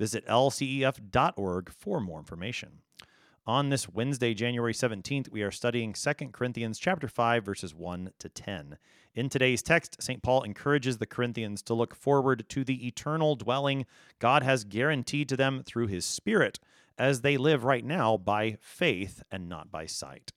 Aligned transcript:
Visit 0.00 0.26
lcef.org 0.26 1.70
for 1.70 2.00
more 2.00 2.18
information. 2.18 2.78
On 3.46 3.68
this 3.68 3.86
Wednesday, 3.86 4.32
January 4.32 4.72
17th, 4.72 5.30
we 5.30 5.42
are 5.42 5.50
studying 5.50 5.92
2 5.92 6.12
Corinthians 6.32 6.78
chapter 6.78 7.06
5 7.06 7.44
verses 7.44 7.74
1 7.74 8.12
to 8.18 8.30
10. 8.30 8.78
In 9.14 9.28
today's 9.28 9.62
text, 9.62 10.02
St. 10.02 10.22
Paul 10.22 10.42
encourages 10.42 10.96
the 10.96 11.06
Corinthians 11.06 11.60
to 11.64 11.74
look 11.74 11.94
forward 11.94 12.46
to 12.48 12.64
the 12.64 12.86
eternal 12.86 13.36
dwelling 13.36 13.84
God 14.18 14.42
has 14.42 14.64
guaranteed 14.64 15.28
to 15.28 15.36
them 15.36 15.62
through 15.66 15.88
his 15.88 16.06
spirit 16.06 16.58
as 16.96 17.20
they 17.20 17.36
live 17.36 17.64
right 17.64 17.84
now 17.84 18.16
by 18.16 18.56
faith 18.62 19.22
and 19.30 19.50
not 19.50 19.70
by 19.70 19.84
sight. 19.84 20.32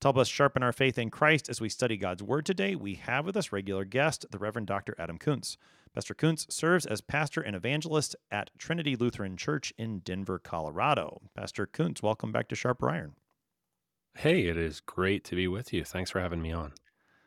To 0.00 0.08
help 0.08 0.16
us 0.16 0.28
sharpen 0.28 0.62
our 0.62 0.72
faith 0.72 0.96
in 0.96 1.10
Christ 1.10 1.50
as 1.50 1.60
we 1.60 1.68
study 1.68 1.98
God's 1.98 2.22
Word 2.22 2.46
today, 2.46 2.74
we 2.74 2.94
have 2.94 3.26
with 3.26 3.36
us 3.36 3.52
regular 3.52 3.84
guest, 3.84 4.24
the 4.30 4.38
Reverend 4.38 4.68
Dr. 4.68 4.94
Adam 4.98 5.18
Koontz. 5.18 5.58
Pastor 5.96 6.12
Koontz 6.12 6.46
serves 6.50 6.84
as 6.84 7.00
pastor 7.00 7.40
and 7.40 7.56
evangelist 7.56 8.14
at 8.30 8.50
Trinity 8.58 8.96
Lutheran 8.96 9.34
Church 9.38 9.72
in 9.78 10.00
Denver, 10.00 10.38
Colorado. 10.38 11.22
Pastor 11.34 11.66
Koontz, 11.66 12.02
welcome 12.02 12.32
back 12.32 12.50
to 12.50 12.54
Sharper 12.54 12.90
Iron. 12.90 13.14
Hey, 14.14 14.46
it 14.46 14.58
is 14.58 14.80
great 14.80 15.24
to 15.24 15.34
be 15.34 15.48
with 15.48 15.72
you. 15.72 15.84
Thanks 15.84 16.10
for 16.10 16.20
having 16.20 16.42
me 16.42 16.52
on. 16.52 16.74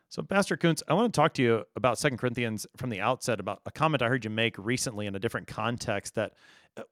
So, 0.09 0.21
Pastor 0.21 0.55
Koontz, 0.55 0.83
I 0.87 0.93
want 0.93 1.11
to 1.11 1.19
talk 1.19 1.33
to 1.33 1.41
you 1.41 1.63
about 1.75 1.97
Second 1.97 2.19
Corinthians 2.19 2.67
from 2.77 2.91
the 2.91 3.01
outset 3.01 3.39
about 3.39 3.61
a 3.65 3.71
comment 3.71 4.03
I 4.03 4.07
heard 4.07 4.23
you 4.23 4.29
make 4.29 4.55
recently 4.59 5.07
in 5.07 5.15
a 5.15 5.19
different 5.19 5.47
context 5.47 6.13
that 6.13 6.33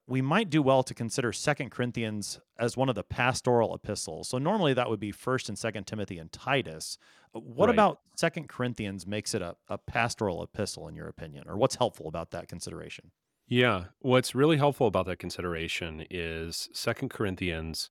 we 0.06 0.22
might 0.22 0.50
do 0.50 0.62
well 0.62 0.82
to 0.82 0.94
consider 0.94 1.32
Second 1.32 1.70
Corinthians 1.70 2.40
as 2.58 2.76
one 2.76 2.88
of 2.88 2.94
the 2.94 3.02
pastoral 3.02 3.74
epistles. 3.74 4.28
So 4.28 4.38
normally 4.38 4.74
that 4.74 4.88
would 4.88 5.00
be 5.00 5.12
First 5.12 5.48
and 5.48 5.58
Second 5.58 5.86
Timothy 5.86 6.18
and 6.18 6.30
Titus. 6.30 6.98
Uh, 7.34 7.40
what 7.40 7.66
right. 7.66 7.74
about 7.74 8.00
Second 8.16 8.48
Corinthians 8.48 9.06
makes 9.06 9.34
it 9.34 9.42
a, 9.42 9.56
a 9.68 9.78
pastoral 9.78 10.42
epistle 10.42 10.88
in 10.88 10.94
your 10.94 11.08
opinion, 11.08 11.44
or 11.46 11.56
what's 11.56 11.76
helpful 11.76 12.08
about 12.08 12.30
that 12.32 12.48
consideration? 12.48 13.10
Yeah, 13.46 13.84
what's 14.00 14.34
really 14.34 14.58
helpful 14.58 14.86
about 14.86 15.06
that 15.06 15.18
consideration 15.18 16.04
is 16.10 16.68
Second 16.72 17.08
Corinthians 17.08 17.90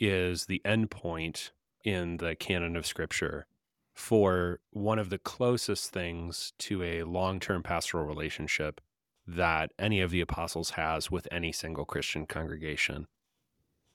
is 0.00 0.46
the 0.46 0.62
end 0.64 0.90
point 0.90 1.52
in 1.84 2.16
the 2.16 2.34
canon 2.34 2.76
of 2.76 2.86
Scripture 2.86 3.46
for 3.94 4.60
one 4.70 4.98
of 4.98 5.08
the 5.08 5.18
closest 5.18 5.90
things 5.90 6.52
to 6.58 6.82
a 6.82 7.02
long-term 7.02 7.62
pastoral 7.62 8.04
relationship 8.04 8.80
that 9.26 9.72
any 9.78 10.00
of 10.00 10.10
the 10.10 10.20
apostles 10.20 10.70
has 10.70 11.10
with 11.10 11.26
any 11.30 11.52
single 11.52 11.84
Christian 11.84 12.26
congregation. 12.26 13.06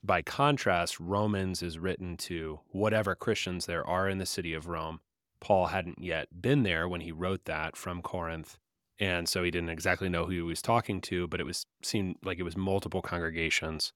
By 0.03 0.21
contrast, 0.21 0.99
Romans 0.99 1.61
is 1.61 1.77
written 1.77 2.17
to 2.17 2.61
whatever 2.69 3.15
Christians 3.15 3.65
there 3.65 3.85
are 3.85 4.09
in 4.09 4.17
the 4.17 4.25
city 4.25 4.53
of 4.53 4.67
Rome. 4.67 4.99
Paul 5.39 5.67
hadn't 5.67 6.01
yet 6.01 6.41
been 6.41 6.63
there 6.63 6.87
when 6.87 7.01
he 7.01 7.11
wrote 7.11 7.45
that 7.45 7.75
from 7.75 8.01
Corinth. 8.01 8.57
And 8.99 9.27
so 9.27 9.43
he 9.43 9.51
didn't 9.51 9.69
exactly 9.69 10.09
know 10.09 10.25
who 10.25 10.31
he 10.31 10.41
was 10.41 10.61
talking 10.61 11.01
to, 11.01 11.27
but 11.27 11.39
it 11.39 11.45
was 11.45 11.65
seemed 11.81 12.17
like 12.23 12.39
it 12.39 12.43
was 12.43 12.57
multiple 12.57 13.01
congregations 13.01 13.93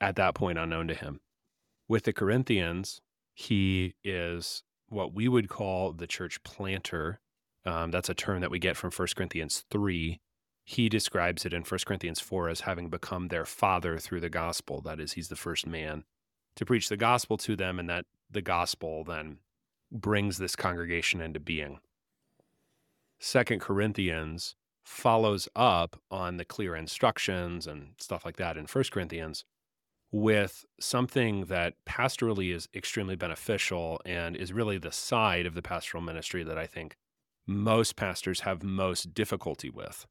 at 0.00 0.16
that 0.16 0.34
point 0.34 0.58
unknown 0.58 0.88
to 0.88 0.94
him. 0.94 1.20
With 1.88 2.04
the 2.04 2.12
Corinthians, 2.12 3.00
he 3.34 3.94
is 4.04 4.62
what 4.88 5.12
we 5.12 5.28
would 5.28 5.48
call 5.48 5.92
the 5.92 6.06
church 6.06 6.42
planter. 6.42 7.20
Um, 7.64 7.90
that's 7.90 8.08
a 8.08 8.14
term 8.14 8.40
that 8.40 8.50
we 8.50 8.58
get 8.58 8.76
from 8.76 8.90
1 8.90 9.08
Corinthians 9.14 9.64
3 9.70 10.20
he 10.68 10.90
describes 10.90 11.46
it 11.46 11.54
in 11.54 11.62
1 11.62 11.80
Corinthians 11.86 12.20
4 12.20 12.50
as 12.50 12.60
having 12.60 12.90
become 12.90 13.28
their 13.28 13.46
father 13.46 13.96
through 13.96 14.20
the 14.20 14.28
gospel. 14.28 14.82
That 14.82 15.00
is, 15.00 15.12
he's 15.12 15.28
the 15.28 15.34
first 15.34 15.66
man 15.66 16.04
to 16.56 16.66
preach 16.66 16.90
the 16.90 16.96
gospel 16.98 17.38
to 17.38 17.56
them, 17.56 17.78
and 17.78 17.88
that 17.88 18.04
the 18.30 18.42
gospel 18.42 19.02
then 19.02 19.38
brings 19.90 20.36
this 20.36 20.54
congregation 20.54 21.22
into 21.22 21.40
being. 21.40 21.80
Second 23.18 23.62
Corinthians 23.62 24.56
follows 24.84 25.48
up 25.56 26.02
on 26.10 26.36
the 26.36 26.44
clear 26.44 26.76
instructions 26.76 27.66
and 27.66 27.94
stuff 27.96 28.26
like 28.26 28.36
that 28.36 28.58
in 28.58 28.66
First 28.66 28.92
Corinthians 28.92 29.46
with 30.12 30.66
something 30.78 31.46
that 31.46 31.76
pastorally 31.86 32.54
is 32.54 32.68
extremely 32.74 33.16
beneficial 33.16 34.02
and 34.04 34.36
is 34.36 34.52
really 34.52 34.76
the 34.76 34.92
side 34.92 35.46
of 35.46 35.54
the 35.54 35.62
pastoral 35.62 36.02
ministry 36.02 36.44
that 36.44 36.58
I 36.58 36.66
think 36.66 36.98
most 37.46 37.96
pastors 37.96 38.40
have 38.40 38.62
most 38.62 39.14
difficulty 39.14 39.70
with 39.70 40.06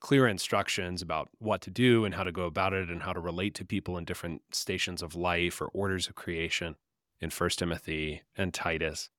clear 0.00 0.26
instructions 0.26 1.02
about 1.02 1.28
what 1.38 1.60
to 1.62 1.70
do 1.70 2.04
and 2.04 2.14
how 2.14 2.24
to 2.24 2.32
go 2.32 2.44
about 2.44 2.72
it 2.72 2.88
and 2.88 3.02
how 3.02 3.12
to 3.12 3.20
relate 3.20 3.54
to 3.54 3.64
people 3.64 3.96
in 3.96 4.04
different 4.04 4.42
stations 4.52 5.02
of 5.02 5.14
life 5.14 5.60
or 5.60 5.66
orders 5.68 6.08
of 6.08 6.14
creation 6.14 6.76
in 7.20 7.30
1 7.30 7.50
Timothy 7.50 8.22
and 8.36 8.54
Titus. 8.54 9.10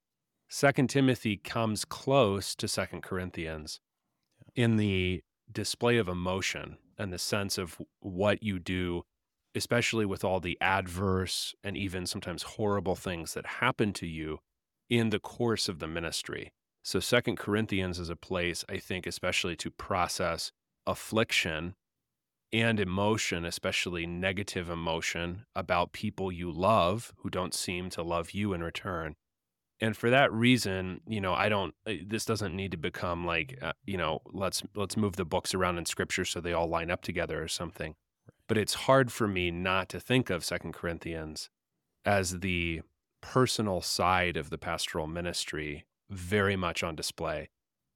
2 0.52 0.88
Timothy 0.88 1.38
comes 1.38 1.86
close 1.86 2.56
to 2.56 2.68
2 2.68 3.02
Corinthians 3.02 3.82
in 4.56 4.78
the 4.78 5.22
display 5.52 5.98
of 5.98 6.08
emotion 6.08 6.78
and 6.98 7.14
the 7.14 7.20
sense 7.20 7.58
of 7.58 7.80
what 8.00 8.42
you 8.42 8.58
do, 8.58 9.04
especially 9.54 10.06
with 10.06 10.24
all 10.24 10.40
the 10.40 10.58
adverse 10.60 11.54
and 11.64 11.78
even 11.78 12.06
sometimes 12.06 12.44
horrible 12.44 12.96
things 12.96 13.34
that 13.34 13.46
happen 13.46 13.94
to 13.94 14.08
you 14.08 14.40
in 14.90 15.10
the 15.10 15.20
course 15.20 15.70
of 15.70 15.80
the 15.80 15.88
ministry. 15.88 16.52
So, 16.82 17.00
Second 17.00 17.38
Corinthians 17.38 18.00
is 18.00 18.10
a 18.10 18.16
place, 18.16 18.66
I 18.70 18.78
think, 18.78 19.06
especially 19.06 19.56
to 19.58 19.70
process 19.70 20.52
affliction 20.90 21.76
and 22.52 22.80
emotion, 22.80 23.46
especially 23.46 24.08
negative 24.08 24.70
emotion 24.70 25.46
about 25.56 25.94
people 25.94 26.32
you 26.32 26.52
love 26.52 27.14
who 27.18 27.30
don't 27.30 27.54
seem 27.54 27.90
to 27.92 28.02
love 28.02 28.32
you 28.32 28.54
in 28.54 28.64
return. 28.64 29.16
And 29.80 29.96
for 29.96 30.10
that 30.10 30.34
reason, 30.34 31.02
you 31.08 31.22
know, 31.22 31.34
I 31.34 31.48
don't 31.48 31.74
uh, 31.88 31.94
this 32.06 32.26
doesn't 32.26 32.56
need 32.56 32.72
to 32.72 32.78
become 32.78 33.26
like 33.26 33.58
uh, 33.62 33.74
you 33.86 33.98
know, 33.98 34.22
let's 34.26 34.64
let's 34.76 34.98
move 34.98 35.16
the 35.16 35.26
books 35.26 35.54
around 35.54 35.78
in 35.78 35.86
scripture 35.86 36.26
so 36.26 36.42
they 36.42 36.54
all 36.54 36.68
line 36.68 36.92
up 36.92 37.02
together 37.02 37.42
or 37.42 37.48
something. 37.48 37.96
But 38.48 38.58
it's 38.58 38.74
hard 38.74 39.12
for 39.12 39.28
me 39.28 39.52
not 39.52 39.88
to 39.90 40.00
think 40.00 40.30
of 40.30 40.44
Second 40.44 40.74
Corinthians 40.74 41.50
as 42.04 42.40
the 42.40 42.82
personal 43.22 43.82
side 43.82 44.36
of 44.38 44.50
the 44.50 44.58
pastoral 44.58 45.08
ministry 45.08 45.86
very 46.10 46.56
much 46.56 46.84
on 46.84 46.96
display 46.96 47.50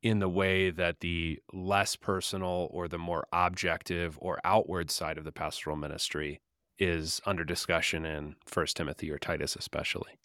in 0.03 0.19
the 0.19 0.29
way 0.29 0.69
that 0.69 0.99
the 0.99 1.39
less 1.53 1.95
personal 1.95 2.67
or 2.71 2.89
the 2.89 2.97
more 2.97 3.25
objective 3.31 4.19
or 4.21 4.37
outward 4.43 4.91
side 4.91 5.17
of 5.17 5.23
the 5.23 5.31
pastoral 5.31 5.77
ministry 5.77 6.41
is 6.77 7.21
under 7.25 7.45
discussion 7.45 8.05
in 8.05 8.35
First 8.45 8.75
Timothy 8.75 9.09
or 9.09 9.17
Titus, 9.17 9.55
especially. 9.55 10.19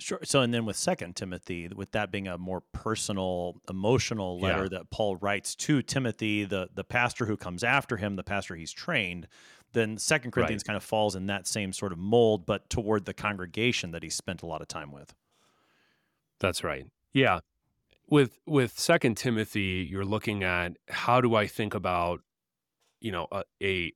Sure. 0.00 0.20
So, 0.24 0.40
and 0.40 0.54
then 0.54 0.64
with 0.64 0.76
Second 0.76 1.16
Timothy, 1.16 1.68
with 1.74 1.90
that 1.90 2.10
being 2.10 2.28
a 2.28 2.38
more 2.38 2.62
personal, 2.72 3.60
emotional 3.68 4.40
letter 4.40 4.62
yeah. 4.62 4.78
that 4.78 4.90
Paul 4.90 5.16
writes 5.16 5.54
to 5.56 5.82
Timothy, 5.82 6.44
the 6.44 6.68
the 6.72 6.84
pastor 6.84 7.26
who 7.26 7.36
comes 7.36 7.64
after 7.64 7.96
him, 7.96 8.14
the 8.14 8.22
pastor 8.22 8.54
he's 8.54 8.72
trained, 8.72 9.26
then 9.72 9.98
Second 9.98 10.30
Corinthians 10.30 10.62
right. 10.62 10.68
kind 10.68 10.76
of 10.76 10.84
falls 10.84 11.16
in 11.16 11.26
that 11.26 11.48
same 11.48 11.72
sort 11.72 11.92
of 11.92 11.98
mold, 11.98 12.46
but 12.46 12.70
toward 12.70 13.04
the 13.04 13.14
congregation 13.14 13.90
that 13.90 14.04
he 14.04 14.08
spent 14.08 14.42
a 14.42 14.46
lot 14.46 14.62
of 14.62 14.68
time 14.68 14.92
with. 14.92 15.14
That's 16.38 16.62
right. 16.62 16.86
Yeah, 17.12 17.40
with 18.08 18.38
with 18.46 18.78
second 18.78 19.16
timothy 19.16 19.86
you're 19.90 20.04
looking 20.04 20.42
at 20.42 20.76
how 20.88 21.20
do 21.20 21.34
i 21.34 21.46
think 21.46 21.74
about 21.74 22.20
you 23.00 23.12
know 23.12 23.26
a, 23.30 23.44
a, 23.62 23.92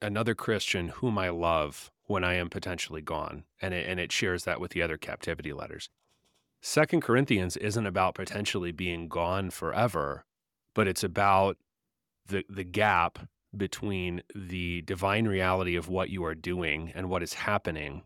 another 0.00 0.34
christian 0.34 0.88
whom 0.88 1.18
i 1.18 1.28
love 1.28 1.90
when 2.08 2.24
i 2.24 2.34
am 2.34 2.48
potentially 2.48 3.02
gone? 3.02 3.44
And 3.60 3.74
it, 3.74 3.86
and 3.86 4.00
it 4.00 4.10
shares 4.10 4.44
that 4.44 4.60
with 4.60 4.70
the 4.72 4.82
other 4.82 4.96
captivity 4.96 5.52
letters. 5.52 5.90
Second 6.62 7.02
corinthians 7.02 7.56
isn't 7.58 7.86
about 7.86 8.14
potentially 8.14 8.72
being 8.72 9.08
gone 9.08 9.50
forever 9.50 10.24
but 10.74 10.86
it's 10.86 11.02
about 11.02 11.56
the 12.26 12.44
the 12.48 12.64
gap 12.64 13.28
between 13.56 14.22
the 14.34 14.82
divine 14.82 15.26
reality 15.26 15.74
of 15.74 15.88
what 15.88 16.10
you 16.10 16.24
are 16.24 16.34
doing 16.34 16.92
and 16.94 17.08
what 17.08 17.22
is 17.22 17.34
happening. 17.34 18.02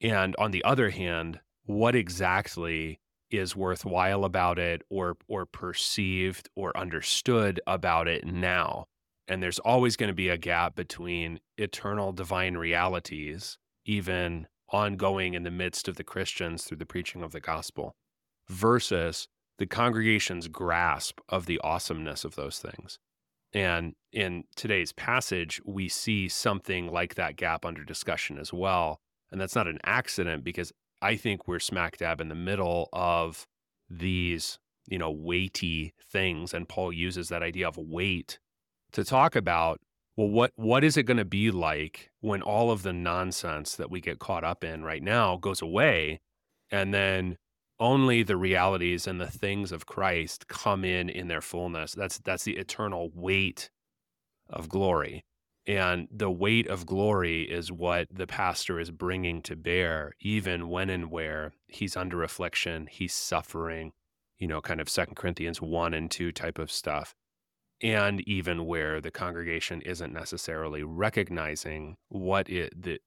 And 0.00 0.36
on 0.38 0.52
the 0.52 0.62
other 0.62 0.90
hand 0.90 1.40
what 1.64 1.94
exactly 1.96 3.00
is 3.32 3.56
worthwhile 3.56 4.24
about 4.24 4.58
it 4.58 4.82
or 4.90 5.16
or 5.28 5.46
perceived 5.46 6.50
or 6.56 6.76
understood 6.76 7.60
about 7.66 8.08
it 8.08 8.26
now 8.26 8.86
and 9.28 9.42
there's 9.42 9.60
always 9.60 9.96
going 9.96 10.08
to 10.08 10.14
be 10.14 10.28
a 10.28 10.38
gap 10.38 10.74
between 10.76 11.40
eternal 11.58 12.12
divine 12.12 12.56
realities 12.56 13.58
even 13.86 14.46
ongoing 14.70 15.34
in 15.34 15.44
the 15.44 15.50
midst 15.50 15.88
of 15.88 15.96
the 15.96 16.04
Christians 16.04 16.64
through 16.64 16.78
the 16.78 16.86
preaching 16.86 17.22
of 17.22 17.32
the 17.32 17.40
gospel 17.40 17.94
versus 18.48 19.28
the 19.58 19.66
congregation's 19.66 20.48
grasp 20.48 21.20
of 21.28 21.46
the 21.46 21.60
awesomeness 21.64 22.24
of 22.24 22.36
those 22.36 22.58
things 22.58 22.98
And 23.52 23.94
in 24.12 24.44
today's 24.56 24.92
passage, 24.92 25.60
we 25.64 25.88
see 25.88 26.28
something 26.28 26.90
like 26.92 27.16
that 27.16 27.36
gap 27.36 27.64
under 27.66 27.84
discussion 27.84 28.38
as 28.38 28.52
well. 28.52 29.00
And 29.30 29.40
that's 29.40 29.56
not 29.56 29.68
an 29.68 29.78
accident 29.84 30.44
because 30.44 30.72
I 31.02 31.16
think 31.16 31.46
we're 31.46 31.58
smack 31.58 31.98
dab 31.98 32.20
in 32.20 32.28
the 32.28 32.34
middle 32.34 32.88
of 32.92 33.46
these, 33.90 34.58
you 34.86 34.98
know, 34.98 35.10
weighty 35.10 35.92
things. 36.10 36.54
And 36.54 36.68
Paul 36.68 36.92
uses 36.92 37.28
that 37.28 37.42
idea 37.42 37.68
of 37.68 37.76
weight 37.76 38.38
to 38.92 39.04
talk 39.04 39.36
about 39.36 39.80
well, 40.16 40.28
what 40.28 40.52
what 40.56 40.84
is 40.84 40.96
it 40.96 41.04
going 41.04 41.16
to 41.16 41.24
be 41.24 41.50
like 41.50 42.10
when 42.20 42.42
all 42.42 42.70
of 42.70 42.82
the 42.82 42.92
nonsense 42.92 43.76
that 43.76 43.90
we 43.90 44.00
get 44.00 44.18
caught 44.18 44.44
up 44.44 44.62
in 44.62 44.84
right 44.84 45.02
now 45.02 45.36
goes 45.36 45.62
away, 45.62 46.20
and 46.70 46.92
then 46.92 47.38
only 47.80 48.22
the 48.22 48.36
realities 48.36 49.06
and 49.06 49.20
the 49.20 49.30
things 49.30 49.72
of 49.72 49.86
Christ 49.86 50.46
come 50.48 50.84
in 50.84 51.08
in 51.08 51.28
their 51.28 51.40
fullness. 51.40 51.92
That's 51.92 52.18
that's 52.18 52.44
the 52.44 52.56
eternal 52.56 53.10
weight 53.14 53.70
of 54.50 54.68
glory. 54.68 55.24
And 55.66 56.08
the 56.10 56.30
weight 56.30 56.66
of 56.66 56.86
glory 56.86 57.42
is 57.42 57.70
what 57.70 58.08
the 58.10 58.26
pastor 58.26 58.80
is 58.80 58.90
bringing 58.90 59.42
to 59.42 59.54
bear, 59.54 60.12
even 60.20 60.68
when 60.68 60.90
and 60.90 61.10
where 61.10 61.52
he's 61.68 61.96
under 61.96 62.24
affliction, 62.24 62.88
he's 62.90 63.12
suffering, 63.12 63.92
you 64.38 64.48
know, 64.48 64.60
kind 64.60 64.80
of 64.80 64.88
Second 64.88 65.14
Corinthians 65.14 65.62
1 65.62 65.94
and 65.94 66.10
2 66.10 66.32
type 66.32 66.58
of 66.58 66.70
stuff 66.70 67.14
and 67.82 68.20
even 68.28 68.64
where 68.64 69.00
the 69.00 69.10
congregation 69.10 69.82
isn't 69.82 70.12
necessarily 70.12 70.84
recognizing 70.84 71.96
what 72.08 72.48
it 72.48 72.80
the 72.80 73.00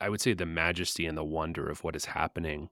I 0.00 0.08
would 0.08 0.20
say 0.20 0.34
the 0.34 0.46
majesty 0.46 1.06
and 1.06 1.16
the 1.16 1.24
wonder 1.24 1.68
of 1.68 1.82
what 1.82 1.96
is 1.96 2.06
happening 2.06 2.70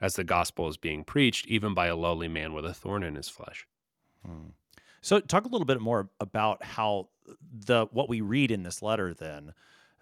as 0.00 0.16
the 0.16 0.24
gospel 0.24 0.68
is 0.68 0.76
being 0.76 1.04
preached, 1.04 1.46
even 1.46 1.74
by 1.74 1.86
a 1.86 1.96
lowly 1.96 2.28
man 2.28 2.52
with 2.52 2.64
a 2.64 2.74
thorn 2.74 3.02
in 3.02 3.14
his 3.14 3.28
flesh. 3.28 3.66
Hmm. 4.24 4.50
So, 5.00 5.20
talk 5.20 5.44
a 5.44 5.48
little 5.48 5.66
bit 5.66 5.80
more 5.80 6.10
about 6.20 6.62
how 6.62 7.08
the 7.52 7.86
what 7.92 8.08
we 8.08 8.20
read 8.20 8.50
in 8.50 8.62
this 8.62 8.82
letter 8.82 9.14
then 9.14 9.52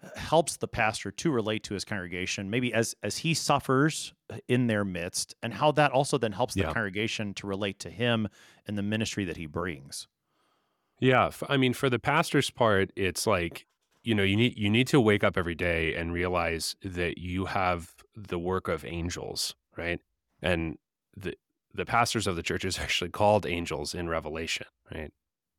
uh, 0.03 0.09
helps 0.17 0.57
the 0.57 0.67
pastor 0.67 1.11
to 1.11 1.31
relate 1.31 1.63
to 1.63 1.73
his 1.73 1.85
congregation, 1.85 2.49
maybe 2.49 2.73
as 2.73 2.95
as 3.03 3.17
he 3.17 3.33
suffers 3.33 4.13
uh, 4.29 4.37
in 4.47 4.67
their 4.67 4.83
midst, 4.83 5.35
and 5.41 5.53
how 5.53 5.71
that 5.71 5.91
also 5.91 6.17
then 6.17 6.31
helps 6.31 6.53
the 6.53 6.61
yeah. 6.61 6.73
congregation 6.73 7.33
to 7.35 7.47
relate 7.47 7.79
to 7.79 7.89
him 7.89 8.27
and 8.67 8.77
the 8.77 8.83
ministry 8.83 9.25
that 9.25 9.37
he 9.37 9.45
brings. 9.45 10.07
Yeah, 10.99 11.31
I 11.49 11.57
mean, 11.57 11.73
for 11.73 11.89
the 11.89 11.99
pastor's 11.99 12.49
part, 12.49 12.91
it's 12.95 13.27
like 13.27 13.65
you 14.03 14.15
know 14.15 14.23
you 14.23 14.35
need 14.35 14.57
you 14.57 14.69
need 14.69 14.87
to 14.87 14.99
wake 14.99 15.23
up 15.23 15.37
every 15.37 15.55
day 15.55 15.95
and 15.95 16.13
realize 16.13 16.75
that 16.83 17.17
you 17.17 17.45
have 17.45 17.93
the 18.15 18.39
work 18.39 18.67
of 18.67 18.85
angels, 18.85 19.55
right? 19.77 19.99
And 20.41 20.77
the 21.15 21.35
the 21.73 21.85
pastors 21.85 22.27
of 22.27 22.35
the 22.35 22.43
church 22.43 22.65
is 22.65 22.79
actually 22.79 23.09
called 23.09 23.45
angels 23.45 23.93
in 23.93 24.09
Revelation, 24.09 24.67
right? 24.93 25.11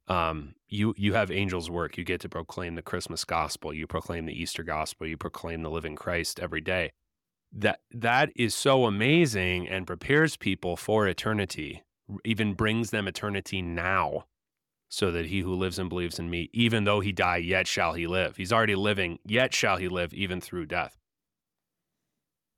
Um, 0.06 0.54
you 0.68 0.94
you 0.96 1.14
have 1.14 1.30
angels' 1.30 1.70
work. 1.70 1.96
You 1.96 2.04
get 2.04 2.20
to 2.22 2.28
proclaim 2.28 2.74
the 2.74 2.82
Christmas 2.82 3.24
gospel. 3.24 3.72
You 3.72 3.86
proclaim 3.86 4.26
the 4.26 4.38
Easter 4.38 4.62
gospel. 4.62 5.06
You 5.06 5.16
proclaim 5.16 5.62
the 5.62 5.70
living 5.70 5.96
Christ 5.96 6.40
every 6.40 6.60
day. 6.60 6.92
That 7.52 7.80
that 7.90 8.30
is 8.36 8.54
so 8.54 8.84
amazing 8.84 9.68
and 9.68 9.86
prepares 9.86 10.36
people 10.36 10.76
for 10.76 11.06
eternity. 11.06 11.82
Even 12.24 12.54
brings 12.54 12.90
them 12.90 13.08
eternity 13.08 13.62
now 13.62 14.24
so 14.94 15.10
that 15.10 15.26
he 15.26 15.40
who 15.40 15.54
lives 15.54 15.78
and 15.78 15.88
believes 15.88 16.18
in 16.18 16.30
me, 16.30 16.48
even 16.52 16.84
though 16.84 17.00
he 17.00 17.10
die, 17.10 17.38
yet 17.38 17.66
shall 17.66 17.94
he 17.94 18.06
live. 18.06 18.36
He's 18.36 18.52
already 18.52 18.76
living, 18.76 19.18
yet 19.24 19.52
shall 19.52 19.76
he 19.76 19.88
live, 19.88 20.14
even 20.14 20.40
through 20.40 20.66
death. 20.66 20.96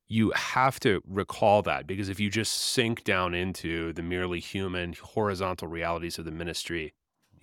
You 0.06 0.32
have 0.32 0.78
to 0.80 1.00
recall 1.08 1.62
that 1.62 1.86
because 1.86 2.08
if 2.08 2.20
you 2.20 2.28
just 2.28 2.52
sink 2.52 3.04
down 3.04 3.34
into 3.34 3.92
the 3.92 4.02
merely 4.02 4.38
human, 4.38 4.94
horizontal 5.00 5.68
realities 5.68 6.18
of 6.18 6.26
the 6.26 6.30
ministry, 6.30 6.92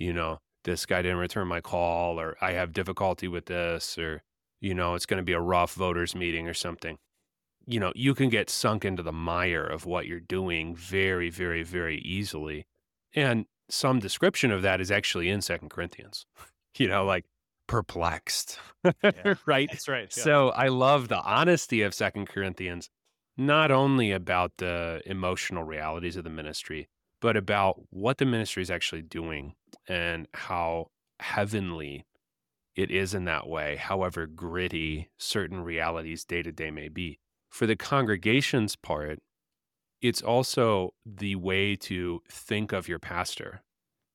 you 0.03 0.13
know, 0.13 0.39
this 0.65 0.85
guy 0.85 1.01
didn't 1.01 1.17
return 1.17 1.47
my 1.47 1.61
call, 1.61 2.19
or 2.19 2.38
I 2.41 2.51
have 2.51 2.73
difficulty 2.73 3.27
with 3.27 3.45
this, 3.45 3.97
or, 3.97 4.21
you 4.59 4.73
know, 4.73 4.95
it's 4.95 5.05
going 5.05 5.17
to 5.17 5.23
be 5.23 5.33
a 5.33 5.39
rough 5.39 5.73
voters 5.73 6.15
meeting 6.15 6.47
or 6.47 6.53
something. 6.53 6.97
You 7.65 7.79
know, 7.79 7.94
you 7.95 8.13
can 8.13 8.29
get 8.29 8.50
sunk 8.50 8.83
into 8.83 9.03
the 9.03 9.13
mire 9.13 9.65
of 9.65 9.85
what 9.85 10.05
you're 10.05 10.19
doing 10.19 10.75
very, 10.75 11.29
very, 11.29 11.63
very 11.63 12.00
easily. 12.00 12.65
And 13.15 13.45
some 13.69 14.00
description 14.00 14.51
of 14.51 14.61
that 14.63 14.81
is 14.81 14.91
actually 14.91 15.29
in 15.29 15.41
Second 15.41 15.69
Corinthians. 15.69 16.25
you 16.77 16.88
know, 16.88 17.06
like 17.06 17.25
perplexed, 17.67 18.59
yeah, 19.03 19.35
right? 19.45 19.69
That's 19.71 19.88
right. 19.88 20.13
Yeah. 20.15 20.23
So 20.23 20.49
I 20.49 20.67
love 20.67 21.07
the 21.07 21.21
honesty 21.21 21.81
of 21.81 21.94
Second 21.94 22.27
Corinthians, 22.27 22.89
not 23.38 23.71
only 23.71 24.11
about 24.11 24.57
the 24.57 25.01
emotional 25.06 25.63
realities 25.63 26.17
of 26.17 26.25
the 26.25 26.29
ministry, 26.29 26.89
but 27.23 27.37
about 27.37 27.81
what 27.89 28.17
the 28.17 28.25
ministry 28.25 28.61
is 28.61 28.69
actually 28.69 29.01
doing 29.01 29.53
and 29.87 30.27
how 30.33 30.87
heavenly 31.21 32.05
it 32.75 32.91
is 32.91 33.13
in 33.13 33.23
that 33.23 33.47
way, 33.47 33.77
however 33.77 34.27
gritty 34.27 35.09
certain 35.17 35.63
realities 35.63 36.25
day 36.25 36.41
to 36.43 36.51
day 36.51 36.69
may 36.69 36.89
be. 36.89 37.17
For 37.49 37.65
the 37.65 37.77
congregation's 37.77 38.75
part, 38.75 39.19
it's 40.01 40.21
also 40.21 40.95
the 41.05 41.37
way 41.37 41.77
to 41.77 42.21
think 42.29 42.73
of 42.73 42.89
your 42.89 42.99
pastor. 42.99 43.61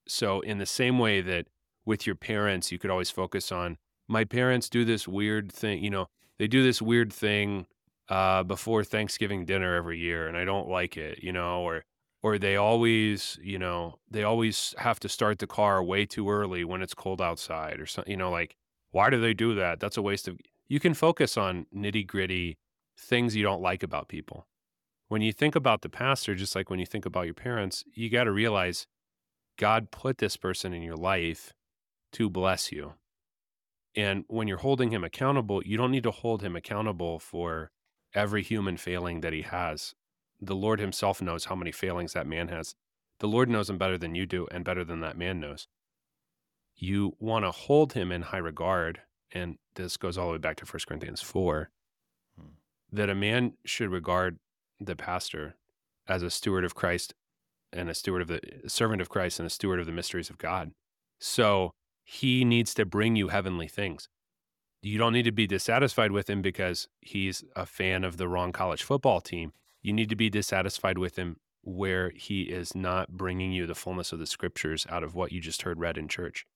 So, 0.06 0.40
in 0.40 0.58
the 0.58 0.66
same 0.66 0.98
way 0.98 1.22
that 1.22 1.46
with 1.86 2.06
your 2.06 2.16
parents, 2.16 2.70
you 2.70 2.78
could 2.78 2.90
always 2.90 3.10
focus 3.10 3.50
on 3.50 3.78
my 4.06 4.24
parents 4.24 4.68
do 4.68 4.84
this 4.84 5.08
weird 5.08 5.50
thing, 5.50 5.82
you 5.82 5.88
know, 5.88 6.08
they 6.38 6.46
do 6.46 6.62
this 6.62 6.82
weird 6.82 7.10
thing 7.10 7.68
uh, 8.10 8.42
before 8.42 8.84
Thanksgiving 8.84 9.46
dinner 9.46 9.74
every 9.76 9.98
year, 9.98 10.28
and 10.28 10.36
I 10.36 10.44
don't 10.44 10.68
like 10.68 10.98
it, 10.98 11.22
you 11.22 11.32
know, 11.32 11.62
or 11.62 11.84
or 12.22 12.38
they 12.38 12.56
always, 12.56 13.38
you 13.42 13.58
know, 13.58 13.98
they 14.10 14.22
always 14.22 14.74
have 14.78 15.00
to 15.00 15.08
start 15.08 15.38
the 15.38 15.46
car 15.46 15.82
way 15.82 16.06
too 16.06 16.30
early 16.30 16.64
when 16.64 16.82
it's 16.82 16.94
cold 16.94 17.20
outside, 17.20 17.80
or 17.80 17.86
something, 17.86 18.10
you 18.10 18.16
know, 18.16 18.30
like 18.30 18.56
why 18.90 19.10
do 19.10 19.20
they 19.20 19.34
do 19.34 19.54
that? 19.54 19.80
That's 19.80 19.96
a 19.96 20.02
waste 20.02 20.28
of. 20.28 20.38
You 20.68 20.80
can 20.80 20.94
focus 20.94 21.36
on 21.36 21.66
nitty 21.74 22.06
gritty 22.06 22.58
things 22.98 23.36
you 23.36 23.42
don't 23.42 23.62
like 23.62 23.82
about 23.82 24.08
people 24.08 24.46
when 25.08 25.22
you 25.22 25.32
think 25.32 25.56
about 25.56 25.80
the 25.82 25.88
pastor, 25.88 26.34
just 26.34 26.54
like 26.54 26.70
when 26.70 26.78
you 26.78 26.86
think 26.86 27.06
about 27.06 27.24
your 27.24 27.34
parents, 27.34 27.82
you 27.94 28.10
got 28.10 28.24
to 28.24 28.32
realize 28.32 28.86
God 29.56 29.90
put 29.90 30.18
this 30.18 30.36
person 30.36 30.72
in 30.72 30.82
your 30.82 30.96
life 30.96 31.52
to 32.12 32.30
bless 32.30 32.70
you. 32.70 32.94
And 33.96 34.24
when 34.28 34.46
you're 34.46 34.58
holding 34.58 34.90
him 34.90 35.02
accountable, 35.02 35.62
you 35.64 35.76
don't 35.76 35.90
need 35.90 36.04
to 36.04 36.10
hold 36.10 36.42
him 36.42 36.54
accountable 36.54 37.18
for 37.18 37.70
every 38.14 38.42
human 38.42 38.76
failing 38.76 39.22
that 39.22 39.32
he 39.32 39.42
has. 39.42 39.94
The 40.40 40.54
Lord 40.54 40.80
himself 40.80 41.20
knows 41.20 41.46
how 41.46 41.54
many 41.54 41.72
failings 41.72 42.12
that 42.12 42.26
man 42.26 42.48
has. 42.48 42.74
The 43.20 43.28
Lord 43.28 43.48
knows 43.48 43.68
him 43.68 43.78
better 43.78 43.98
than 43.98 44.14
you 44.14 44.26
do 44.26 44.46
and 44.50 44.64
better 44.64 44.84
than 44.84 45.00
that 45.00 45.16
man 45.16 45.40
knows. 45.40 45.66
You 46.76 47.16
want 47.18 47.44
to 47.44 47.50
hold 47.50 47.94
him 47.94 48.12
in 48.12 48.22
high 48.22 48.38
regard. 48.38 49.00
And 49.32 49.58
this 49.74 49.96
goes 49.96 50.16
all 50.16 50.26
the 50.26 50.32
way 50.32 50.38
back 50.38 50.56
to 50.56 50.64
1 50.64 50.80
Corinthians 50.86 51.20
4 51.20 51.70
hmm. 52.38 52.46
that 52.92 53.10
a 53.10 53.14
man 53.14 53.54
should 53.64 53.90
regard 53.90 54.38
the 54.80 54.96
pastor 54.96 55.56
as 56.06 56.22
a 56.22 56.30
steward 56.30 56.64
of 56.64 56.74
Christ 56.74 57.14
and 57.72 57.90
a 57.90 57.94
steward 57.94 58.22
of 58.22 58.28
the 58.28 58.40
servant 58.66 59.02
of 59.02 59.08
Christ 59.08 59.38
and 59.38 59.46
a 59.46 59.50
steward 59.50 59.80
of 59.80 59.86
the 59.86 59.92
mysteries 59.92 60.30
of 60.30 60.38
God. 60.38 60.72
So 61.18 61.72
he 62.04 62.44
needs 62.44 62.72
to 62.74 62.86
bring 62.86 63.16
you 63.16 63.28
heavenly 63.28 63.68
things. 63.68 64.08
You 64.80 64.96
don't 64.96 65.12
need 65.12 65.24
to 65.24 65.32
be 65.32 65.46
dissatisfied 65.46 66.12
with 66.12 66.30
him 66.30 66.40
because 66.40 66.88
he's 67.00 67.44
a 67.56 67.66
fan 67.66 68.04
of 68.04 68.16
the 68.16 68.28
wrong 68.28 68.52
college 68.52 68.82
football 68.82 69.20
team. 69.20 69.52
You 69.82 69.92
need 69.92 70.08
to 70.10 70.16
be 70.16 70.30
dissatisfied 70.30 70.98
with 70.98 71.16
him 71.16 71.36
where 71.62 72.10
he 72.10 72.42
is 72.42 72.74
not 72.74 73.10
bringing 73.10 73.52
you 73.52 73.66
the 73.66 73.74
fullness 73.74 74.12
of 74.12 74.18
the 74.18 74.26
scriptures 74.26 74.86
out 74.88 75.02
of 75.02 75.14
what 75.14 75.32
you 75.32 75.40
just 75.40 75.62
heard 75.62 75.78
read 75.78 75.98
in 75.98 76.08
church. 76.08 76.46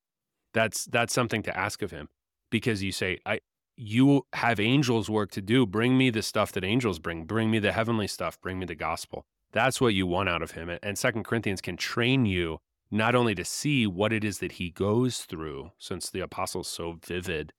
That's 0.54 0.84
that's 0.84 1.14
something 1.14 1.42
to 1.44 1.56
ask 1.56 1.82
of 1.82 1.90
him 1.90 2.08
because 2.50 2.82
you 2.82 2.92
say 2.92 3.18
I 3.24 3.40
you 3.76 4.26
have 4.34 4.60
angels 4.60 5.08
work 5.08 5.30
to 5.32 5.42
do. 5.42 5.66
Bring 5.66 5.96
me 5.96 6.10
the 6.10 6.22
stuff 6.22 6.52
that 6.52 6.64
angels 6.64 6.98
bring. 6.98 7.24
Bring 7.24 7.50
me 7.50 7.58
the 7.58 7.72
heavenly 7.72 8.06
stuff. 8.06 8.40
Bring 8.40 8.58
me 8.58 8.66
the 8.66 8.74
gospel. 8.74 9.24
That's 9.52 9.80
what 9.80 9.94
you 9.94 10.06
want 10.06 10.28
out 10.28 10.42
of 10.42 10.52
him. 10.52 10.70
And 10.82 10.98
Second 10.98 11.24
Corinthians 11.24 11.60
can 11.60 11.76
train 11.76 12.26
you 12.26 12.58
not 12.90 13.14
only 13.14 13.34
to 13.34 13.44
see 13.44 13.86
what 13.86 14.12
it 14.12 14.22
is 14.22 14.38
that 14.38 14.52
he 14.52 14.70
goes 14.70 15.20
through, 15.20 15.72
since 15.78 16.10
the 16.10 16.20
apostle's 16.20 16.68
so 16.68 16.98
vivid 17.04 17.52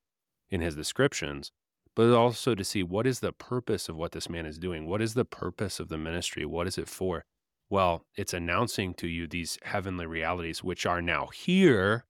in 0.49 0.61
his 0.61 0.75
descriptions, 0.75 1.51
but 1.95 2.11
also 2.13 2.55
to 2.55 2.63
see 2.63 2.83
what 2.83 3.05
is 3.05 3.19
the 3.19 3.31
purpose 3.31 3.87
of 3.89 3.95
what 3.95 4.11
this 4.11 4.29
man 4.29 4.45
is 4.45 4.57
doing. 4.57 4.87
What 4.87 5.01
is 5.01 5.13
the 5.13 5.25
purpose 5.25 5.79
of 5.79 5.89
the 5.89 5.97
ministry? 5.97 6.45
What 6.45 6.67
is 6.67 6.77
it 6.77 6.89
for? 6.89 7.25
Well, 7.69 8.05
it's 8.15 8.33
announcing 8.33 8.93
to 8.95 9.07
you 9.07 9.27
these 9.27 9.57
heavenly 9.63 10.05
realities, 10.05 10.63
which 10.63 10.85
are 10.85 11.01
now 11.01 11.27
here. 11.27 12.05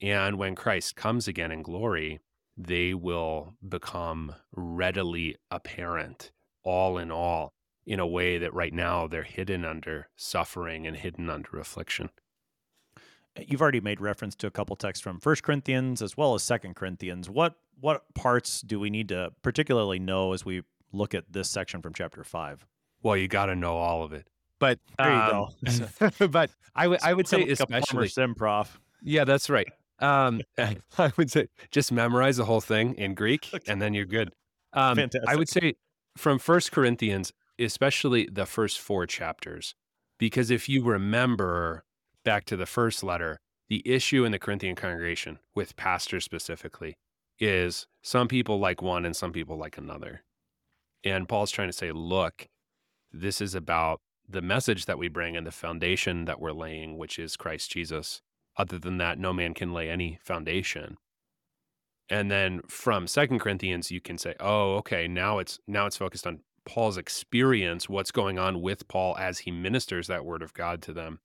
And 0.00 0.38
when 0.38 0.54
Christ 0.54 0.96
comes 0.96 1.26
again 1.28 1.52
in 1.52 1.62
glory, 1.62 2.20
they 2.56 2.94
will 2.94 3.54
become 3.66 4.34
readily 4.52 5.36
apparent, 5.50 6.32
all 6.64 6.98
in 6.98 7.10
all, 7.10 7.52
in 7.86 8.00
a 8.00 8.06
way 8.06 8.38
that 8.38 8.54
right 8.54 8.72
now 8.72 9.06
they're 9.06 9.22
hidden 9.22 9.64
under 9.64 10.08
suffering 10.16 10.86
and 10.86 10.96
hidden 10.96 11.30
under 11.30 11.58
affliction. 11.58 12.10
You've 13.46 13.62
already 13.62 13.80
made 13.80 14.00
reference 14.00 14.34
to 14.36 14.48
a 14.48 14.50
couple 14.50 14.74
texts 14.74 15.02
from 15.02 15.20
First 15.20 15.42
Corinthians 15.42 16.02
as 16.02 16.16
well 16.16 16.34
as 16.34 16.42
Second 16.42 16.74
Corinthians. 16.74 17.30
What 17.30 17.54
what 17.80 18.02
parts 18.14 18.60
do 18.60 18.80
we 18.80 18.90
need 18.90 19.08
to 19.08 19.32
particularly 19.42 19.98
know 19.98 20.32
as 20.32 20.44
we 20.44 20.62
look 20.92 21.14
at 21.14 21.24
this 21.30 21.48
section 21.48 21.82
from 21.82 21.94
chapter 21.94 22.24
five? 22.24 22.66
Well, 23.02 23.16
you 23.16 23.28
got 23.28 23.46
to 23.46 23.56
know 23.56 23.76
all 23.76 24.02
of 24.02 24.12
it. 24.12 24.28
But 24.58 24.80
there 24.98 25.12
you 25.12 25.16
um, 25.16 25.30
go. 25.30 26.26
but 26.28 26.50
I 26.74 26.88
would 26.88 27.00
I 27.02 27.14
would 27.14 27.28
say 27.28 27.38
like 27.38 27.50
especially 27.50 28.08
sim 28.08 28.34
prof. 28.34 28.80
Yeah, 29.02 29.24
that's 29.24 29.48
right. 29.48 29.68
Um, 30.00 30.40
I 30.58 31.12
would 31.16 31.30
say 31.30 31.48
just 31.70 31.92
memorize 31.92 32.36
the 32.36 32.44
whole 32.44 32.60
thing 32.60 32.94
in 32.94 33.14
Greek, 33.14 33.48
and 33.66 33.80
then 33.80 33.94
you're 33.94 34.06
good. 34.06 34.32
Um, 34.72 34.96
Fantastic. 34.96 35.28
I 35.28 35.36
would 35.36 35.48
say 35.48 35.74
from 36.16 36.38
First 36.38 36.72
Corinthians, 36.72 37.32
especially 37.58 38.28
the 38.30 38.46
first 38.46 38.80
four 38.80 39.06
chapters, 39.06 39.74
because 40.18 40.50
if 40.50 40.68
you 40.68 40.84
remember 40.84 41.84
back 42.24 42.44
to 42.46 42.56
the 42.56 42.66
first 42.66 43.02
letter, 43.02 43.38
the 43.68 43.82
issue 43.84 44.24
in 44.24 44.32
the 44.32 44.38
Corinthian 44.38 44.74
congregation 44.74 45.38
with 45.54 45.76
pastors 45.76 46.24
specifically 46.24 46.96
is 47.38 47.86
some 48.02 48.28
people 48.28 48.58
like 48.58 48.82
one 48.82 49.04
and 49.04 49.14
some 49.14 49.32
people 49.32 49.56
like 49.56 49.78
another. 49.78 50.22
And 51.04 51.28
Paul's 51.28 51.50
trying 51.50 51.68
to 51.68 51.72
say, 51.76 51.92
look, 51.92 52.48
this 53.12 53.40
is 53.40 53.54
about 53.54 54.00
the 54.28 54.42
message 54.42 54.86
that 54.86 54.98
we 54.98 55.08
bring 55.08 55.36
and 55.36 55.46
the 55.46 55.50
foundation 55.50 56.26
that 56.26 56.40
we're 56.40 56.52
laying, 56.52 56.98
which 56.98 57.18
is 57.18 57.36
Christ 57.36 57.70
Jesus. 57.70 58.20
Other 58.56 58.78
than 58.78 58.98
that, 58.98 59.18
no 59.18 59.32
man 59.32 59.54
can 59.54 59.72
lay 59.72 59.88
any 59.88 60.18
foundation. 60.22 60.98
And 62.10 62.30
then 62.30 62.62
from 62.66 63.06
Second 63.06 63.38
Corinthians, 63.38 63.90
you 63.90 64.00
can 64.00 64.18
say, 64.18 64.34
oh, 64.40 64.76
okay, 64.76 65.06
now 65.06 65.38
it's 65.38 65.58
now 65.66 65.86
it's 65.86 65.96
focused 65.96 66.26
on 66.26 66.40
Paul's 66.64 66.98
experience, 66.98 67.88
what's 67.88 68.10
going 68.10 68.38
on 68.38 68.60
with 68.60 68.88
Paul 68.88 69.16
as 69.18 69.40
he 69.40 69.50
ministers 69.50 70.06
that 70.06 70.24
word 70.24 70.42
of 70.42 70.54
God 70.54 70.82
to 70.82 70.92
them. 70.92 71.20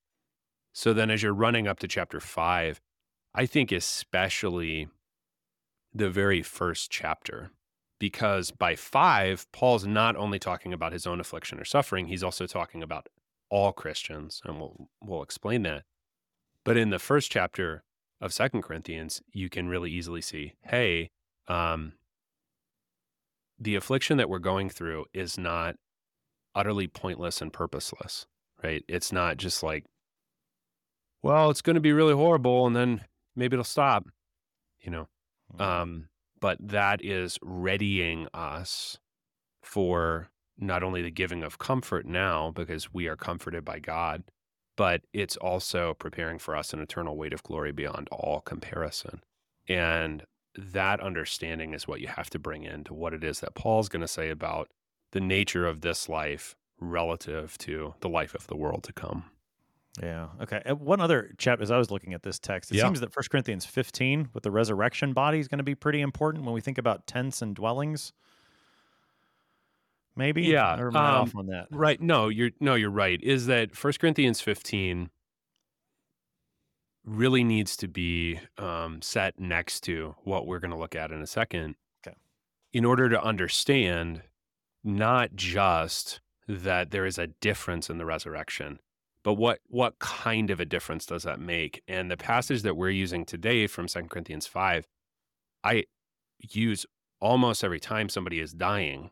So 0.74 0.93
then 0.93 1.10
as 1.10 1.24
you're 1.24 1.34
running 1.34 1.67
up 1.67 1.79
to 1.79 1.88
chapter 1.88 2.20
five, 2.20 2.79
I 3.34 3.46
think 3.46 3.72
especially 3.72 4.88
the 5.93 6.09
very 6.09 6.41
first 6.41 6.89
chapter, 6.91 7.51
because 8.00 8.51
by 8.51 8.75
five, 8.75 9.45
Paul's 9.51 9.85
not 9.85 10.15
only 10.15 10.39
talking 10.39 10.73
about 10.73 10.93
his 10.93 11.05
own 11.05 11.19
affliction 11.19 11.59
or 11.59 11.65
suffering, 11.65 12.07
he's 12.07 12.23
also 12.23 12.47
talking 12.47 12.81
about 12.81 13.07
all 13.50 13.71
Christians, 13.71 14.41
and 14.45 14.59
we'll 14.59 14.89
we'll 15.01 15.21
explain 15.21 15.63
that. 15.63 15.83
But 16.65 16.77
in 16.77 16.89
the 16.89 17.00
first 17.00 17.31
chapter 17.31 17.83
of 18.19 18.33
Second 18.33 18.63
Corinthians, 18.63 19.21
you 19.31 19.50
can 19.50 19.67
really 19.67 19.91
easily 19.91 20.21
see, 20.21 20.53
hey, 20.63 21.12
um, 21.47 21.93
the 23.59 23.75
affliction 23.75 24.17
that 24.17 24.29
we're 24.29 24.39
going 24.39 24.69
through 24.69 25.05
is 25.13 25.38
not 25.38 25.75
utterly 26.55 26.88
pointless 26.88 27.41
and 27.41 27.53
purposeless, 27.53 28.25
right? 28.63 28.83
It's 28.88 29.12
not 29.12 29.38
just 29.38 29.62
like, 29.62 29.85
well, 31.21 31.50
it's 31.50 31.62
going 31.62 31.75
to 31.75 31.81
be 31.81 31.93
really 31.93 32.13
horrible, 32.13 32.65
and 32.65 32.75
then 32.75 33.01
maybe 33.35 33.55
it'll 33.55 33.63
stop, 33.63 34.07
you 34.81 34.89
know. 34.89 35.07
Um, 35.60 36.07
but 36.39 36.57
that 36.60 37.03
is 37.03 37.38
readying 37.41 38.27
us 38.33 38.98
for 39.62 40.29
not 40.57 40.83
only 40.83 41.01
the 41.01 41.12
giving 41.12 41.43
of 41.43 41.57
comfort 41.57 42.05
now, 42.05 42.51
because 42.51 42.93
we 42.93 43.07
are 43.07 43.15
comforted 43.15 43.65
by 43.65 43.79
God, 43.79 44.24
but 44.75 45.01
it's 45.13 45.38
also 45.38 45.93
preparing 45.93 46.39
for 46.39 46.55
us 46.55 46.74
an 46.74 46.79
eternal 46.79 47.17
weight 47.17 47.33
of 47.33 47.43
glory 47.43 47.72
beyond 47.72 48.07
all 48.12 48.41
comparison. 48.41 49.22
And 49.67 50.24
that 50.57 51.00
understanding 51.00 51.74
is 51.74 51.88
what 51.88 52.01
you 52.01 52.07
have 52.07 52.29
to 52.31 52.39
bring 52.39 52.63
into 52.63 52.93
what 52.93 53.13
it 53.13 53.24
is 53.24 53.39
that 53.39 53.55
Paul's 53.55 53.89
going 53.89 54.01
to 54.01 54.07
say 54.07 54.29
about 54.29 54.69
the 55.12 55.22
nature 55.22 55.65
of 55.65 55.81
this 55.81 56.10
life 56.10 56.55
relative 56.79 57.57
to 57.60 57.93
the 58.01 58.10
life 58.10 58.36
of 58.36 58.48
the 58.48 58.57
world 58.57 58.83
to 58.83 58.93
come. 58.93 59.25
Yeah. 60.01 60.29
Okay. 60.41 60.62
And 60.65 60.79
one 60.79 61.01
other 61.01 61.33
chapter, 61.38 61.62
as 61.62 61.69
I 61.69 61.77
was 61.77 61.91
looking 61.91 62.13
at 62.13 62.23
this 62.23 62.39
text, 62.39 62.71
it 62.71 62.77
Yeah. 62.77 62.83
seems 62.85 63.00
that 63.01 63.15
1 63.15 63.29
Corinthians 63.29 63.65
15 63.65 64.29
with 64.33 64.43
the 64.43 64.51
resurrection 64.51 65.13
body 65.13 65.39
is 65.39 65.47
going 65.47 65.59
to 65.59 65.63
be 65.63 65.75
pretty 65.75 66.01
important 66.01 66.43
when 66.45 66.53
we 66.53 66.62
think 66.62 66.77
about 66.79 67.05
tents 67.05 67.41
and 67.41 67.55
dwellings. 67.55 68.12
Maybe. 70.15 70.43
Yeah, 70.43 70.79
Or 70.79 70.88
am 70.89 70.95
I 70.97 71.09
um, 71.09 71.15
off 71.21 71.35
on 71.35 71.47
that? 71.47 71.67
Right. 71.71 72.00
No, 72.00 72.29
you're 72.29 72.51
no, 72.59 72.75
you're 72.75 72.91
right. 72.91 73.19
Is 73.23 73.47
that 73.47 73.75
First 73.75 74.00
Corinthians 74.00 74.41
15 74.41 75.09
really 77.05 77.43
needs 77.43 77.75
to 77.77 77.88
be 77.88 78.39
um, 78.57 79.01
set 79.01 79.39
next 79.39 79.81
to 79.81 80.15
what 80.23 80.47
we're 80.47 80.59
going 80.59 80.71
to 80.71 80.77
look 80.77 80.95
at 80.95 81.12
in 81.12 81.21
a 81.21 81.27
second. 81.27 81.75
Okay. 82.05 82.15
In 82.71 82.85
order 82.85 83.09
to 83.09 83.21
understand 83.21 84.21
not 84.83 85.35
just 85.35 86.21
that 86.47 86.91
there 86.91 87.05
is 87.05 87.17
a 87.17 87.27
difference 87.27 87.89
in 87.89 87.97
the 87.97 88.05
resurrection, 88.05 88.79
but 89.24 89.34
what 89.36 89.60
what 89.68 90.00
kind 90.00 90.50
of 90.50 90.60
a 90.60 90.65
difference 90.65 91.06
does 91.06 91.24
that 91.24 91.39
make? 91.39 91.82
And 91.88 92.12
the 92.12 92.18
passage 92.18 92.62
that 92.63 92.77
we're 92.77 92.89
using 92.89 93.25
today 93.25 93.68
from 93.68 93.88
2 93.88 94.03
Corinthians 94.03 94.48
5, 94.48 94.88
I 95.63 95.86
use 96.39 96.86
almost 97.20 97.63
every 97.63 97.80
time 97.80 98.10
somebody 98.10 98.39
is 98.39 98.53
dying 98.53 99.12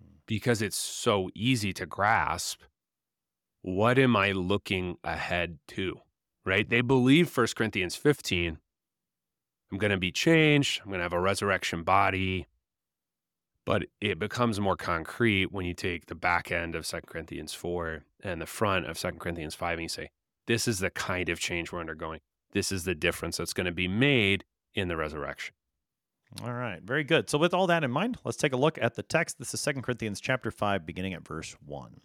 hmm. 0.00 0.16
because 0.26 0.62
it's 0.62 0.76
so 0.76 1.30
easy 1.34 1.72
to 1.74 1.86
grasp 1.86 2.62
what 3.62 3.98
am 3.98 4.16
I 4.16 4.32
looking 4.32 4.96
ahead 5.04 5.58
to? 5.68 6.00
Right? 6.44 6.68
They 6.68 6.80
hmm. 6.80 6.86
believe 6.86 7.36
1 7.36 7.46
Corinthians 7.56 7.96
15. 7.96 8.58
I'm 9.72 9.78
going 9.78 9.90
to 9.92 9.98
be 9.98 10.10
changed. 10.10 10.80
I'm 10.80 10.88
going 10.88 10.98
to 10.98 11.04
have 11.04 11.12
a 11.12 11.20
resurrection 11.20 11.84
body. 11.84 12.46
But 13.66 13.84
it 14.00 14.18
becomes 14.18 14.58
more 14.58 14.76
concrete 14.76 15.52
when 15.52 15.66
you 15.66 15.74
take 15.74 16.06
the 16.06 16.14
back 16.14 16.50
end 16.50 16.74
of 16.74 16.86
2 16.86 17.00
Corinthians 17.06 17.52
4 17.52 18.04
and 18.22 18.40
the 18.40 18.46
front 18.46 18.86
of 18.86 18.98
2 18.98 19.12
Corinthians 19.12 19.54
5 19.54 19.72
and 19.74 19.82
you 19.82 19.88
say, 19.88 20.10
this 20.46 20.66
is 20.66 20.78
the 20.78 20.90
kind 20.90 21.28
of 21.28 21.38
change 21.38 21.70
we're 21.70 21.80
undergoing. 21.80 22.20
This 22.52 22.72
is 22.72 22.84
the 22.84 22.94
difference 22.94 23.36
that's 23.36 23.52
going 23.52 23.66
to 23.66 23.72
be 23.72 23.86
made 23.86 24.44
in 24.74 24.88
the 24.88 24.96
resurrection. 24.96 25.54
All 26.42 26.52
right. 26.52 26.82
Very 26.82 27.04
good. 27.04 27.28
So 27.28 27.38
with 27.38 27.52
all 27.52 27.66
that 27.66 27.84
in 27.84 27.90
mind, 27.90 28.18
let's 28.24 28.36
take 28.36 28.52
a 28.52 28.56
look 28.56 28.78
at 28.80 28.94
the 28.94 29.02
text. 29.02 29.38
This 29.38 29.52
is 29.52 29.62
2 29.62 29.74
Corinthians 29.82 30.20
chapter 30.20 30.50
5 30.50 30.86
beginning 30.86 31.14
at 31.14 31.26
verse 31.26 31.56
1. 31.64 32.00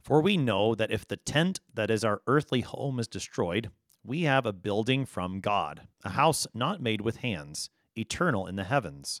For 0.00 0.20
we 0.20 0.36
know 0.36 0.74
that 0.74 0.92
if 0.92 1.06
the 1.08 1.16
tent 1.16 1.60
that 1.74 1.90
is 1.90 2.04
our 2.04 2.22
earthly 2.26 2.60
home 2.60 3.00
is 3.00 3.08
destroyed, 3.08 3.70
we 4.04 4.22
have 4.22 4.46
a 4.46 4.52
building 4.52 5.04
from 5.04 5.40
God, 5.40 5.88
a 6.04 6.10
house 6.10 6.46
not 6.54 6.80
made 6.80 7.00
with 7.00 7.16
hands, 7.16 7.70
eternal 7.96 8.46
in 8.46 8.56
the 8.56 8.64
heavens. 8.64 9.20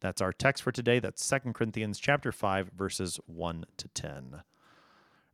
That's 0.00 0.20
our 0.20 0.32
text 0.32 0.62
for 0.62 0.72
today. 0.72 0.98
That's 0.98 1.26
2 1.28 1.52
Corinthians 1.52 1.98
chapter 1.98 2.32
5 2.32 2.70
verses 2.76 3.18
1 3.26 3.64
to 3.76 3.88
10. 3.88 4.42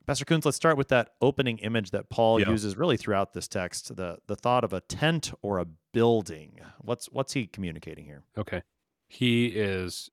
Pastor 0.07 0.25
Koontz, 0.25 0.45
let's 0.47 0.57
start 0.57 0.77
with 0.77 0.89
that 0.89 1.15
opening 1.21 1.59
image 1.59 1.91
that 1.91 2.09
Paul 2.11 2.39
Yeah. 2.41 2.51
uses 2.51 2.77
really 2.77 2.97
throughout 2.97 3.33
this 3.33 3.49
text, 3.49 3.97
the 3.97 4.19
the 4.29 4.37
thought 4.37 4.63
of 4.63 4.73
a 4.73 4.81
tent 4.83 5.33
or 5.43 5.59
a 5.59 5.65
building. 5.93 6.61
What's 6.81 7.07
what's 7.07 7.33
he 7.33 7.47
communicating 7.49 8.05
here? 8.05 8.23
Okay. 8.39 8.63
He 9.09 9.47
is 9.47 10.11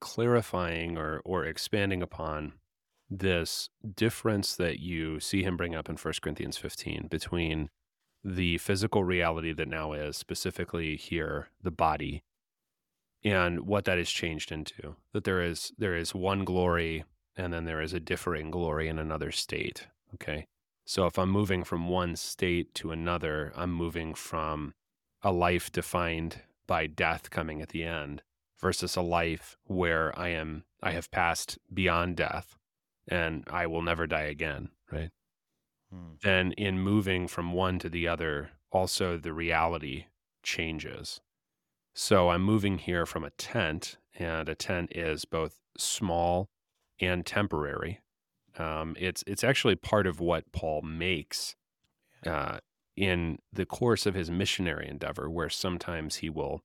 clarifying 0.00 0.98
or 0.98 1.20
or 1.24 1.44
expanding 1.44 2.02
upon 2.02 2.54
this 3.08 3.68
difference 3.94 4.56
that 4.56 4.78
you 4.80 5.20
see 5.20 5.42
him 5.42 5.56
bring 5.56 5.74
up 5.74 5.88
in 5.88 5.96
1 5.96 6.14
Corinthians 6.22 6.56
15 6.56 7.08
between 7.10 7.68
the 8.24 8.56
physical 8.58 9.04
reality 9.04 9.52
that 9.52 9.68
now 9.68 9.92
is 9.92 10.16
specifically 10.16 10.96
here 10.96 11.48
the 11.62 11.70
body 11.70 12.22
and 13.24 13.60
what 13.60 13.84
that 13.84 13.98
is 13.98 14.10
changed 14.10 14.50
into 14.50 14.96
that 15.12 15.24
there 15.24 15.42
is 15.42 15.72
there 15.78 15.96
is 15.96 16.14
one 16.14 16.44
glory 16.44 17.04
and 17.36 17.52
then 17.52 17.64
there 17.64 17.80
is 17.80 17.92
a 17.92 18.00
differing 18.00 18.50
glory 18.50 18.88
in 18.88 18.98
another 18.98 19.30
state 19.30 19.86
okay 20.14 20.46
so 20.84 21.06
if 21.06 21.18
i'm 21.18 21.30
moving 21.30 21.64
from 21.64 21.88
one 21.88 22.16
state 22.16 22.74
to 22.74 22.90
another 22.90 23.52
i'm 23.56 23.72
moving 23.72 24.14
from 24.14 24.74
a 25.22 25.32
life 25.32 25.70
defined 25.70 26.42
by 26.66 26.86
death 26.86 27.30
coming 27.30 27.60
at 27.60 27.68
the 27.68 27.84
end 27.84 28.22
versus 28.60 28.96
a 28.96 29.02
life 29.02 29.56
where 29.64 30.16
I 30.18 30.28
am 30.28 30.64
I 30.82 30.92
have 30.92 31.10
passed 31.10 31.58
beyond 31.72 32.16
death 32.16 32.56
and 33.08 33.44
I 33.50 33.66
will 33.66 33.82
never 33.82 34.06
die 34.06 34.22
again, 34.22 34.70
right? 34.90 35.10
Hmm. 35.92 36.14
Then 36.22 36.52
in 36.52 36.78
moving 36.78 37.28
from 37.28 37.52
one 37.52 37.78
to 37.80 37.88
the 37.88 38.08
other, 38.08 38.50
also 38.70 39.18
the 39.18 39.32
reality 39.32 40.06
changes. 40.42 41.20
So 41.94 42.30
I'm 42.30 42.42
moving 42.42 42.78
here 42.78 43.04
from 43.04 43.24
a 43.24 43.30
tent, 43.30 43.98
and 44.18 44.48
a 44.48 44.54
tent 44.54 44.92
is 44.94 45.24
both 45.24 45.58
small 45.76 46.48
and 47.00 47.24
temporary. 47.26 48.00
Um, 48.58 48.96
it's 48.98 49.24
it's 49.26 49.44
actually 49.44 49.76
part 49.76 50.06
of 50.06 50.20
what 50.20 50.52
Paul 50.52 50.82
makes 50.82 51.54
uh, 52.26 52.58
in 52.96 53.38
the 53.52 53.66
course 53.66 54.06
of 54.06 54.14
his 54.14 54.30
missionary 54.30 54.88
endeavor, 54.88 55.28
where 55.28 55.48
sometimes 55.48 56.16
he 56.16 56.30
will 56.30 56.62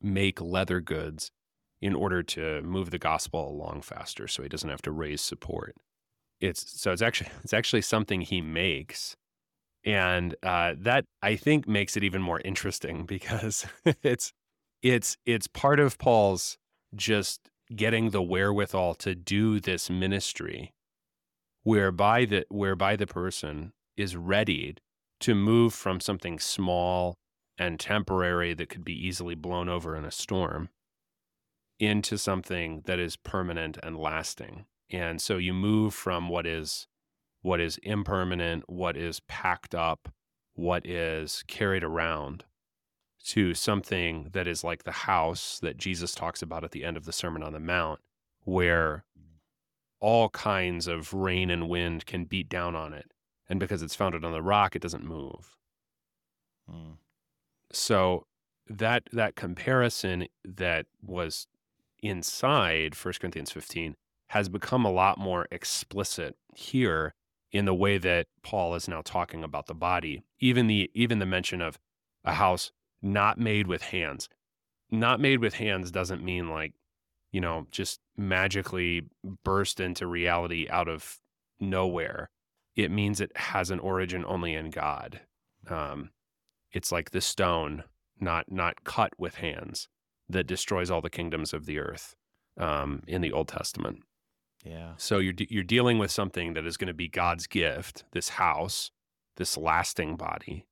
make 0.00 0.40
leather 0.40 0.80
goods 0.80 1.30
in 1.80 1.94
order 1.94 2.22
to 2.22 2.60
move 2.62 2.90
the 2.90 2.98
gospel 2.98 3.48
along 3.48 3.82
faster, 3.82 4.28
so 4.28 4.42
he 4.42 4.48
doesn't 4.48 4.68
have 4.68 4.82
to 4.82 4.92
raise 4.92 5.20
support. 5.20 5.76
It's 6.40 6.80
so 6.80 6.92
it's 6.92 7.02
actually 7.02 7.30
it's 7.44 7.54
actually 7.54 7.82
something 7.82 8.22
he 8.22 8.40
makes, 8.40 9.16
and 9.84 10.34
uh, 10.42 10.74
that 10.78 11.04
I 11.22 11.36
think 11.36 11.66
makes 11.66 11.96
it 11.96 12.04
even 12.04 12.22
more 12.22 12.40
interesting 12.44 13.04
because 13.06 13.66
it's 14.02 14.32
it's 14.82 15.16
it's 15.26 15.46
part 15.46 15.80
of 15.80 15.98
Paul's 15.98 16.58
just 16.94 17.40
getting 17.74 18.10
the 18.10 18.22
wherewithal 18.22 18.94
to 18.96 19.14
do 19.14 19.60
this 19.60 19.88
ministry 19.88 20.72
whereby 21.62 22.24
the 22.24 22.44
whereby 22.48 22.96
the 22.96 23.06
person 23.06 23.72
is 23.96 24.16
readied 24.16 24.80
to 25.20 25.34
move 25.34 25.74
from 25.74 26.00
something 26.00 26.38
small 26.38 27.14
and 27.58 27.78
temporary 27.78 28.54
that 28.54 28.70
could 28.70 28.84
be 28.84 29.06
easily 29.06 29.34
blown 29.34 29.68
over 29.68 29.94
in 29.94 30.04
a 30.04 30.10
storm 30.10 30.70
into 31.78 32.16
something 32.16 32.82
that 32.86 32.98
is 32.98 33.16
permanent 33.16 33.78
and 33.82 33.96
lasting. 33.96 34.64
And 34.90 35.20
so 35.20 35.36
you 35.36 35.52
move 35.52 35.94
from 35.94 36.28
what 36.28 36.46
is 36.46 36.86
what 37.42 37.60
is 37.60 37.78
impermanent, 37.82 38.64
what 38.68 38.96
is 38.96 39.20
packed 39.20 39.74
up, 39.74 40.12
what 40.54 40.86
is 40.86 41.42
carried 41.46 41.84
around 41.84 42.44
to 43.24 43.54
something 43.54 44.28
that 44.32 44.46
is 44.46 44.64
like 44.64 44.84
the 44.84 44.92
house 44.92 45.58
that 45.60 45.76
Jesus 45.76 46.14
talks 46.14 46.42
about 46.42 46.64
at 46.64 46.70
the 46.70 46.84
end 46.84 46.96
of 46.96 47.04
the 47.04 47.12
Sermon 47.12 47.42
on 47.42 47.52
the 47.52 47.60
Mount, 47.60 48.00
where 48.44 49.04
all 50.00 50.30
kinds 50.30 50.86
of 50.86 51.12
rain 51.12 51.50
and 51.50 51.68
wind 51.68 52.06
can 52.06 52.24
beat 52.24 52.48
down 52.48 52.74
on 52.74 52.92
it. 52.92 53.12
And 53.48 53.60
because 53.60 53.82
it's 53.82 53.94
founded 53.94 54.24
on 54.24 54.32
the 54.32 54.42
rock, 54.42 54.74
it 54.74 54.82
doesn't 54.82 55.04
move. 55.04 55.56
Mm. 56.70 56.96
So 57.72 58.26
that 58.68 59.04
that 59.12 59.34
comparison 59.34 60.26
that 60.44 60.86
was 61.02 61.46
inside 62.02 62.94
1 62.94 63.14
Corinthians 63.20 63.50
15 63.50 63.96
has 64.28 64.48
become 64.48 64.84
a 64.84 64.92
lot 64.92 65.18
more 65.18 65.46
explicit 65.50 66.36
here 66.54 67.14
in 67.52 67.64
the 67.64 67.74
way 67.74 67.98
that 67.98 68.26
Paul 68.42 68.74
is 68.74 68.88
now 68.88 69.02
talking 69.02 69.42
about 69.42 69.66
the 69.66 69.74
body. 69.74 70.22
Even 70.38 70.66
the 70.66 70.90
even 70.94 71.18
the 71.18 71.26
mention 71.26 71.60
of 71.60 71.78
a 72.24 72.34
house 72.34 72.70
not 73.02 73.38
made 73.38 73.66
with 73.66 73.82
hands. 73.82 74.28
Not 74.90 75.20
made 75.20 75.40
with 75.40 75.54
hands 75.54 75.90
doesn't 75.90 76.24
mean 76.24 76.48
like, 76.48 76.72
you 77.32 77.40
know, 77.40 77.66
just 77.70 78.00
magically 78.16 79.02
burst 79.44 79.80
into 79.80 80.06
reality 80.06 80.66
out 80.70 80.88
of 80.88 81.18
nowhere. 81.58 82.30
It 82.76 82.90
means 82.90 83.20
it 83.20 83.36
has 83.36 83.70
an 83.70 83.80
origin 83.80 84.24
only 84.26 84.54
in 84.54 84.70
God. 84.70 85.20
Um, 85.68 86.10
it's 86.72 86.92
like 86.92 87.10
the 87.10 87.20
stone, 87.20 87.84
not 88.20 88.50
not 88.50 88.84
cut 88.84 89.12
with 89.18 89.36
hands, 89.36 89.88
that 90.28 90.46
destroys 90.46 90.90
all 90.90 91.00
the 91.00 91.10
kingdoms 91.10 91.52
of 91.52 91.66
the 91.66 91.78
earth 91.78 92.14
um, 92.56 93.02
in 93.06 93.20
the 93.20 93.32
Old 93.32 93.48
Testament. 93.48 94.02
Yeah. 94.64 94.92
So 94.96 95.18
you're 95.18 95.34
you're 95.48 95.64
dealing 95.64 95.98
with 95.98 96.10
something 96.10 96.54
that 96.54 96.66
is 96.66 96.76
going 96.76 96.88
to 96.88 96.94
be 96.94 97.08
God's 97.08 97.46
gift, 97.46 98.04
this 98.12 98.30
house, 98.30 98.90
this 99.36 99.56
lasting 99.56 100.16
body, 100.16 100.66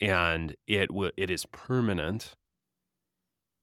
and 0.00 0.56
it 0.66 0.90
will 0.90 1.10
it 1.16 1.30
is 1.30 1.46
permanent 1.46 2.34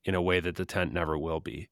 in 0.03 0.13
a 0.13 0.21
way 0.21 0.39
that 0.39 0.55
the 0.55 0.65
tent 0.65 0.93
never 0.93 1.17
will 1.17 1.39
be 1.39 1.69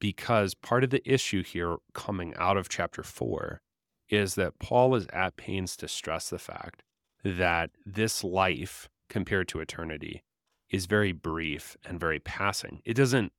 because 0.00 0.54
part 0.54 0.84
of 0.84 0.90
the 0.90 1.08
issue 1.10 1.42
here 1.42 1.76
coming 1.94 2.34
out 2.36 2.56
of 2.56 2.68
chapter 2.68 3.02
4 3.02 3.60
is 4.08 4.34
that 4.36 4.58
Paul 4.58 4.94
is 4.94 5.06
at 5.12 5.36
pains 5.36 5.76
to 5.76 5.88
stress 5.88 6.30
the 6.30 6.38
fact 6.38 6.82
that 7.24 7.70
this 7.84 8.24
life 8.24 8.88
compared 9.08 9.48
to 9.48 9.60
eternity 9.60 10.22
is 10.70 10.86
very 10.86 11.12
brief 11.12 11.76
and 11.84 11.98
very 11.98 12.18
passing. 12.18 12.80
It 12.84 12.94
doesn't 12.94 13.32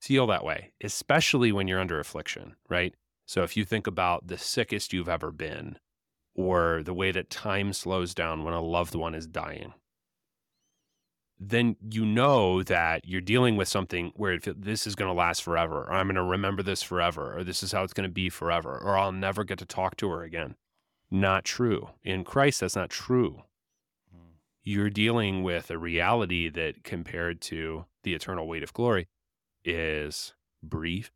feel 0.00 0.26
that 0.26 0.44
way, 0.44 0.72
especially 0.82 1.52
when 1.52 1.68
you're 1.68 1.80
under 1.80 1.98
affliction, 1.98 2.54
right? 2.68 2.94
So 3.26 3.42
if 3.42 3.56
you 3.56 3.64
think 3.64 3.86
about 3.86 4.28
the 4.28 4.38
sickest 4.38 4.92
you've 4.92 5.08
ever 5.08 5.32
been, 5.32 5.78
or 6.34 6.82
the 6.84 6.94
way 6.94 7.10
that 7.12 7.28
time 7.28 7.72
slows 7.72 8.14
down 8.14 8.44
when 8.44 8.54
a 8.54 8.62
loved 8.62 8.94
one 8.94 9.14
is 9.14 9.26
dying, 9.26 9.74
then 11.38 11.76
you 11.90 12.06
know 12.06 12.62
that 12.62 13.06
you're 13.06 13.20
dealing 13.20 13.56
with 13.56 13.68
something 13.68 14.12
where 14.16 14.38
this 14.38 14.86
is 14.86 14.94
going 14.94 15.10
to 15.10 15.18
last 15.18 15.42
forever, 15.42 15.82
or 15.82 15.92
I'm 15.92 16.06
going 16.06 16.14
to 16.14 16.22
remember 16.22 16.62
this 16.62 16.82
forever, 16.82 17.36
or 17.36 17.44
this 17.44 17.62
is 17.62 17.72
how 17.72 17.82
it's 17.82 17.92
going 17.92 18.08
to 18.08 18.12
be 18.12 18.30
forever, 18.30 18.78
or 18.82 18.96
I'll 18.96 19.12
never 19.12 19.44
get 19.44 19.58
to 19.58 19.66
talk 19.66 19.96
to 19.98 20.08
her 20.10 20.22
again. 20.22 20.54
Not 21.10 21.44
true. 21.44 21.90
In 22.04 22.24
Christ, 22.24 22.60
that's 22.60 22.76
not 22.76 22.90
true. 22.90 23.42
Hmm. 24.10 24.36
You're 24.62 24.90
dealing 24.90 25.42
with 25.42 25.70
a 25.70 25.78
reality 25.78 26.48
that, 26.48 26.84
compared 26.84 27.40
to 27.42 27.84
the 28.02 28.14
eternal 28.14 28.48
weight 28.48 28.62
of 28.62 28.72
glory, 28.72 29.08
is 29.64 30.32
brief 30.62 31.12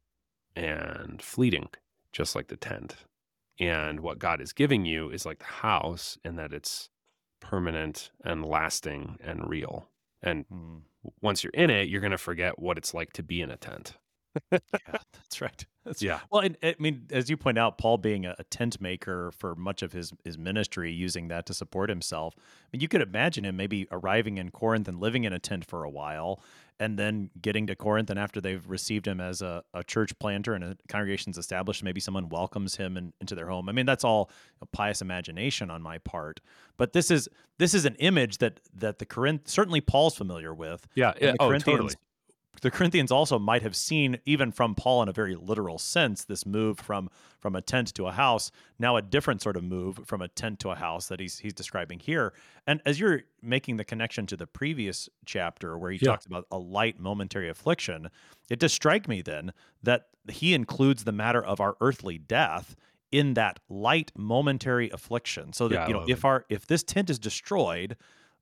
and 0.54 1.22
fleeting, 1.22 1.68
just 2.12 2.34
like 2.34 2.48
the 2.48 2.56
tent. 2.56 2.96
And 3.58 4.00
what 4.00 4.18
God 4.18 4.40
is 4.40 4.52
giving 4.52 4.84
you 4.84 5.10
is 5.10 5.26
like 5.26 5.38
the 5.38 5.44
house, 5.44 6.18
in 6.24 6.36
that 6.36 6.52
it's 6.52 6.88
permanent 7.40 8.10
and 8.24 8.44
lasting 8.44 9.18
and 9.22 9.48
real. 9.48 9.88
And 10.22 10.46
mm. 10.48 10.80
once 11.20 11.44
you're 11.44 11.52
in 11.52 11.70
it, 11.70 11.88
you're 11.88 12.00
going 12.00 12.10
to 12.10 12.18
forget 12.18 12.58
what 12.58 12.78
it's 12.78 12.94
like 12.94 13.12
to 13.14 13.22
be 13.22 13.40
in 13.40 13.50
a 13.50 13.56
tent. 13.56 13.94
yeah, 14.52 14.58
that's 15.12 15.40
right. 15.40 15.66
That's, 15.84 16.02
yeah. 16.02 16.20
Well, 16.30 16.42
I, 16.42 16.68
I 16.68 16.76
mean, 16.78 17.06
as 17.10 17.30
you 17.30 17.36
point 17.36 17.58
out, 17.58 17.78
Paul 17.78 17.98
being 17.98 18.26
a, 18.26 18.36
a, 18.38 18.44
tent 18.44 18.80
maker 18.80 19.32
for 19.36 19.54
much 19.54 19.82
of 19.82 19.92
his 19.92 20.12
his 20.24 20.38
ministry, 20.38 20.92
using 20.92 21.28
that 21.28 21.46
to 21.46 21.54
support 21.54 21.88
himself. 21.88 22.34
I 22.38 22.68
mean, 22.72 22.80
you 22.80 22.88
could 22.88 23.00
imagine 23.00 23.44
him 23.44 23.56
maybe 23.56 23.88
arriving 23.90 24.38
in 24.38 24.50
Corinth 24.50 24.88
and 24.88 25.00
living 25.00 25.24
in 25.24 25.32
a 25.32 25.38
tent 25.38 25.64
for 25.64 25.84
a 25.84 25.90
while, 25.90 26.40
and 26.80 26.98
then 26.98 27.30
getting 27.40 27.66
to 27.66 27.76
Corinth, 27.76 28.08
and 28.08 28.18
after 28.18 28.40
they've 28.40 28.66
received 28.68 29.06
him 29.06 29.20
as 29.20 29.42
a, 29.42 29.62
a 29.74 29.84
church 29.84 30.18
planter 30.18 30.54
and 30.54 30.64
a 30.64 30.76
congregation's 30.88 31.36
established, 31.36 31.84
maybe 31.84 32.00
someone 32.00 32.30
welcomes 32.30 32.76
him 32.76 32.96
in, 32.96 33.12
into 33.20 33.34
their 33.34 33.48
home. 33.48 33.68
I 33.68 33.72
mean, 33.72 33.84
that's 33.84 34.02
all 34.02 34.30
a 34.62 34.66
pious 34.66 35.02
imagination 35.02 35.70
on 35.70 35.82
my 35.82 35.98
part. 35.98 36.40
But 36.78 36.94
this 36.94 37.10
is 37.10 37.28
this 37.58 37.74
is 37.74 37.84
an 37.84 37.94
image 37.96 38.38
that 38.38 38.60
that 38.74 38.98
the 38.98 39.04
Corinth 39.04 39.46
certainly 39.46 39.82
Paul's 39.82 40.16
familiar 40.16 40.54
with. 40.54 40.88
Yeah. 40.94 41.12
yeah. 41.20 41.34
Oh, 41.38 41.56
totally 41.58 41.94
the 42.62 42.70
Corinthians 42.70 43.10
also 43.10 43.38
might 43.38 43.62
have 43.62 43.76
seen, 43.76 44.18
even 44.24 44.52
from 44.52 44.74
Paul 44.74 45.02
in 45.02 45.08
a 45.08 45.12
very 45.12 45.34
literal 45.34 45.78
sense, 45.78 46.24
this 46.24 46.44
move 46.44 46.78
from 46.78 47.08
from 47.38 47.56
a 47.56 47.62
tent 47.62 47.94
to 47.94 48.06
a 48.06 48.12
house. 48.12 48.50
Now 48.78 48.96
a 48.96 49.02
different 49.02 49.40
sort 49.40 49.56
of 49.56 49.64
move 49.64 50.00
from 50.04 50.20
a 50.20 50.28
tent 50.28 50.60
to 50.60 50.70
a 50.70 50.74
house 50.74 51.08
that 51.08 51.20
he's 51.20 51.38
he's 51.38 51.54
describing 51.54 52.00
here. 52.00 52.34
And 52.66 52.82
as 52.84 53.00
you're 53.00 53.22
making 53.40 53.76
the 53.76 53.84
connection 53.84 54.26
to 54.26 54.36
the 54.36 54.46
previous 54.46 55.08
chapter 55.24 55.78
where 55.78 55.90
he 55.90 55.98
yeah. 56.02 56.10
talks 56.10 56.26
about 56.26 56.46
a 56.50 56.58
light 56.58 57.00
momentary 57.00 57.48
affliction, 57.48 58.10
it 58.50 58.58
does 58.58 58.72
strike 58.72 59.08
me 59.08 59.22
then 59.22 59.52
that 59.82 60.08
he 60.30 60.52
includes 60.52 61.04
the 61.04 61.12
matter 61.12 61.42
of 61.42 61.60
our 61.60 61.76
earthly 61.80 62.18
death 62.18 62.76
in 63.10 63.34
that 63.34 63.58
light 63.68 64.12
momentary 64.16 64.90
affliction. 64.90 65.52
So 65.52 65.68
that 65.68 65.74
yeah, 65.74 65.86
you 65.88 65.94
know, 65.94 66.04
if 66.06 66.18
it. 66.18 66.24
our 66.24 66.44
if 66.48 66.66
this 66.66 66.82
tent 66.82 67.10
is 67.10 67.18
destroyed, 67.18 67.96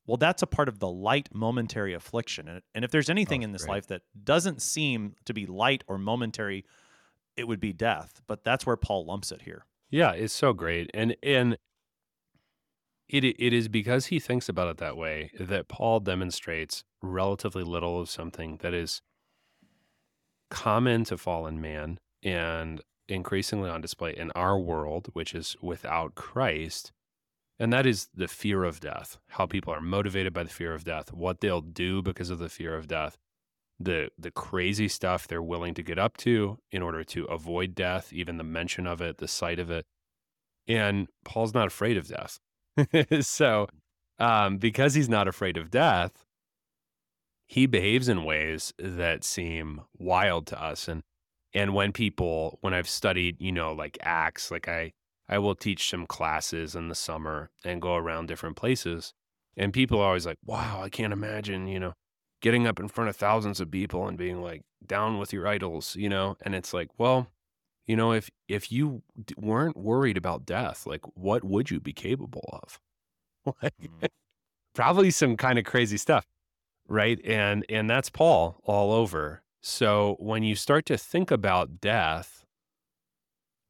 well, 0.09 0.17
that's 0.17 0.41
a 0.41 0.47
part 0.47 0.67
of 0.67 0.79
the 0.79 0.89
light 0.89 1.29
momentary 1.31 1.93
affliction. 1.93 2.61
And, 2.73 2.83
if 2.83 2.89
there's 2.89 3.11
oh, 3.11 3.13
anything 3.13 3.43
oh, 3.43 3.45
in 3.45 3.51
this 3.51 3.65
great. 3.65 3.75
life 3.75 3.87
that 3.87 4.01
doesn't 4.23 4.59
seem 4.59 5.13
to 5.25 5.35
be 5.35 5.45
light 5.45 5.83
or 5.87 5.99
momentary, 5.99 6.65
it 7.37 7.47
would 7.47 7.59
be 7.59 7.73
death. 7.73 8.19
But 8.25 8.43
that's 8.43 8.65
where 8.65 8.75
Paul 8.75 9.05
lumps 9.05 9.31
it 9.31 9.43
here. 9.43 9.67
Yeah, 9.91 10.13
it's 10.13 10.33
so 10.33 10.51
great. 10.51 10.89
And 10.95 11.15
and 11.21 11.59
it 13.07 13.23
it 13.23 13.53
is 13.53 13.67
because 13.67 14.07
he 14.07 14.19
thinks 14.19 14.49
about 14.49 14.67
it 14.69 14.77
that 14.77 14.97
way 14.97 15.29
that 15.39 15.67
Paul 15.67 15.99
demonstrates 15.99 16.83
relatively 17.03 17.63
little 17.63 18.01
of 18.01 18.09
something 18.09 18.57
that 18.61 18.73
is 18.73 19.03
common 20.49 21.03
to 21.03 21.19
fallen 21.19 21.61
man 21.61 21.99
and 22.23 22.81
increasingly 23.07 23.69
on 23.69 23.79
display 23.79 24.15
in 24.17 24.31
our 24.31 24.59
world, 24.59 25.09
which 25.13 25.35
is 25.35 25.55
without 25.61 26.15
Christ, 26.15 26.93
and 27.59 27.73
that 27.73 27.85
is 27.85 28.07
the 28.15 28.27
fear 28.27 28.63
of 28.63 28.79
death, 28.79 29.17
how 29.29 29.45
people 29.45 29.73
are 29.73 29.81
motivated 29.81 30.33
by 30.33 30.43
the 30.43 30.49
fear 30.49 30.73
of 30.73 30.85
death, 30.85 31.11
what 31.11 31.41
they'll 31.41 31.61
do 31.61 32.01
because 32.01 32.29
of 32.29 32.39
the 32.39 32.49
fear 32.49 32.75
of 32.75 32.87
death, 32.87 33.17
the 33.79 34.09
the 34.17 34.31
crazy 34.31 34.87
stuff 34.87 35.27
they're 35.27 35.43
willing 35.43 35.73
to 35.73 35.83
get 35.83 35.99
up 35.99 36.17
to 36.17 36.57
in 36.71 36.81
order 36.81 37.03
to 37.03 37.25
avoid 37.25 37.75
death, 37.75 38.13
even 38.13 38.37
the 38.37 38.43
mention 38.43 38.87
of 38.87 39.01
it, 39.01 39.17
the 39.17 39.27
sight 39.27 39.59
of 39.59 39.69
it. 39.69 39.85
And 40.67 41.07
Paul's 41.25 41.53
not 41.53 41.67
afraid 41.67 41.97
of 41.97 42.07
death. 42.07 42.39
so, 43.21 43.67
um, 44.19 44.57
because 44.57 44.93
he's 44.93 45.09
not 45.09 45.27
afraid 45.27 45.57
of 45.57 45.71
death, 45.71 46.23
he 47.47 47.65
behaves 47.65 48.07
in 48.07 48.23
ways 48.23 48.73
that 48.77 49.23
seem 49.23 49.81
wild 49.97 50.47
to 50.47 50.61
us. 50.61 50.87
And 50.87 51.03
and 51.53 51.73
when 51.73 51.91
people, 51.91 52.59
when 52.61 52.73
I've 52.73 52.87
studied, 52.87 53.41
you 53.41 53.51
know, 53.51 53.73
like 53.73 53.97
Acts, 54.01 54.51
like 54.51 54.67
I 54.67 54.93
I 55.29 55.39
will 55.39 55.55
teach 55.55 55.89
some 55.89 56.07
classes 56.07 56.75
in 56.75 56.89
the 56.89 56.95
summer 56.95 57.51
and 57.65 57.81
go 57.81 57.95
around 57.95 58.27
different 58.27 58.57
places. 58.57 59.13
And 59.57 59.73
people 59.73 59.99
are 60.01 60.07
always 60.07 60.27
like, 60.27 60.39
wow, 60.45 60.81
I 60.83 60.89
can't 60.89 61.13
imagine, 61.13 61.67
you 61.67 61.79
know, 61.79 61.93
getting 62.41 62.67
up 62.67 62.79
in 62.79 62.89
front 62.89 63.09
of 63.11 63.17
thousands 63.17 63.61
of 63.61 63.71
people 63.71 64.07
and 64.07 64.17
being 64.17 64.41
like 64.43 64.63
down 64.85 65.19
with 65.19 65.33
your 65.33 65.47
idols, 65.47 65.95
you 65.97 66.09
know? 66.09 66.37
And 66.41 66.55
it's 66.55 66.73
like, 66.73 66.89
well, 66.99 67.29
you 67.87 67.95
know, 67.97 68.13
if 68.13 68.29
if 68.47 68.71
you 68.71 69.03
d- 69.25 69.35
weren't 69.37 69.77
worried 69.77 70.17
about 70.17 70.45
death, 70.45 70.87
like 70.87 71.01
what 71.15 71.43
would 71.43 71.71
you 71.71 71.79
be 71.79 71.93
capable 71.93 72.49
of? 72.53 72.79
like, 73.63 73.73
Mm. 73.81 74.07
probably 74.75 75.11
some 75.11 75.37
kind 75.37 75.59
of 75.59 75.65
crazy 75.65 75.97
stuff, 75.97 76.25
right? 76.87 77.19
And 77.25 77.65
and 77.69 77.89
that's 77.89 78.09
Paul 78.09 78.61
all 78.65 78.91
over. 78.93 79.43
So 79.61 80.17
when 80.19 80.43
you 80.43 80.55
start 80.55 80.85
to 80.87 80.97
think 80.97 81.31
about 81.31 81.81
death, 81.81 82.38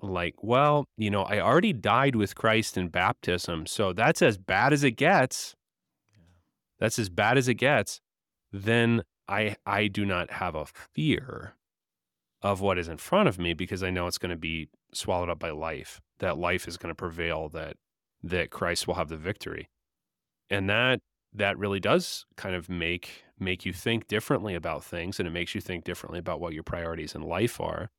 like, 0.02 0.36
well, 0.42 0.86
you 0.98 1.10
know, 1.10 1.24
I 1.24 1.40
already 1.40 1.74
died 1.74 2.16
with 2.16 2.36
Christ 2.36 2.78
in 2.78 2.88
baptism, 2.90 3.66
so 3.66 3.94
that's 3.94 4.22
as 4.22 4.38
bad 4.38 4.74
as 4.74 4.84
it 4.84 4.92
gets. 4.92 5.56
That's 6.80 6.98
as 7.00 7.10
bad 7.10 7.38
as 7.38 7.48
it 7.48 7.56
gets. 7.56 8.00
Then 8.52 9.04
I 9.28 9.56
I 9.66 9.88
do 9.88 10.06
not 10.06 10.32
have 10.32 10.56
a 10.56 10.66
fear 10.66 11.56
of 12.42 12.62
what 12.62 12.78
is 12.78 12.88
in 12.88 12.98
front 12.98 13.28
of 13.28 13.38
me 13.38 13.54
because 13.54 13.84
I 13.84 13.90
know 13.90 14.08
it's 14.08 14.18
going 14.18 14.30
to 14.32 14.38
be 14.38 14.70
swallowed 14.94 15.30
up 15.30 15.40
by 15.40 15.52
life. 15.52 16.00
That 16.20 16.38
life 16.38 16.68
is 16.68 16.78
going 16.78 16.92
to 16.92 16.96
prevail. 16.96 17.50
That 17.50 17.76
that 18.24 18.50
Christ 18.50 18.88
will 18.88 18.96
have 18.96 19.10
the 19.10 19.18
victory, 19.18 19.70
and 20.50 20.70
that 20.70 21.00
that 21.34 21.58
really 21.58 21.80
does 21.80 22.26
kind 22.38 22.56
of 22.56 22.70
make 22.70 23.24
make 23.40 23.66
you 23.66 23.74
think 23.74 24.08
differently 24.08 24.56
about 24.56 24.84
things, 24.84 25.20
and 25.20 25.28
it 25.28 25.32
makes 25.32 25.54
you 25.54 25.62
think 25.62 25.84
differently 25.84 26.20
about 26.20 26.40
what 26.40 26.54
your 26.54 26.64
priorities 26.64 27.16
in 27.16 27.22
life 27.22 27.60
are. 27.62 27.90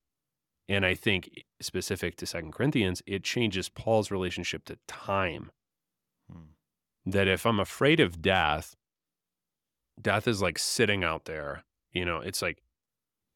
And 0.70 0.86
I 0.86 0.94
think 0.94 1.46
specific 1.60 2.14
to 2.18 2.26
Second 2.26 2.52
Corinthians, 2.52 3.02
it 3.04 3.24
changes 3.24 3.68
Paul's 3.68 4.12
relationship 4.12 4.64
to 4.66 4.78
time. 4.86 5.50
Hmm. 6.30 6.52
That 7.04 7.26
if 7.26 7.44
I'm 7.44 7.58
afraid 7.58 7.98
of 7.98 8.22
death, 8.22 8.76
death 10.00 10.28
is 10.28 10.40
like 10.40 10.60
sitting 10.60 11.02
out 11.02 11.24
there. 11.24 11.64
You 11.90 12.04
know, 12.04 12.18
it's 12.18 12.40
like 12.40 12.62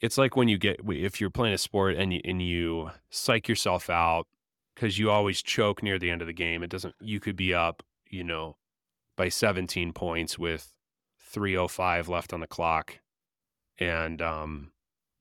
it's 0.00 0.16
like 0.16 0.36
when 0.36 0.46
you 0.46 0.58
get 0.58 0.78
if 0.86 1.20
you're 1.20 1.28
playing 1.28 1.54
a 1.54 1.58
sport 1.58 1.96
and 1.96 2.14
you 2.14 2.20
and 2.24 2.40
you 2.40 2.92
psych 3.10 3.48
yourself 3.48 3.90
out 3.90 4.28
because 4.72 5.00
you 5.00 5.10
always 5.10 5.42
choke 5.42 5.82
near 5.82 5.98
the 5.98 6.12
end 6.12 6.20
of 6.20 6.28
the 6.28 6.32
game. 6.32 6.62
It 6.62 6.70
doesn't. 6.70 6.94
You 7.00 7.18
could 7.18 7.34
be 7.34 7.52
up, 7.52 7.82
you 8.08 8.22
know, 8.22 8.58
by 9.16 9.28
17 9.28 9.92
points 9.92 10.38
with 10.38 10.72
3:05 11.34 12.06
left 12.08 12.32
on 12.32 12.38
the 12.38 12.46
clock, 12.46 13.00
and 13.76 14.22
um, 14.22 14.70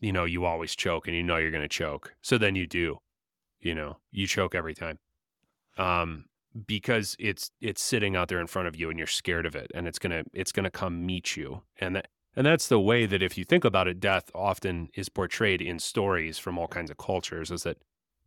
you 0.04 0.12
know, 0.12 0.26
you 0.26 0.44
always 0.44 0.76
choke, 0.76 1.08
and 1.08 1.16
you 1.16 1.24
know 1.24 1.38
you're 1.38 1.50
going 1.50 1.64
to 1.64 1.70
choke. 1.70 2.14
So 2.22 2.38
then 2.38 2.56
you 2.56 2.68
do, 2.68 2.98
you 3.62 3.74
know, 3.74 3.98
you 4.12 4.28
choke 4.28 4.54
every 4.54 4.74
time, 4.74 5.00
um, 5.78 6.26
because 6.68 7.16
it's 7.20 7.52
it's 7.62 7.82
sitting 7.82 8.16
out 8.16 8.28
there 8.28 8.42
in 8.42 8.48
front 8.48 8.68
of 8.68 8.76
you, 8.76 8.90
and 8.90 9.00
you're 9.00 9.08
scared 9.08 9.46
of 9.46 9.56
it, 9.56 9.72
and 9.74 9.88
it's 9.88 10.00
gonna 10.00 10.24
it's 10.34 10.52
gonna 10.52 10.70
come 10.70 11.06
meet 11.06 11.38
you, 11.38 11.64
and 11.80 11.96
that 11.96 12.10
and 12.36 12.46
that's 12.46 12.68
the 12.68 12.82
way 12.82 13.06
that 13.06 13.24
if 13.24 13.38
you 13.38 13.46
think 13.46 13.64
about 13.64 13.88
it, 13.88 14.02
death 14.02 14.30
often 14.36 14.90
is 14.94 15.08
portrayed 15.08 15.62
in 15.62 15.80
stories 15.80 16.38
from 16.38 16.60
all 16.60 16.68
kinds 16.68 16.92
of 16.92 16.98
cultures, 16.98 17.50
is 17.50 17.64
that 17.64 17.78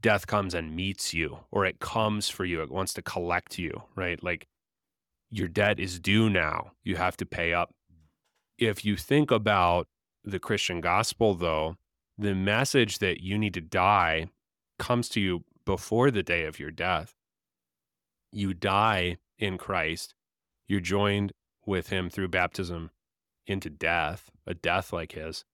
death 0.01 0.27
comes 0.27 0.55
and 0.55 0.75
meets 0.75 1.13
you, 1.13 1.41
or 1.51 1.67
it 1.67 1.79
comes 1.79 2.31
for 2.31 2.47
you, 2.47 2.63
it 2.63 2.71
wants 2.71 2.95
to 2.95 3.03
collect 3.03 3.59
you, 3.59 3.83
right? 3.95 4.25
Like 4.25 4.47
your 5.31 5.49
debt 5.49 5.79
is 5.79 6.01
due 6.01 6.31
now, 6.31 6.73
you 6.85 6.97
have 6.97 7.19
to 7.19 7.27
pay 7.27 7.53
up. 7.53 7.75
If 8.57 8.83
you 8.83 8.97
think 8.97 9.31
about 9.31 9.89
the 10.27 10.41
Christian 10.41 10.81
gospel, 10.81 11.35
though, 11.35 11.77
the 12.19 12.35
message 12.35 12.99
that 12.99 13.23
you 13.23 13.39
need 13.39 13.55
to 13.55 13.61
die 13.61 14.27
comes 14.79 15.09
to 15.11 15.21
you 15.21 15.45
before 15.65 16.11
the 16.11 16.23
day 16.23 16.45
of 16.45 16.59
your 16.59 16.71
death. 16.71 17.15
You 18.33 18.53
die 18.53 19.19
in 19.39 19.57
Christ, 19.57 20.15
you're 20.67 20.81
joined 20.81 21.33
with 21.65 21.89
him 21.89 22.11
through 22.11 22.29
baptism 22.29 22.91
into 23.47 23.71
death, 23.71 24.31
a 24.47 24.55
death 24.55 24.93
like 24.93 25.13
his, 25.13 25.45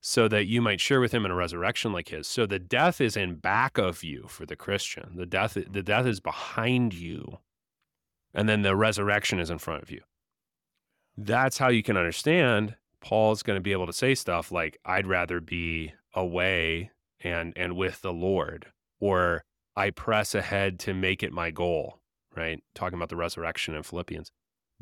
so 0.00 0.28
that 0.28 0.46
you 0.46 0.62
might 0.62 0.80
share 0.80 1.00
with 1.00 1.12
him 1.12 1.24
in 1.24 1.30
a 1.30 1.36
resurrection 1.36 1.92
like 1.92 2.08
his. 2.08 2.26
So 2.26 2.46
the 2.46 2.58
death 2.58 3.00
is 3.00 3.16
in 3.16 3.36
back 3.36 3.78
of 3.78 4.02
you 4.04 4.26
for 4.28 4.46
the 4.46 4.56
Christian. 4.56 5.12
The 5.16 5.26
death 5.26 5.54
the 5.54 5.82
death 5.82 6.06
is 6.06 6.20
behind 6.20 6.94
you. 6.94 7.38
And 8.32 8.48
then 8.48 8.62
the 8.62 8.76
resurrection 8.76 9.40
is 9.40 9.50
in 9.50 9.58
front 9.58 9.82
of 9.82 9.90
you. 9.90 10.02
That's 11.16 11.58
how 11.58 11.68
you 11.68 11.82
can 11.82 11.96
understand 11.96 12.76
Paul's 13.00 13.42
going 13.42 13.56
to 13.56 13.62
be 13.62 13.72
able 13.72 13.86
to 13.86 13.92
say 13.92 14.14
stuff 14.14 14.52
like 14.52 14.78
I'd 14.84 15.06
rather 15.06 15.40
be 15.40 15.94
away 16.14 16.90
and 17.20 17.52
and 17.56 17.76
with 17.76 18.02
the 18.02 18.12
Lord 18.12 18.66
or 19.00 19.42
I 19.76 19.90
press 19.90 20.34
ahead 20.34 20.78
to 20.80 20.94
make 20.94 21.22
it 21.22 21.32
my 21.32 21.50
goal, 21.50 22.00
right? 22.36 22.62
Talking 22.74 22.98
about 22.98 23.08
the 23.08 23.16
resurrection 23.16 23.74
in 23.74 23.82
Philippians 23.82 24.30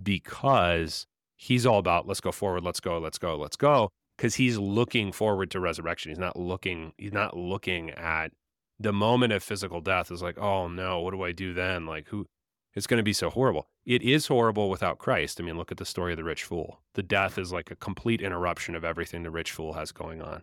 because 0.02 1.07
he's 1.37 1.66
all 1.66 1.78
about 1.78 2.07
let's 2.07 2.20
go 2.20 2.33
forward, 2.33 2.64
let's 2.64 2.81
go, 2.81 2.98
let's 2.98 3.18
go, 3.18 3.37
let's 3.37 3.57
go 3.57 3.90
because 4.16 4.35
he's 4.35 4.59
looking 4.59 5.12
forward 5.12 5.50
to 5.52 5.61
resurrection. 5.61 6.11
He's 6.11 6.18
not 6.18 6.38
looking 6.38 6.92
he's 6.98 7.12
not 7.12 7.37
looking 7.37 7.90
at 7.90 8.33
the 8.81 8.92
moment 8.92 9.33
of 9.33 9.42
physical 9.42 9.81
death 9.81 10.11
is 10.11 10.22
like, 10.22 10.38
"Oh 10.38 10.68
no, 10.68 11.00
what 11.00 11.12
do 11.12 11.22
I 11.22 11.33
do 11.33 11.54
then?" 11.54 11.87
Like 11.87 12.09
who 12.09 12.26
it's 12.74 12.87
going 12.87 12.98
to 12.98 13.02
be 13.04 13.12
so 13.12 13.31
horrible. 13.31 13.68
It 13.85 14.02
is 14.02 14.26
horrible 14.26 14.68
without 14.70 14.98
Christ. 14.98 15.40
I 15.40 15.44
mean, 15.44 15.57
look 15.57 15.72
at 15.72 15.78
the 15.78 15.85
story 15.85 16.12
of 16.12 16.16
the 16.18 16.24
rich 16.24 16.44
fool. 16.44 16.81
The 16.94 17.02
death 17.02 17.38
is 17.38 17.52
like 17.52 17.70
a 17.70 17.76
complete 17.76 18.20
interruption 18.20 18.74
of 18.74 18.85
everything 18.85 19.22
the 19.22 19.31
rich 19.31 19.50
fool 19.52 19.72
has 19.74 19.90
going 19.92 20.20
on. 20.22 20.42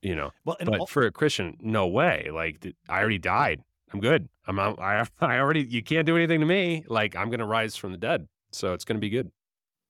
You 0.00 0.14
know, 0.14 0.30
Well, 0.44 0.56
but 0.60 0.74
al- 0.80 0.86
for 0.86 1.02
a 1.06 1.10
Christian, 1.10 1.56
no 1.60 1.86
way. 1.88 2.28
Like 2.32 2.64
I 2.88 3.00
already 3.00 3.18
died. 3.18 3.62
I'm 3.92 4.00
good. 4.00 4.28
I'm 4.46 4.58
out. 4.58 4.78
I, 4.78 5.04
I 5.20 5.38
already. 5.38 5.62
You 5.62 5.82
can't 5.82 6.06
do 6.06 6.16
anything 6.16 6.40
to 6.40 6.46
me. 6.46 6.84
Like 6.88 7.16
I'm 7.16 7.30
going 7.30 7.40
to 7.40 7.46
rise 7.46 7.74
from 7.74 7.90
the 7.90 7.98
dead. 7.98 8.28
So 8.52 8.74
it's 8.74 8.84
going 8.84 8.96
to 8.96 9.00
be 9.00 9.10
good. 9.10 9.32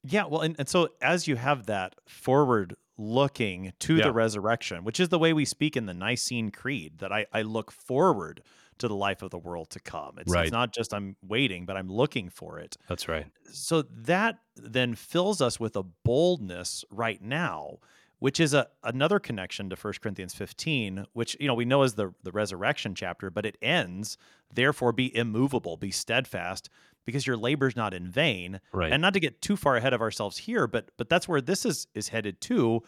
Yeah, 0.05 0.25
well, 0.25 0.41
and, 0.41 0.55
and 0.59 0.69
so 0.69 0.89
as 1.03 1.29
you 1.29 1.37
have 1.37 1.67
that 1.67 1.95
forward 2.07 2.75
looking 2.97 3.73
to 3.81 3.97
Yeah. 3.97 4.05
the 4.05 4.13
resurrection, 4.13 4.83
which 4.85 4.99
is 4.99 5.11
the 5.11 5.19
way 5.19 5.33
we 5.33 5.45
speak 5.45 5.77
in 5.77 5.87
the 5.87 5.95
Nicene 5.95 6.51
Creed, 6.51 6.99
that 6.99 7.13
I, 7.13 7.27
I 7.33 7.43
look 7.43 7.71
forward 7.71 8.43
to 8.81 8.89
the 8.89 8.95
life 8.95 9.23
of 9.23 9.31
the 9.31 9.39
world 9.39 9.71
to 9.71 9.81
come. 9.81 10.19
It's, 10.19 10.33
Right. 10.33 10.45
it's 10.45 10.53
not 10.53 10.73
just 10.73 10.93
I'm 10.95 11.17
waiting, 11.23 11.67
but 11.67 11.77
I'm 11.77 11.89
looking 11.89 12.29
for 12.31 12.59
it. 12.59 12.77
That's 12.89 13.09
right. 13.09 13.27
So 13.53 13.83
that 13.83 14.39
then 14.57 14.95
fills 14.95 15.41
us 15.41 15.59
with 15.61 15.77
a 15.77 15.83
boldness 15.83 16.85
right 16.91 17.21
now, 17.23 17.79
which 18.19 18.41
is 18.41 18.53
a 18.55 18.67
another 18.83 19.19
connection 19.21 19.71
to 19.71 19.77
1 19.77 19.95
Corinthians 20.03 20.35
15, 20.35 21.07
which 21.13 21.37
you 21.41 21.47
know 21.47 21.55
we 21.55 21.65
know 21.65 21.83
is 21.83 21.95
the 21.95 22.13
the 22.25 22.33
resurrection 22.33 22.95
chapter, 22.95 23.31
but 23.31 23.47
it 23.47 23.57
ends, 23.63 24.19
therefore 24.53 24.93
be 24.93 25.15
immovable, 25.17 25.77
be 25.77 25.91
steadfast, 25.91 26.69
because 27.07 27.27
your 27.27 27.37
labor's 27.37 27.77
not 27.77 27.95
in 27.95 28.11
vain 28.11 28.61
Right. 28.73 28.93
and 28.93 29.01
not 29.01 29.15
to 29.15 29.21
get 29.21 29.41
too 29.41 29.57
far 29.57 29.77
ahead 29.77 29.93
of 29.95 30.01
ourselves 30.03 30.37
here 30.37 30.67
but 30.67 30.91
but 30.99 31.09
that's 31.09 31.27
where 31.29 31.41
this 31.41 31.65
is 31.65 31.87
is 31.95 32.09
headed 32.09 32.41
to 32.43 32.83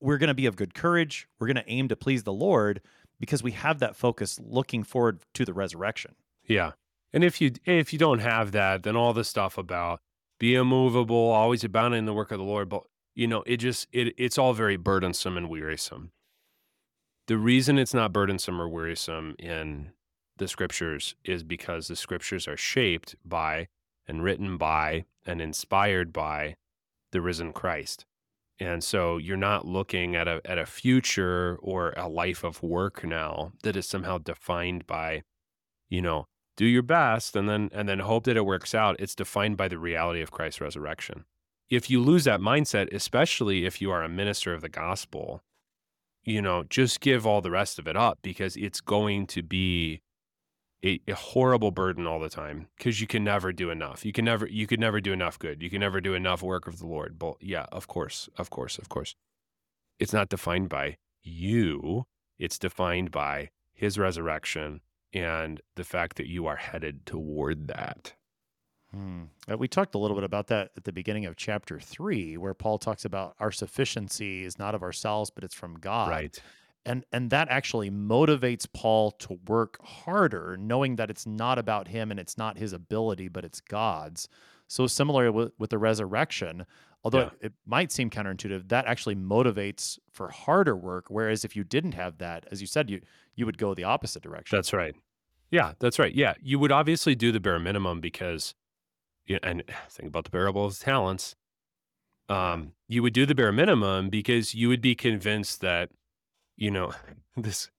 we're 0.00 0.18
going 0.18 0.28
to 0.28 0.34
be 0.34 0.46
of 0.46 0.56
good 0.56 0.72
courage 0.74 1.28
we're 1.38 1.46
going 1.46 1.56
to 1.56 1.68
aim 1.70 1.88
to 1.88 1.96
please 1.96 2.22
the 2.22 2.32
lord 2.32 2.80
because 3.18 3.42
we 3.42 3.52
have 3.52 3.78
that 3.78 3.96
focus 3.96 4.38
looking 4.42 4.82
forward 4.82 5.20
to 5.34 5.44
the 5.44 5.54
resurrection 5.54 6.14
Yeah. 6.46 6.72
And 7.12 7.24
if 7.24 7.40
you 7.40 7.52
if 7.64 7.92
you 7.92 7.98
don't 7.98 8.18
have 8.18 8.52
that, 8.52 8.82
then 8.82 8.96
all 8.96 9.12
the 9.12 9.24
stuff 9.24 9.56
about 9.58 10.00
be 10.38 10.54
immovable, 10.54 11.16
always 11.16 11.64
abounding 11.64 12.00
in 12.00 12.04
the 12.04 12.12
work 12.12 12.30
of 12.30 12.38
the 12.38 12.44
Lord, 12.44 12.68
but 12.68 12.82
you 13.14 13.26
know, 13.26 13.42
it 13.46 13.56
just 13.58 13.88
it 13.92 14.14
it's 14.18 14.38
all 14.38 14.52
very 14.52 14.76
burdensome 14.76 15.36
and 15.36 15.48
wearisome. 15.48 16.12
The 17.26 17.38
reason 17.38 17.78
it's 17.78 17.94
not 17.94 18.12
burdensome 18.12 18.60
or 18.60 18.68
wearisome 18.68 19.34
in 19.38 19.92
the 20.36 20.46
scriptures 20.46 21.14
is 21.24 21.42
because 21.42 21.88
the 21.88 21.96
scriptures 21.96 22.46
are 22.46 22.56
shaped 22.56 23.16
by 23.24 23.68
and 24.06 24.22
written 24.22 24.56
by 24.58 25.06
and 25.24 25.40
inspired 25.40 26.12
by 26.12 26.56
the 27.12 27.20
risen 27.20 27.52
Christ. 27.52 28.04
And 28.58 28.82
so 28.82 29.18
you're 29.18 29.36
not 29.36 29.66
looking 29.66 30.16
at 30.16 30.26
a 30.26 30.40
at 30.44 30.58
a 30.58 30.66
future 30.66 31.58
or 31.60 31.92
a 31.96 32.08
life 32.08 32.42
of 32.42 32.62
work 32.62 33.04
now 33.04 33.52
that 33.62 33.76
is 33.76 33.86
somehow 33.86 34.18
defined 34.18 34.86
by, 34.86 35.22
you 35.88 36.00
know, 36.00 36.26
do 36.56 36.64
your 36.64 36.82
best 36.82 37.36
and 37.36 37.48
then 37.48 37.68
and 37.72 37.88
then 37.88 38.00
hope 38.00 38.24
that 38.24 38.36
it 38.36 38.46
works 38.46 38.74
out. 38.74 38.96
It's 38.98 39.14
defined 39.14 39.56
by 39.56 39.68
the 39.68 39.78
reality 39.78 40.22
of 40.22 40.30
Christ's 40.30 40.60
resurrection. 40.60 41.24
If 41.68 41.90
you 41.90 42.00
lose 42.00 42.24
that 42.24 42.40
mindset, 42.40 42.92
especially 42.94 43.66
if 43.66 43.82
you 43.82 43.90
are 43.90 44.02
a 44.02 44.08
minister 44.08 44.54
of 44.54 44.62
the 44.62 44.68
gospel, 44.68 45.42
you 46.24 46.40
know, 46.40 46.64
just 46.64 47.00
give 47.00 47.26
all 47.26 47.40
the 47.40 47.50
rest 47.50 47.78
of 47.78 47.86
it 47.86 47.96
up 47.96 48.18
because 48.22 48.56
it's 48.56 48.80
going 48.80 49.26
to 49.28 49.42
be 49.42 50.00
a, 50.84 51.00
a 51.08 51.14
horrible 51.14 51.70
burden 51.70 52.06
all 52.06 52.20
the 52.20 52.28
time 52.28 52.68
because 52.76 53.00
you 53.00 53.06
can 53.06 53.24
never 53.24 53.52
do 53.52 53.70
enough. 53.70 54.04
You 54.04 54.12
can 54.12 54.24
never 54.24 54.46
you 54.46 54.66
could 54.66 54.80
never 54.80 55.00
do 55.00 55.12
enough 55.12 55.38
good. 55.38 55.62
You 55.62 55.70
can 55.70 55.80
never 55.80 56.00
do 56.00 56.14
enough 56.14 56.42
work 56.42 56.66
of 56.66 56.78
the 56.78 56.86
Lord. 56.86 57.18
But 57.18 57.36
yeah, 57.40 57.66
of 57.72 57.88
course, 57.88 58.28
of 58.36 58.50
course, 58.50 58.78
of 58.78 58.88
course. 58.88 59.14
It's 59.98 60.12
not 60.12 60.28
defined 60.28 60.68
by 60.68 60.98
you. 61.22 62.06
It's 62.38 62.58
defined 62.58 63.10
by 63.10 63.50
his 63.72 63.98
resurrection 63.98 64.80
and 65.12 65.60
the 65.74 65.84
fact 65.84 66.16
that 66.16 66.28
you 66.28 66.46
are 66.46 66.56
headed 66.56 67.06
toward 67.06 67.68
that. 67.68 68.12
Hmm. 68.90 69.24
Uh, 69.50 69.56
we 69.56 69.68
talked 69.68 69.94
a 69.94 69.98
little 69.98 70.16
bit 70.16 70.24
about 70.24 70.48
that 70.48 70.70
at 70.76 70.84
the 70.84 70.92
beginning 70.92 71.26
of 71.26 71.36
chapter 71.36 71.80
three, 71.80 72.36
where 72.36 72.54
Paul 72.54 72.78
talks 72.78 73.04
about 73.04 73.34
our 73.40 73.50
sufficiency 73.50 74.44
is 74.44 74.58
not 74.58 74.74
of 74.74 74.82
ourselves, 74.82 75.30
but 75.30 75.44
it's 75.44 75.54
from 75.54 75.78
God. 75.78 76.10
Right. 76.10 76.40
And 76.86 77.04
and 77.12 77.28
that 77.30 77.48
actually 77.50 77.90
motivates 77.90 78.66
Paul 78.72 79.10
to 79.12 79.38
work 79.46 79.78
harder, 79.84 80.56
knowing 80.58 80.96
that 80.96 81.10
it's 81.10 81.26
not 81.26 81.58
about 81.58 81.88
him 81.88 82.10
and 82.10 82.18
it's 82.18 82.38
not 82.38 82.56
his 82.56 82.72
ability, 82.72 83.28
but 83.28 83.44
it's 83.44 83.60
God's. 83.60 84.28
so 84.68 84.86
similar 84.88 85.30
with, 85.30 85.52
with 85.58 85.70
the 85.70 85.78
resurrection. 85.78 86.64
Although 87.04 87.18
Yeah. 87.20 87.26
it, 87.40 87.46
it 87.46 87.52
might 87.66 87.92
seem 87.92 88.10
counterintuitive, 88.10 88.68
that 88.68 88.86
actually 88.86 89.14
motivates 89.14 89.96
for 90.10 90.28
harder 90.30 90.74
work. 90.76 91.04
Whereas 91.08 91.44
if 91.44 91.54
you 91.54 91.62
didn't 91.62 91.92
have 91.92 92.18
that, 92.18 92.46
as 92.50 92.60
you 92.60 92.66
said, 92.66 92.88
you 92.90 93.00
you 93.36 93.46
would 93.46 93.58
go 93.58 93.74
the 93.74 93.84
opposite 93.84 94.22
direction. 94.22 94.56
That's 94.56 94.72
right. 94.72 94.94
Yeah, 95.50 95.74
that's 95.78 95.98
right. 96.00 96.12
Yeah, 96.14 96.34
you 96.42 96.58
would 96.58 96.72
obviously 96.72 97.14
do 97.14 97.30
the 97.30 97.38
bare 97.38 97.60
minimum 97.60 98.00
because, 98.00 98.54
yeah, 99.26 99.38
and 99.42 99.62
think 99.90 100.08
about 100.08 100.24
the 100.24 100.30
parable 100.30 100.64
of 100.66 100.78
talents. 100.78 101.36
Um, 102.28 102.72
you 102.88 103.02
would 103.04 103.12
do 103.12 103.24
the 103.24 103.34
bare 103.36 103.52
minimum 103.52 104.08
because 104.10 104.54
you 104.54 104.68
would 104.68 104.80
be 104.80 104.94
convinced 104.96 105.60
that, 105.60 105.90
you 106.56 106.70
know, 106.70 106.92
this, 107.36 107.70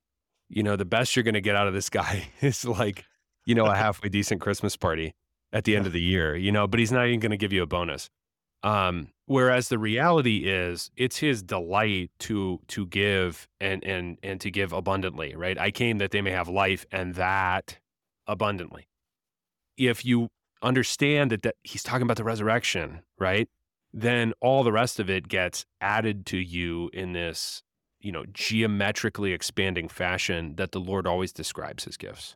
you 0.50 0.64
know, 0.64 0.76
the 0.76 0.86
best 0.86 1.16
you're 1.16 1.24
going 1.24 1.34
to 1.34 1.42
get 1.42 1.56
out 1.56 1.68
of 1.68 1.74
this 1.74 1.90
guy 1.90 2.30
is 2.42 2.66
like, 2.66 3.06
you 3.46 3.56
know, 3.56 3.66
a 3.66 3.76
halfway 3.76 4.10
decent 4.10 4.42
Christmas 4.42 4.76
party 4.76 5.14
at 5.54 5.64
the 5.64 5.76
end 5.76 5.88
of 5.88 5.94
the 5.94 6.02
year, 6.02 6.36
you 6.36 6.52
know, 6.52 6.68
but 6.68 6.80
he's 6.80 6.92
not 6.92 7.08
even 7.08 7.20
going 7.20 7.32
to 7.32 7.38
give 7.38 7.54
you 7.54 7.64
a 7.64 7.68
bonus. 7.68 8.10
Um, 8.64 9.10
whereas 9.28 9.70
the 9.70 9.78
reality 9.78 10.50
is 10.50 10.90
it's 10.98 11.18
his 11.18 11.44
delight 11.44 12.12
to 12.20 12.60
to 12.70 12.88
give 12.88 13.48
and 13.62 13.84
and 13.84 14.18
and 14.24 14.42
to 14.42 14.50
give 14.50 14.74
abundantly, 14.74 15.36
right? 15.36 15.58
I 15.58 15.72
came 15.72 16.00
that 16.00 16.12
they 16.12 16.22
may 16.22 16.32
have 16.32 16.50
life 16.50 16.86
and 16.92 17.14
that 17.16 17.78
abundantly. 18.26 18.88
If 19.78 20.04
you 20.04 20.30
understand 20.62 21.32
that, 21.32 21.44
that 21.44 21.56
he's 21.64 21.84
talking 21.84 22.04
about 22.04 22.18
the 22.18 22.24
resurrection, 22.24 23.04
right? 23.20 23.48
Then 23.94 24.34
all 24.42 24.64
the 24.64 24.72
rest 24.72 25.00
of 25.00 25.10
it 25.10 25.28
gets 25.28 25.66
added 25.80 26.26
to 26.28 26.38
you 26.38 26.90
in 26.94 27.14
this, 27.14 27.64
you 28.00 28.12
know, 28.12 28.26
geometrically 28.34 29.34
expanding 29.34 29.90
fashion 29.90 30.56
that 30.56 30.72
the 30.72 30.80
Lord 30.80 31.08
always 31.08 31.32
describes 31.32 31.86
his 31.86 31.98
gifts. 31.98 32.36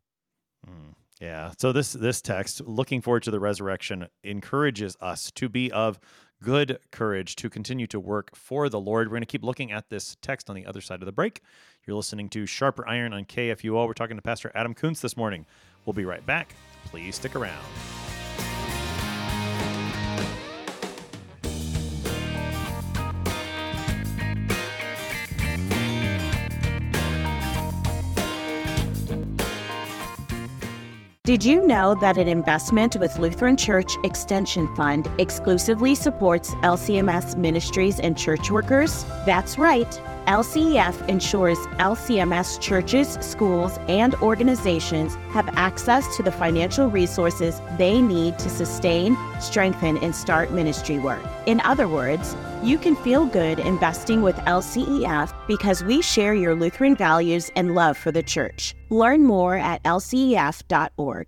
Mm, 0.67 0.95
yeah. 1.19 1.51
So 1.57 1.71
this 1.71 1.93
this 1.93 2.21
text, 2.21 2.61
looking 2.61 3.01
forward 3.01 3.23
to 3.23 3.31
the 3.31 3.39
resurrection, 3.39 4.07
encourages 4.23 4.97
us 5.01 5.31
to 5.31 5.49
be 5.49 5.71
of 5.71 5.99
good 6.41 6.79
courage 6.91 7.35
to 7.35 7.49
continue 7.49 7.87
to 7.87 7.99
work 7.99 8.35
for 8.35 8.67
the 8.67 8.79
Lord. 8.79 9.07
We're 9.07 9.13
going 9.13 9.21
to 9.21 9.27
keep 9.27 9.43
looking 9.43 9.71
at 9.71 9.89
this 9.89 10.17
text 10.21 10.49
on 10.49 10.55
the 10.55 10.65
other 10.65 10.81
side 10.81 11.01
of 11.01 11.05
the 11.05 11.11
break. 11.11 11.41
You're 11.85 11.95
listening 11.95 12.29
to 12.29 12.45
Sharper 12.45 12.87
Iron 12.87 13.13
on 13.13 13.25
KFUO. 13.25 13.85
We're 13.87 13.93
talking 13.93 14.17
to 14.17 14.23
Pastor 14.23 14.51
Adam 14.55 14.73
Koontz 14.73 15.01
this 15.01 15.15
morning. 15.15 15.45
We'll 15.85 15.93
be 15.93 16.05
right 16.05 16.25
back. 16.25 16.55
Please 16.85 17.15
stick 17.15 17.35
around. 17.35 17.63
Did 31.23 31.45
you 31.45 31.67
know 31.67 31.93
that 32.01 32.17
an 32.17 32.27
investment 32.27 32.95
with 32.95 33.19
Lutheran 33.19 33.55
Church 33.55 33.91
Extension 34.03 34.67
Fund 34.75 35.07
exclusively 35.19 35.93
supports 35.93 36.49
LCMS 36.63 37.37
ministries 37.37 37.99
and 37.99 38.17
church 38.17 38.49
workers? 38.49 39.03
That's 39.23 39.59
right. 39.59 40.01
LCEF 40.27 41.07
ensures 41.09 41.57
LCMS 41.79 42.59
churches, 42.59 43.17
schools, 43.21 43.79
and 43.87 44.13
organizations 44.15 45.15
have 45.31 45.49
access 45.57 46.15
to 46.15 46.23
the 46.23 46.31
financial 46.31 46.89
resources 46.89 47.61
they 47.77 48.01
need 48.01 48.37
to 48.39 48.49
sustain, 48.49 49.17
strengthen, 49.39 49.97
and 49.97 50.15
start 50.15 50.51
ministry 50.51 50.99
work. 50.99 51.23
In 51.47 51.59
other 51.61 51.87
words, 51.87 52.35
you 52.63 52.77
can 52.77 52.95
feel 52.95 53.25
good 53.25 53.59
investing 53.59 54.21
with 54.21 54.35
LCEF 54.37 55.33
because 55.47 55.83
we 55.83 56.01
share 56.01 56.33
your 56.33 56.55
Lutheran 56.55 56.95
values 56.95 57.49
and 57.55 57.73
love 57.73 57.97
for 57.97 58.11
the 58.11 58.23
church. 58.23 58.75
Learn 58.89 59.23
more 59.23 59.57
at 59.57 59.81
lcef.org. 59.83 61.27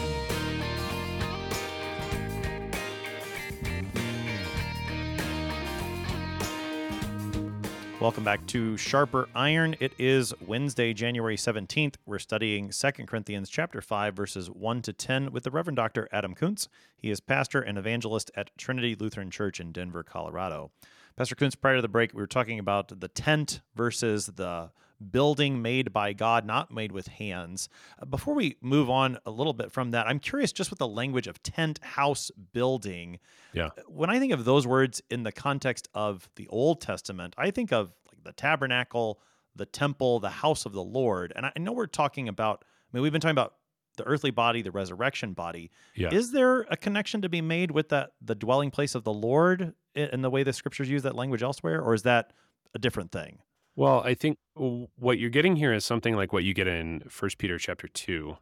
Welcome 8.01 8.23
back 8.23 8.47
to 8.47 8.77
Sharper 8.77 9.29
Iron. 9.35 9.75
It 9.79 9.93
is 9.99 10.33
Wednesday, 10.47 10.91
January 10.91 11.37
17th. 11.37 11.97
We're 12.07 12.17
studying 12.17 12.71
2 12.71 12.91
Corinthians 13.05 13.47
chapter 13.47 13.79
5 13.79 14.15
verses 14.15 14.49
1 14.49 14.81
to 14.81 14.91
10 14.91 15.31
with 15.31 15.43
the 15.43 15.51
Reverend 15.51 15.75
Dr. 15.75 16.09
Adam 16.11 16.33
Koontz. 16.33 16.67
He 17.01 17.09
is 17.09 17.19
pastor 17.19 17.61
and 17.61 17.77
evangelist 17.77 18.29
at 18.35 18.55
Trinity 18.57 18.95
Lutheran 18.95 19.31
Church 19.31 19.59
in 19.59 19.71
Denver, 19.71 20.03
Colorado. 20.03 20.71
Pastor 21.15 21.35
Koontz, 21.35 21.55
prior 21.55 21.77
to 21.77 21.81
the 21.81 21.87
break, 21.87 22.13
we 22.13 22.21
were 22.21 22.27
talking 22.27 22.59
about 22.59 22.99
the 22.99 23.07
tent 23.07 23.61
versus 23.75 24.27
the 24.27 24.71
building 25.09 25.63
made 25.63 25.91
by 25.91 26.13
God, 26.13 26.45
not 26.45 26.71
made 26.71 26.91
with 26.91 27.07
hands. 27.07 27.69
Uh, 27.99 28.05
Before 28.05 28.35
we 28.35 28.57
move 28.61 28.89
on 28.89 29.17
a 29.25 29.31
little 29.31 29.53
bit 29.53 29.71
from 29.71 29.91
that, 29.91 30.07
I'm 30.07 30.19
curious 30.19 30.51
just 30.51 30.69
with 30.69 30.77
the 30.77 30.87
language 30.87 31.25
of 31.25 31.41
tent, 31.41 31.79
house, 31.83 32.29
building. 32.53 33.19
Yeah. 33.53 33.69
When 33.87 34.11
I 34.11 34.19
think 34.19 34.31
of 34.31 34.45
those 34.45 34.67
words 34.67 35.01
in 35.09 35.23
the 35.23 35.31
context 35.31 35.89
of 35.95 36.29
the 36.35 36.47
Old 36.49 36.81
Testament, 36.81 37.33
I 37.37 37.49
think 37.49 37.73
of 37.73 37.93
like 38.07 38.23
the 38.23 38.33
tabernacle, 38.33 39.19
the 39.55 39.65
temple, 39.65 40.19
the 40.19 40.29
house 40.29 40.67
of 40.67 40.73
the 40.73 40.83
Lord. 40.83 41.33
And 41.35 41.47
I 41.47 41.51
know 41.57 41.71
we're 41.71 41.87
talking 41.87 42.27
about, 42.27 42.63
I 42.63 42.95
mean, 42.95 43.01
we've 43.01 43.11
been 43.11 43.21
talking 43.21 43.31
about 43.31 43.55
the 43.97 44.03
earthly 44.03 44.31
body, 44.31 44.61
the 44.61 44.71
resurrection 44.71 45.33
body. 45.33 45.69
Yeah. 45.95 46.13
Is 46.13 46.31
there 46.31 46.61
a 46.69 46.77
connection 46.77 47.21
to 47.21 47.29
be 47.29 47.41
made 47.41 47.71
with 47.71 47.89
that 47.89 48.11
the 48.21 48.35
dwelling 48.35 48.71
place 48.71 48.95
of 48.95 49.03
the 49.03 49.13
Lord 49.13 49.73
in 49.95 50.21
the 50.21 50.29
way 50.29 50.43
the 50.43 50.53
scriptures 50.53 50.89
use 50.89 51.03
that 51.03 51.15
language 51.15 51.43
elsewhere, 51.43 51.81
or 51.81 51.93
is 51.93 52.03
that 52.03 52.31
a 52.73 52.79
different 52.79 53.11
thing? 53.11 53.39
Well, 53.75 54.01
I 54.01 54.13
think 54.13 54.37
what 54.53 55.19
you're 55.19 55.29
getting 55.29 55.55
here 55.55 55.73
is 55.73 55.85
something 55.85 56.15
like 56.15 56.33
what 56.33 56.43
you 56.43 56.53
get 56.53 56.67
in 56.67 57.03
First 57.09 57.37
Peter 57.37 57.57
chapter 57.57 57.87
two, 57.87 58.37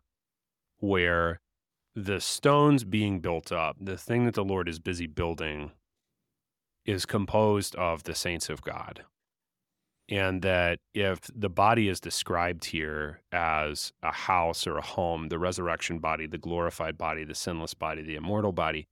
where 0.77 1.39
the 1.95 2.19
stones 2.19 2.83
being 2.83 3.19
built 3.19 3.51
up, 3.51 3.75
the 3.79 3.97
thing 3.97 4.25
that 4.25 4.35
the 4.35 4.43
Lord 4.43 4.69
is 4.69 4.79
busy 4.79 5.07
building, 5.07 5.71
is 6.85 7.05
composed 7.05 7.75
of 7.75 8.03
the 8.03 8.15
saints 8.15 8.49
of 8.49 8.61
God. 8.61 9.03
And 10.09 10.41
that 10.41 10.79
if 10.95 11.21
the 11.35 11.49
body 11.49 11.87
is 11.87 11.99
described 11.99 12.65
here 12.65 13.21
as 13.31 13.93
a 14.01 14.11
house 14.11 14.65
or 14.65 14.77
a 14.77 14.81
home, 14.81 15.29
the 15.29 15.37
resurrection 15.37 15.99
body, 15.99 16.25
the 16.25 16.39
glorified 16.39 16.97
body, 16.97 17.23
the 17.23 17.35
sinless 17.35 17.75
body, 17.75 18.01
the 18.01 18.15
immortal 18.15 18.51
body, 18.51 18.87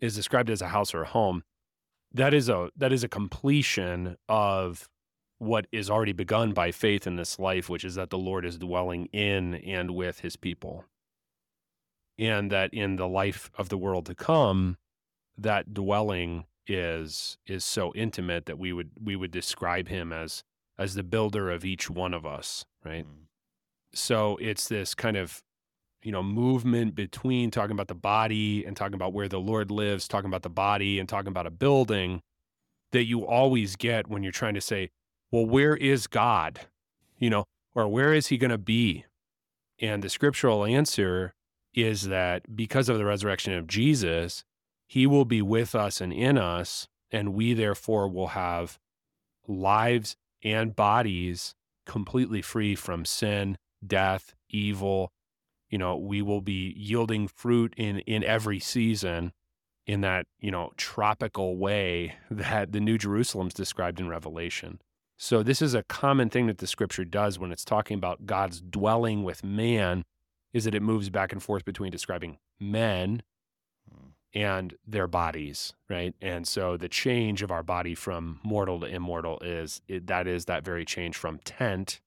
is 0.00 0.16
described 0.16 0.50
as 0.50 0.60
a 0.60 0.68
house 0.68 0.92
or 0.92 1.02
a 1.02 1.08
home, 1.08 1.44
that 2.12 2.34
is 2.34 2.48
a 2.48 2.70
that 2.76 2.92
is 2.92 3.04
a 3.04 3.08
completion 3.08 4.16
of 4.28 4.88
what 5.38 5.66
is 5.72 5.90
already 5.90 6.12
begun 6.12 6.52
by 6.52 6.70
faith 6.72 7.06
in 7.06 7.16
this 7.16 7.38
life, 7.38 7.68
which 7.68 7.84
is 7.84 7.96
that 7.96 8.10
the 8.10 8.18
Lord 8.18 8.44
is 8.44 8.58
dwelling 8.58 9.06
in 9.06 9.54
and 9.56 9.90
with 9.92 10.20
his 10.20 10.36
people. 10.36 10.84
And 12.18 12.50
that 12.50 12.72
in 12.72 12.96
the 12.96 13.08
life 13.08 13.50
of 13.58 13.68
the 13.68 13.76
world 13.76 14.06
to 14.06 14.14
come, 14.14 14.78
that 15.36 15.74
dwelling 15.74 16.44
is 16.66 17.36
is 17.46 17.64
so 17.64 17.92
intimate 17.94 18.46
that 18.46 18.58
we 18.58 18.72
would 18.72 18.90
we 19.02 19.16
would 19.16 19.30
describe 19.30 19.88
him 19.88 20.12
as 20.12 20.42
as 20.78 20.94
the 20.94 21.02
builder 21.02 21.50
of 21.50 21.64
each 21.64 21.88
one 21.90 22.14
of 22.14 22.26
us, 22.26 22.64
right? 22.84 23.04
Mm. 23.04 23.26
So 23.92 24.36
it's 24.40 24.68
this 24.68 24.94
kind 24.94 25.16
of 25.16 25.42
you 26.02 26.12
know 26.12 26.22
movement 26.22 26.94
between 26.94 27.50
talking 27.50 27.72
about 27.72 27.88
the 27.88 27.94
body 27.94 28.64
and 28.64 28.76
talking 28.76 28.94
about 28.94 29.12
where 29.12 29.28
the 29.28 29.40
Lord 29.40 29.70
lives, 29.70 30.08
talking 30.08 30.28
about 30.28 30.42
the 30.42 30.50
body 30.50 30.98
and 30.98 31.08
talking 31.08 31.28
about 31.28 31.46
a 31.46 31.50
building 31.50 32.22
that 32.92 33.04
you 33.04 33.26
always 33.26 33.76
get 33.76 34.08
when 34.08 34.22
you're 34.22 34.32
trying 34.32 34.54
to 34.54 34.60
say, 34.60 34.88
well, 35.32 35.44
where 35.44 35.76
is 35.76 36.06
God? 36.06 36.60
You 37.18 37.28
know, 37.28 37.44
or 37.74 37.88
where 37.88 38.14
is 38.14 38.28
he 38.28 38.38
going 38.38 38.52
to 38.52 38.58
be? 38.58 39.04
And 39.80 40.02
the 40.02 40.08
scriptural 40.08 40.64
answer 40.64 41.34
is 41.74 42.04
that 42.04 42.56
because 42.56 42.88
of 42.88 42.98
the 42.98 43.04
resurrection 43.04 43.52
of 43.52 43.66
Jesus, 43.66 44.44
he 44.86 45.06
will 45.06 45.24
be 45.24 45.42
with 45.42 45.74
us 45.74 46.00
and 46.00 46.12
in 46.12 46.38
us, 46.38 46.88
and 47.10 47.34
we 47.34 47.54
therefore 47.54 48.08
will 48.08 48.28
have 48.28 48.78
lives 49.46 50.16
and 50.42 50.74
bodies 50.76 51.54
completely 51.86 52.42
free 52.42 52.74
from 52.74 53.04
sin, 53.04 53.56
death, 53.86 54.34
evil. 54.50 55.10
You 55.68 55.78
know, 55.78 55.96
we 55.96 56.22
will 56.22 56.40
be 56.40 56.74
yielding 56.76 57.28
fruit 57.28 57.74
in 57.76 58.00
in 58.00 58.22
every 58.24 58.58
season 58.58 59.32
in 59.86 60.00
that, 60.00 60.26
you 60.40 60.50
know, 60.50 60.72
tropical 60.76 61.56
way 61.56 62.16
that 62.30 62.72
the 62.72 62.80
New 62.80 62.98
Jerusalem's 62.98 63.54
described 63.54 64.00
in 64.00 64.08
Revelation. 64.08 64.80
So 65.16 65.42
this 65.42 65.62
is 65.62 65.74
a 65.74 65.84
common 65.84 66.28
thing 66.28 66.46
that 66.48 66.58
the 66.58 66.66
scripture 66.66 67.04
does 67.04 67.38
when 67.38 67.52
it's 67.52 67.64
talking 67.64 67.96
about 67.96 68.26
God's 68.26 68.60
dwelling 68.60 69.22
with 69.22 69.44
man 69.44 70.04
is 70.52 70.64
that 70.64 70.74
it 70.74 70.82
moves 70.82 71.08
back 71.08 71.32
and 71.32 71.42
forth 71.42 71.64
between 71.64 71.90
describing 71.90 72.38
men 72.58 73.22
and 74.34 74.74
their 74.86 75.06
bodies, 75.06 75.74
right? 75.88 76.14
And 76.20 76.46
so 76.46 76.76
the 76.76 76.88
change 76.88 77.42
of 77.42 77.52
our 77.52 77.62
body 77.62 77.94
from 77.94 78.40
mortal 78.42 78.80
to 78.80 78.86
immortal 78.86 79.38
is 79.40 79.80
it, 79.86 80.08
that 80.08 80.26
is 80.26 80.46
that 80.46 80.64
very 80.64 80.84
change 80.84 81.16
from 81.16 81.38
tent, 81.38 82.00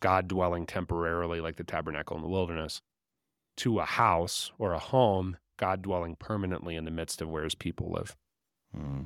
God 0.00 0.28
dwelling 0.28 0.66
temporarily 0.66 1.40
like 1.40 1.56
the 1.56 1.64
tabernacle 1.64 2.16
in 2.16 2.22
the 2.22 2.28
wilderness, 2.28 2.80
to 3.58 3.80
a 3.80 3.84
house 3.84 4.52
or 4.58 4.72
a 4.72 4.78
home, 4.78 5.36
God 5.56 5.82
dwelling 5.82 6.16
permanently 6.16 6.76
in 6.76 6.84
the 6.84 6.90
midst 6.90 7.20
of 7.20 7.28
where 7.28 7.44
his 7.44 7.54
people 7.54 7.90
live. 7.90 8.16
Hmm. 8.74 9.02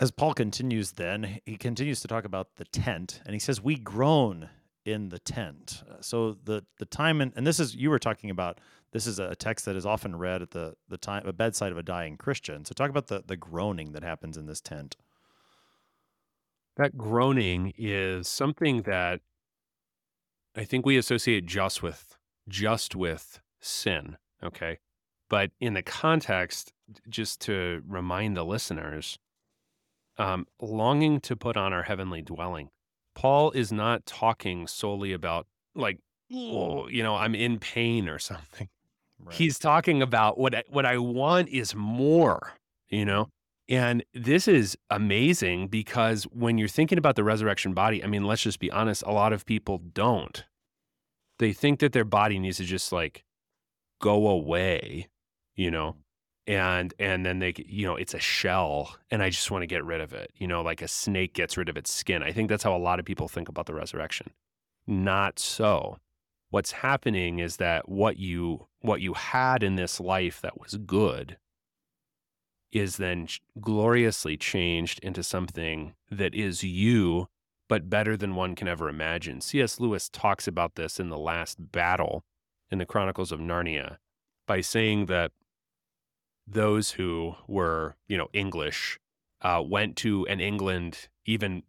As 0.00 0.10
Paul 0.10 0.34
continues, 0.34 0.92
then, 0.92 1.40
he 1.44 1.56
continues 1.56 2.00
to 2.00 2.08
talk 2.08 2.24
about 2.24 2.56
the 2.56 2.64
tent, 2.64 3.20
and 3.24 3.34
he 3.34 3.38
says, 3.38 3.60
We 3.60 3.76
groan 3.76 4.48
in 4.84 5.10
the 5.10 5.18
tent. 5.18 5.82
Uh, 5.88 5.96
so 6.00 6.36
the 6.44 6.64
the 6.78 6.86
time 6.86 7.20
and, 7.20 7.32
and 7.36 7.46
this 7.46 7.60
is 7.60 7.74
you 7.74 7.90
were 7.90 7.98
talking 7.98 8.30
about 8.30 8.60
this 8.92 9.06
is 9.06 9.18
a 9.18 9.34
text 9.36 9.64
that 9.66 9.76
is 9.76 9.86
often 9.86 10.16
read 10.16 10.42
at 10.42 10.50
the 10.50 10.74
the 10.88 10.98
time 10.98 11.26
a 11.26 11.32
bedside 11.32 11.72
of 11.72 11.78
a 11.78 11.82
dying 11.82 12.16
Christian. 12.16 12.64
So 12.64 12.72
talk 12.74 12.90
about 12.90 13.06
the 13.06 13.22
the 13.24 13.36
groaning 13.36 13.92
that 13.92 14.02
happens 14.02 14.36
in 14.36 14.46
this 14.46 14.60
tent. 14.60 14.96
That 16.76 16.96
groaning 16.96 17.72
is 17.76 18.26
something 18.28 18.82
that 18.82 19.20
I 20.56 20.64
think 20.64 20.84
we 20.84 20.96
associate 20.96 21.46
just 21.46 21.82
with 21.82 22.16
just 22.48 22.96
with 22.96 23.40
sin, 23.60 24.16
okay? 24.42 24.78
But 25.28 25.52
in 25.60 25.74
the 25.74 25.82
context, 25.82 26.72
just 27.08 27.40
to 27.42 27.82
remind 27.86 28.36
the 28.36 28.44
listeners, 28.44 29.18
um, 30.18 30.46
longing 30.60 31.20
to 31.20 31.36
put 31.36 31.56
on 31.56 31.72
our 31.72 31.84
heavenly 31.84 32.22
dwelling. 32.22 32.70
Paul 33.14 33.52
is 33.52 33.70
not 33.70 34.06
talking 34.06 34.66
solely 34.66 35.12
about 35.12 35.46
like, 35.74 35.98
oh, 36.32 36.88
you 36.88 37.02
know, 37.02 37.14
I'm 37.14 37.34
in 37.34 37.58
pain 37.58 38.08
or 38.08 38.18
something. 38.30 38.68
Right. 39.24 39.34
He's 39.34 39.58
talking 39.58 40.02
about 40.02 40.38
what 40.38 40.54
I, 40.54 40.64
what 40.68 40.86
I 40.86 40.98
want 40.98 41.48
is 41.48 41.74
more, 41.74 42.52
you 42.88 43.04
know. 43.04 43.28
And 43.68 44.04
this 44.14 44.48
is 44.48 44.76
amazing 44.90 45.68
because 45.68 46.24
when 46.24 46.58
you're 46.58 46.68
thinking 46.68 46.98
about 46.98 47.14
the 47.14 47.22
resurrection 47.22 47.72
body, 47.72 48.02
I 48.02 48.08
mean, 48.08 48.24
let's 48.24 48.42
just 48.42 48.58
be 48.58 48.70
honest, 48.70 49.04
a 49.06 49.12
lot 49.12 49.32
of 49.32 49.46
people 49.46 49.78
don't. 49.78 50.44
They 51.38 51.52
think 51.52 51.78
that 51.80 51.92
their 51.92 52.04
body 52.04 52.38
needs 52.38 52.56
to 52.56 52.64
just 52.64 52.90
like 52.90 53.24
go 54.00 54.26
away, 54.26 55.08
you 55.54 55.70
know, 55.70 55.94
and 56.50 56.94
and 56.98 57.24
then 57.24 57.38
they 57.38 57.54
you 57.56 57.86
know 57.86 57.94
it's 57.94 58.12
a 58.12 58.18
shell 58.18 58.96
and 59.10 59.22
i 59.22 59.30
just 59.30 59.50
want 59.52 59.62
to 59.62 59.66
get 59.66 59.84
rid 59.84 60.00
of 60.00 60.12
it 60.12 60.32
you 60.36 60.48
know 60.48 60.62
like 60.62 60.82
a 60.82 60.88
snake 60.88 61.32
gets 61.32 61.56
rid 61.56 61.68
of 61.68 61.76
its 61.76 61.92
skin 61.92 62.24
i 62.24 62.32
think 62.32 62.48
that's 62.48 62.64
how 62.64 62.74
a 62.74 62.78
lot 62.78 62.98
of 62.98 63.04
people 63.04 63.28
think 63.28 63.48
about 63.48 63.66
the 63.66 63.74
resurrection 63.74 64.30
not 64.86 65.38
so 65.38 65.98
what's 66.50 66.72
happening 66.72 67.38
is 67.38 67.56
that 67.56 67.88
what 67.88 68.18
you 68.18 68.66
what 68.80 69.00
you 69.00 69.14
had 69.14 69.62
in 69.62 69.76
this 69.76 70.00
life 70.00 70.40
that 70.40 70.60
was 70.60 70.76
good 70.76 71.38
is 72.72 72.98
then 72.98 73.26
gloriously 73.60 74.36
changed 74.36 75.00
into 75.00 75.22
something 75.22 75.94
that 76.10 76.34
is 76.34 76.62
you 76.62 77.28
but 77.68 77.88
better 77.88 78.16
than 78.16 78.34
one 78.34 78.56
can 78.56 78.66
ever 78.66 78.88
imagine. 78.88 79.40
Cs 79.40 79.78
lewis 79.78 80.08
talks 80.08 80.48
about 80.48 80.74
this 80.74 80.98
in 80.98 81.08
the 81.08 81.18
last 81.18 81.72
battle 81.72 82.24
in 82.70 82.78
the 82.78 82.86
chronicles 82.86 83.32
of 83.32 83.40
narnia 83.40 83.98
by 84.46 84.60
saying 84.60 85.06
that 85.06 85.30
those 86.46 86.92
who 86.92 87.34
were, 87.46 87.96
you 88.08 88.16
know, 88.16 88.28
English 88.32 88.98
uh, 89.42 89.62
went 89.64 89.96
to 89.96 90.26
an 90.26 90.40
England 90.40 91.08
even 91.26 91.62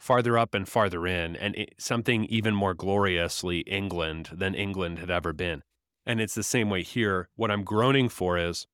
farther 0.00 0.36
up 0.36 0.54
and 0.54 0.68
farther 0.68 1.06
in, 1.06 1.36
and 1.36 1.54
it, 1.54 1.74
something 1.78 2.24
even 2.24 2.54
more 2.54 2.74
gloriously 2.74 3.60
England 3.60 4.30
than 4.32 4.54
England 4.54 4.98
had 4.98 5.10
ever 5.10 5.32
been. 5.32 5.62
And 6.04 6.20
it's 6.20 6.34
the 6.34 6.42
same 6.42 6.70
way 6.70 6.82
here. 6.82 7.28
What 7.36 7.50
I'm 7.50 7.62
groaning 7.62 8.08
for 8.08 8.36
is 8.36 8.66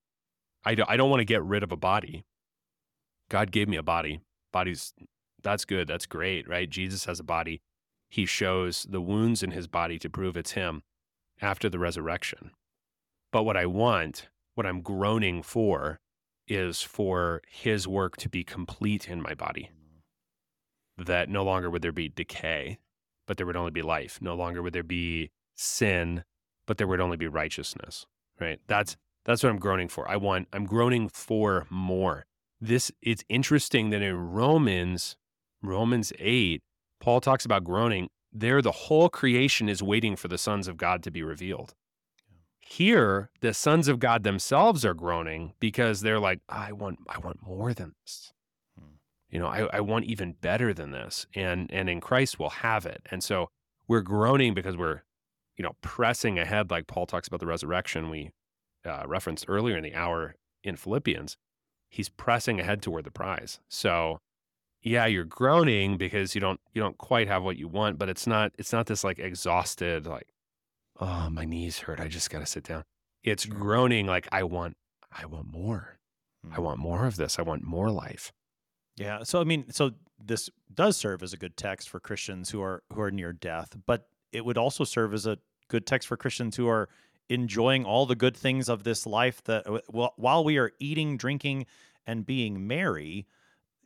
I, 0.64 0.74
do, 0.74 0.84
I 0.88 0.96
don't 0.96 1.10
want 1.10 1.20
to 1.20 1.24
get 1.24 1.42
rid 1.42 1.62
of 1.62 1.72
a 1.72 1.76
body. 1.76 2.24
God 3.28 3.50
gave 3.50 3.68
me 3.68 3.76
a 3.76 3.82
body. 3.82 4.20
Body's, 4.52 4.94
that's 5.42 5.64
good. 5.64 5.88
That's 5.88 6.06
great, 6.06 6.48
right? 6.48 6.70
Jesus 6.70 7.04
has 7.04 7.20
a 7.20 7.24
body. 7.24 7.60
He 8.08 8.24
shows 8.24 8.86
the 8.88 9.00
wounds 9.00 9.42
in 9.42 9.50
his 9.50 9.66
body 9.66 9.98
to 9.98 10.08
prove 10.08 10.36
it's 10.36 10.52
him 10.52 10.82
after 11.42 11.68
the 11.68 11.80
resurrection. 11.80 12.52
But 13.32 13.42
what 13.42 13.56
I 13.56 13.66
want 13.66 14.28
what 14.56 14.66
I'm 14.66 14.80
groaning 14.80 15.42
for 15.42 16.00
is 16.48 16.80
for 16.80 17.42
his 17.46 17.86
work 17.86 18.16
to 18.16 18.28
be 18.28 18.42
complete 18.42 19.08
in 19.08 19.20
my 19.20 19.34
body. 19.34 19.70
That 20.98 21.28
no 21.28 21.44
longer 21.44 21.70
would 21.70 21.82
there 21.82 21.92
be 21.92 22.08
decay, 22.08 22.78
but 23.26 23.36
there 23.36 23.46
would 23.46 23.56
only 23.56 23.70
be 23.70 23.82
life. 23.82 24.18
No 24.20 24.34
longer 24.34 24.62
would 24.62 24.72
there 24.72 24.82
be 24.82 25.30
sin, 25.54 26.24
but 26.66 26.78
there 26.78 26.86
would 26.86 27.00
only 27.00 27.16
be 27.16 27.28
righteousness. 27.28 28.06
Right? 28.40 28.60
That's 28.66 28.96
that's 29.24 29.42
what 29.42 29.50
I'm 29.50 29.58
groaning 29.58 29.88
for. 29.88 30.08
I 30.08 30.16
want 30.16 30.48
I'm 30.52 30.64
groaning 30.64 31.08
for 31.08 31.66
more. 31.70 32.26
This 32.60 32.90
it's 33.02 33.24
interesting 33.28 33.90
that 33.90 34.02
in 34.02 34.16
Romans 34.16 35.16
Romans 35.62 36.12
8, 36.18 36.62
Paul 37.00 37.20
talks 37.20 37.44
about 37.44 37.64
groaning. 37.64 38.08
There 38.32 38.62
the 38.62 38.72
whole 38.72 39.08
creation 39.08 39.68
is 39.68 39.82
waiting 39.82 40.16
for 40.16 40.28
the 40.28 40.38
sons 40.38 40.68
of 40.68 40.76
God 40.76 41.02
to 41.02 41.10
be 41.10 41.22
revealed. 41.22 41.74
Here, 42.60 43.30
the 43.40 43.54
sons 43.54 43.86
of 43.86 44.00
God 44.00 44.24
themselves 44.24 44.84
are 44.84 44.92
groaning 44.92 45.52
because 45.60 46.00
they're 46.00 46.18
like, 46.18 46.40
I 46.48 46.72
want, 46.72 46.98
I 47.08 47.18
want 47.18 47.40
more 47.40 47.72
than 47.72 47.92
this. 48.02 48.32
You 49.30 49.38
know, 49.40 49.46
I, 49.46 49.68
I 49.72 49.80
want 49.80 50.04
even 50.04 50.32
better 50.40 50.72
than 50.72 50.92
this. 50.92 51.26
And 51.34 51.70
and 51.72 51.88
in 51.88 52.00
Christ 52.00 52.38
we'll 52.38 52.50
have 52.50 52.86
it. 52.86 53.02
And 53.10 53.22
so 53.22 53.48
we're 53.88 54.02
groaning 54.02 54.54
because 54.54 54.76
we're, 54.76 55.02
you 55.56 55.62
know, 55.62 55.76
pressing 55.80 56.38
ahead, 56.38 56.70
like 56.70 56.86
Paul 56.86 57.06
talks 57.06 57.28
about 57.28 57.40
the 57.40 57.46
resurrection 57.46 58.10
we 58.10 58.30
uh, 58.84 59.04
referenced 59.06 59.46
earlier 59.48 59.76
in 59.76 59.84
the 59.84 59.94
hour 59.94 60.36
in 60.62 60.76
Philippians. 60.76 61.36
He's 61.88 62.08
pressing 62.08 62.60
ahead 62.60 62.82
toward 62.82 63.04
the 63.04 63.10
prize. 63.10 63.60
So 63.68 64.18
yeah, 64.82 65.06
you're 65.06 65.24
groaning 65.24 65.96
because 65.96 66.34
you 66.34 66.40
don't 66.40 66.60
you 66.72 66.80
don't 66.80 66.98
quite 66.98 67.28
have 67.28 67.42
what 67.42 67.56
you 67.56 67.68
want, 67.68 67.98
but 67.98 68.08
it's 68.08 68.26
not 68.26 68.52
it's 68.58 68.72
not 68.72 68.86
this 68.86 69.02
like 69.02 69.18
exhausted, 69.18 70.06
like 70.06 70.28
oh, 71.00 71.28
my 71.30 71.44
knees 71.44 71.80
hurt. 71.80 72.00
I 72.00 72.08
just 72.08 72.30
got 72.30 72.40
to 72.40 72.46
sit 72.46 72.64
down. 72.64 72.84
It's 73.22 73.46
groaning 73.46 74.06
like 74.06 74.28
I 74.30 74.44
want, 74.44 74.76
I 75.10 75.26
want 75.26 75.46
more. 75.52 75.98
I 76.50 76.56
hmm. 76.56 76.62
want 76.62 76.78
more 76.78 77.06
of 77.06 77.16
this. 77.16 77.38
I 77.38 77.42
want 77.42 77.64
more 77.64 77.90
life. 77.90 78.32
Yeah. 78.96 79.22
So 79.22 79.40
I 79.40 79.44
mean, 79.44 79.70
so 79.70 79.92
this 80.22 80.50
does 80.72 80.96
serve 80.96 81.22
as 81.22 81.32
a 81.32 81.36
good 81.36 81.56
text 81.56 81.88
for 81.88 82.00
Christians 82.00 82.50
who 82.50 82.62
are 82.62 82.82
who 82.92 83.00
are 83.00 83.10
near 83.10 83.32
death, 83.32 83.76
but 83.86 84.08
it 84.32 84.44
would 84.44 84.58
also 84.58 84.84
serve 84.84 85.14
as 85.14 85.26
a 85.26 85.38
good 85.68 85.86
text 85.86 86.08
for 86.08 86.16
Christians 86.16 86.56
who 86.56 86.68
are 86.68 86.88
enjoying 87.28 87.84
all 87.84 88.06
the 88.06 88.14
good 88.14 88.36
things 88.36 88.68
of 88.68 88.84
this 88.84 89.06
life 89.06 89.42
that 89.44 89.64
while 89.88 90.44
we 90.44 90.58
are 90.58 90.72
eating, 90.78 91.16
drinking 91.16 91.66
and 92.06 92.24
being 92.24 92.66
merry, 92.66 93.26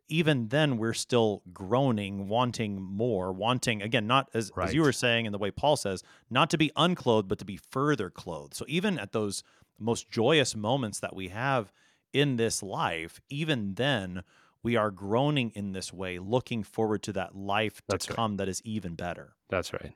even 0.09 0.49
then 0.49 0.77
we're 0.77 0.92
still 0.92 1.42
groaning, 1.53 2.29
wanting 2.29 2.83
more, 2.83 3.33
wanting 3.33 3.81
again, 3.81 4.07
not 4.07 4.29
as, 4.35 4.53
right. 4.55 4.68
as 4.68 4.75
you 4.75 4.83
were 4.83 4.92
saying, 4.92 5.27
and 5.27 5.33
the 5.33 5.38
way 5.38 5.51
Paul 5.51 5.77
says, 5.77 6.03
not 6.29 6.51
to 6.51 6.59
be 6.59 6.70
unclothed, 6.77 7.29
but 7.29 7.38
to 7.38 7.44
be 7.44 7.57
further 7.57 8.11
clothed. 8.11 8.55
So 8.55 8.64
even 8.68 8.99
at 8.99 9.12
those 9.12 9.42
most 9.79 10.11
joyous 10.11 10.55
moments 10.55 11.01
that 11.01 11.16
we 11.16 11.29
have 11.29 11.73
in 12.12 12.37
this 12.37 12.62
life, 12.62 13.20
even 13.31 13.75
then 13.75 14.23
we 14.62 14.77
are 14.77 14.90
groaning 14.90 15.53
in 15.55 15.73
this 15.73 15.92
way, 15.92 16.18
looking 16.18 16.62
forward 16.62 17.03
to 17.05 17.12
that 17.14 17.35
life 17.35 17.77
to 17.77 17.83
that's 17.88 18.07
come 18.07 18.33
right. 18.33 18.38
that 18.38 18.49
is 18.49 18.61
even 18.64 18.94
better. 18.94 19.35
That's 19.49 19.73
right. 19.73 19.92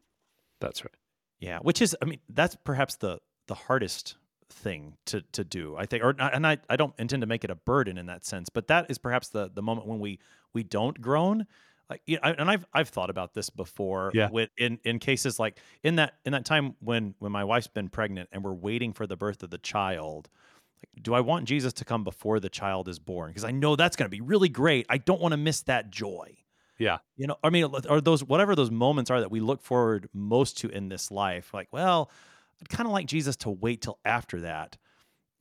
That's 0.60 0.84
right. 0.84 0.94
Yeah, 1.38 1.58
which 1.58 1.82
is, 1.82 1.96
I 2.00 2.06
mean, 2.06 2.20
that's 2.28 2.56
perhaps 2.64 2.96
the 2.96 3.18
the 3.46 3.54
hardest 3.54 4.16
thing 4.48 4.96
to 5.06 5.22
to 5.32 5.44
do. 5.44 5.76
I 5.76 5.86
think, 5.86 6.02
or 6.02 6.14
and 6.18 6.46
I 6.46 6.58
I 6.68 6.76
don't 6.76 6.94
intend 6.98 7.20
to 7.20 7.26
make 7.26 7.44
it 7.44 7.50
a 7.50 7.54
burden 7.54 7.98
in 7.98 8.06
that 8.06 8.24
sense, 8.24 8.48
but 8.48 8.68
that 8.68 8.86
is 8.90 8.98
perhaps 8.98 9.28
the 9.28 9.50
the 9.52 9.62
moment 9.62 9.86
when 9.86 9.98
we 9.98 10.20
we 10.52 10.62
don't 10.62 11.00
groan. 11.00 11.46
Like, 11.90 12.00
you 12.06 12.16
know, 12.16 12.34
and 12.38 12.50
I've 12.50 12.64
I've 12.72 12.88
thought 12.88 13.10
about 13.10 13.34
this 13.34 13.50
before. 13.50 14.10
Yeah. 14.14 14.30
With 14.30 14.50
in 14.56 14.78
in 14.84 14.98
cases 14.98 15.38
like 15.38 15.58
in 15.82 15.96
that 15.96 16.14
in 16.24 16.32
that 16.32 16.46
time 16.46 16.76
when 16.80 17.14
when 17.18 17.32
my 17.32 17.44
wife's 17.44 17.66
been 17.66 17.90
pregnant 17.90 18.30
and 18.32 18.42
we're 18.42 18.54
waiting 18.54 18.92
for 18.92 19.06
the 19.06 19.16
birth 19.16 19.42
of 19.42 19.50
the 19.50 19.58
child. 19.58 20.30
Like, 20.84 21.02
do 21.02 21.14
I 21.14 21.20
want 21.20 21.46
Jesus 21.46 21.72
to 21.74 21.84
come 21.84 22.04
before 22.04 22.40
the 22.40 22.48
child 22.48 22.88
is 22.88 22.98
born? 22.98 23.30
Because 23.30 23.44
I 23.44 23.50
know 23.50 23.76
that's 23.76 23.96
going 23.96 24.06
to 24.06 24.10
be 24.10 24.20
really 24.20 24.48
great. 24.48 24.86
I 24.88 24.98
don't 24.98 25.20
want 25.20 25.32
to 25.32 25.38
miss 25.38 25.62
that 25.62 25.90
joy. 25.90 26.36
Yeah. 26.78 26.98
You 27.16 27.26
know, 27.26 27.36
I 27.42 27.50
mean, 27.50 27.72
are 27.88 28.00
those 28.00 28.22
whatever 28.22 28.54
those 28.54 28.70
moments 28.70 29.10
are 29.10 29.20
that 29.20 29.30
we 29.30 29.40
look 29.40 29.62
forward 29.62 30.08
most 30.12 30.58
to 30.58 30.68
in 30.68 30.88
this 30.88 31.10
life? 31.10 31.54
Like, 31.54 31.68
well, 31.72 32.10
I'd 32.60 32.68
kind 32.68 32.86
of 32.86 32.92
like 32.92 33.06
Jesus 33.06 33.36
to 33.36 33.50
wait 33.50 33.82
till 33.82 33.98
after 34.04 34.40
that. 34.42 34.76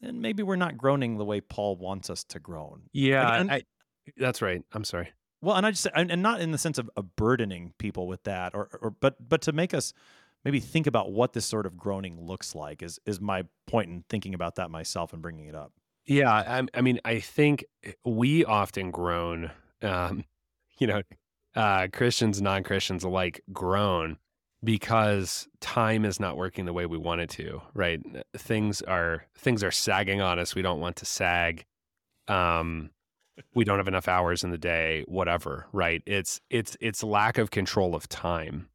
And 0.01 0.21
maybe 0.21 0.43
we're 0.43 0.55
not 0.55 0.77
groaning 0.77 1.17
the 1.17 1.25
way 1.25 1.41
Paul 1.41 1.75
wants 1.75 2.09
us 2.09 2.23
to 2.25 2.39
groan. 2.39 2.83
Yeah, 2.91 3.35
and, 3.35 3.51
I, 3.51 3.63
that's 4.17 4.41
right. 4.41 4.61
I'm 4.73 4.83
sorry. 4.83 5.09
Well, 5.41 5.55
and 5.55 5.65
I 5.65 5.71
just 5.71 5.87
and 5.93 6.21
not 6.21 6.39
in 6.39 6.51
the 6.51 6.57
sense 6.57 6.77
of, 6.77 6.89
of 6.95 7.15
burdening 7.15 7.73
people 7.77 8.07
with 8.07 8.23
that, 8.23 8.53
or, 8.53 8.69
or 8.81 8.91
but 8.91 9.27
but 9.27 9.41
to 9.43 9.51
make 9.51 9.73
us 9.73 9.93
maybe 10.45 10.59
think 10.59 10.87
about 10.87 11.11
what 11.11 11.33
this 11.33 11.45
sort 11.45 11.65
of 11.65 11.77
groaning 11.77 12.19
looks 12.19 12.55
like 12.55 12.81
is 12.81 12.99
is 13.05 13.19
my 13.19 13.43
point 13.67 13.89
in 13.89 14.03
thinking 14.09 14.33
about 14.33 14.55
that 14.55 14.69
myself 14.69 15.13
and 15.13 15.21
bringing 15.21 15.45
it 15.45 15.55
up. 15.55 15.71
Yeah, 16.05 16.31
I, 16.31 16.63
I 16.73 16.81
mean, 16.81 16.99
I 17.05 17.19
think 17.19 17.65
we 18.03 18.43
often 18.43 18.91
groan. 18.91 19.51
Um, 19.81 20.25
you 20.79 20.87
know, 20.87 21.01
uh, 21.55 21.87
Christians, 21.91 22.41
non 22.41 22.63
Christians 22.63 23.03
alike 23.03 23.41
groan 23.51 24.17
because 24.63 25.47
time 25.59 26.05
is 26.05 26.19
not 26.19 26.37
working 26.37 26.65
the 26.65 26.73
way 26.73 26.85
we 26.85 26.97
want 26.97 27.21
it 27.21 27.29
to, 27.29 27.61
right? 27.73 28.01
Things 28.37 28.81
are 28.81 29.25
things 29.37 29.63
are 29.63 29.71
sagging 29.71 30.21
on 30.21 30.39
us. 30.39 30.55
We 30.55 30.61
don't 30.61 30.79
want 30.79 30.95
to 30.97 31.05
sag. 31.05 31.65
Um, 32.27 32.91
we 33.55 33.65
don't 33.65 33.77
have 33.77 33.87
enough 33.87 34.07
hours 34.07 34.43
in 34.43 34.51
the 34.51 34.57
day, 34.57 35.03
whatever, 35.07 35.67
right? 35.73 36.01
It's 36.05 36.39
it's 36.49 36.77
it's 36.79 37.03
lack 37.03 37.37
of 37.37 37.51
control 37.51 37.95
of 37.95 38.07
time, 38.07 38.69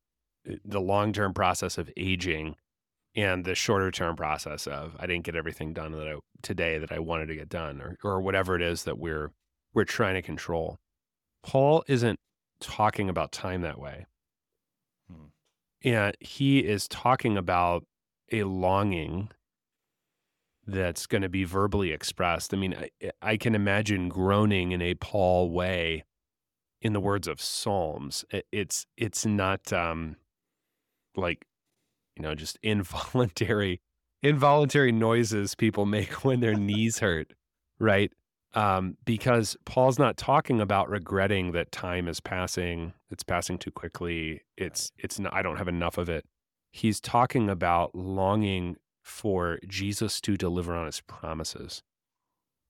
the 0.65 0.81
long 0.81 1.13
term 1.13 1.35
process 1.35 1.79
of 1.79 1.91
aging, 1.97 2.57
and 3.15 3.45
the 3.45 3.55
shorter 3.55 3.91
term 3.91 4.17
process 4.17 4.67
of 4.67 4.97
I 4.99 5.07
didn't 5.07 5.25
get 5.25 5.37
everything 5.37 5.73
done 5.73 5.93
that 5.93 6.09
I, 6.09 6.17
today 6.43 6.79
that 6.79 6.93
I 6.93 6.99
wanted 6.99 7.27
to 7.27 7.35
get 7.35 7.49
done, 7.49 7.81
or 7.81 7.97
or 8.03 8.21
whatever 8.21 8.57
it 8.57 8.63
is 8.63 8.85
that 8.85 8.99
we're 8.99 9.33
we're 9.75 9.85
trying 9.85 10.15
to 10.15 10.23
control. 10.23 10.79
Paul 11.43 11.85
isn't 11.87 12.19
talking 12.61 13.09
about 13.09 13.33
time 13.33 13.63
that 13.63 13.79
way. 13.79 14.07
Hmm. 15.11 15.27
And 15.85 16.17
he 16.21 16.61
is 16.61 16.89
talking 16.89 17.37
about 17.37 17.85
a 18.33 18.43
longing 18.45 19.31
that's 20.67 21.07
going 21.07 21.23
to 21.23 21.29
be 21.29 21.45
verbally 21.45 21.93
expressed. 21.93 22.53
I 22.53 22.59
mean, 22.59 22.75
I, 22.75 23.11
I, 23.23 23.37
can 23.39 23.55
imagine 23.55 24.11
groaning 24.11 24.73
in 24.73 24.83
a 24.83 24.95
Paul 24.95 25.51
way 25.51 26.05
in 26.83 26.93
the 26.93 27.01
words 27.01 27.27
of 27.27 27.41
Psalms. 27.41 28.25
It's 28.53 28.87
it's 28.97 29.25
not 29.25 29.73
um, 29.73 30.17
like 31.19 31.45
you 32.17 32.23
know 32.23 32.35
just 32.35 32.59
involuntary 32.63 33.81
involuntary 34.23 34.93
noises 34.93 35.55
people 35.55 35.87
make 35.87 36.11
when 36.25 36.41
their 36.41 36.55
knees 36.55 36.99
hurt, 36.99 37.33
right? 37.79 38.13
Um, 38.55 38.97
because 39.05 39.57
Paul's 39.67 39.99
not 39.99 40.17
talking 40.17 40.61
about 40.61 40.89
regretting 40.89 41.53
that 41.53 41.71
time 41.71 42.09
is 42.09 42.19
passing. 42.19 42.95
It's 43.11 43.23
passing 43.23 43.59
too 43.59 43.71
quickly. 43.71 44.43
It's 44.57 44.91
it's 44.97 45.19
not, 45.19 45.35
I 45.35 45.43
don't 45.43 45.57
have 45.57 45.69
enough 45.69 45.99
of 45.99 46.09
it. 46.09 46.25
He's 46.73 47.01
talking 47.01 47.49
about 47.49 47.95
longing 47.95 48.77
for 49.03 49.59
Jesus 49.67 50.21
to 50.23 50.37
deliver 50.37 50.75
on 50.75 50.87
his 50.87 51.01
promises. 51.03 51.83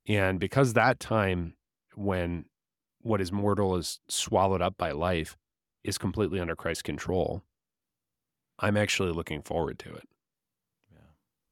And 0.07 0.41
because 0.41 0.73
that 0.73 1.01
time 1.01 1.55
when 1.95 2.47
what 3.01 3.21
is 3.21 3.33
mortal 3.33 3.77
is 3.77 4.01
swallowed 4.09 4.63
up 4.63 4.77
by 4.79 4.93
life 4.93 5.37
is 5.85 5.99
completely 5.99 6.41
under 6.41 6.57
Christ's 6.57 6.83
control, 6.83 7.43
I'm 8.59 8.77
actually 8.77 9.13
looking 9.13 9.43
forward 9.43 9.79
to 9.81 9.95
it. 9.95 10.09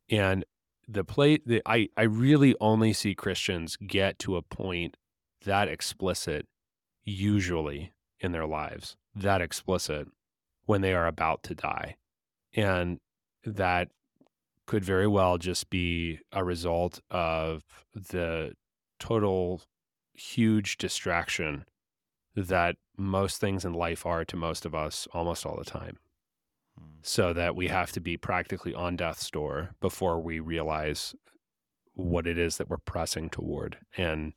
Yeah. 0.09 0.18
And 0.18 0.44
the 0.88 1.04
play 1.04 1.38
the, 1.44 1.62
I, 1.66 1.88
I 1.96 2.02
really 2.02 2.54
only 2.61 2.92
see 2.92 3.14
Christians 3.14 3.76
get 3.76 4.18
to 4.20 4.36
a 4.36 4.42
point 4.42 4.96
that 5.44 5.68
explicit 5.68 6.46
usually 7.04 7.92
in 8.20 8.32
their 8.32 8.46
lives, 8.46 8.96
that 9.14 9.40
explicit 9.40 10.09
when 10.64 10.80
they 10.80 10.94
are 10.94 11.07
about 11.07 11.42
to 11.44 11.54
die. 11.54 11.96
And 12.54 12.98
that 13.44 13.88
could 14.66 14.84
very 14.84 15.07
well 15.07 15.38
just 15.38 15.70
be 15.70 16.20
a 16.32 16.42
result 16.44 17.00
of 17.11 17.62
the 17.94 18.52
total 18.98 19.62
huge 20.14 20.78
distraction 20.78 21.64
that 22.34 22.76
most 22.96 23.40
things 23.40 23.64
in 23.64 23.72
life 23.72 24.04
are 24.04 24.24
to 24.24 24.36
most 24.36 24.66
of 24.66 24.74
us 24.74 25.07
almost 25.12 25.46
all 25.46 25.57
the 25.57 25.64
time. 25.64 25.98
So 27.02 27.32
that 27.32 27.54
we 27.54 27.68
have 27.68 27.92
to 27.92 28.00
be 28.00 28.16
practically 28.16 28.74
on 28.74 28.96
death's 28.96 29.30
door 29.30 29.70
before 29.80 30.20
we 30.20 30.40
realize 30.40 31.14
what 31.94 32.26
it 32.26 32.36
is 32.36 32.56
that 32.56 32.68
we're 32.68 32.78
pressing 32.78 33.30
toward 33.30 33.78
and 33.96 34.32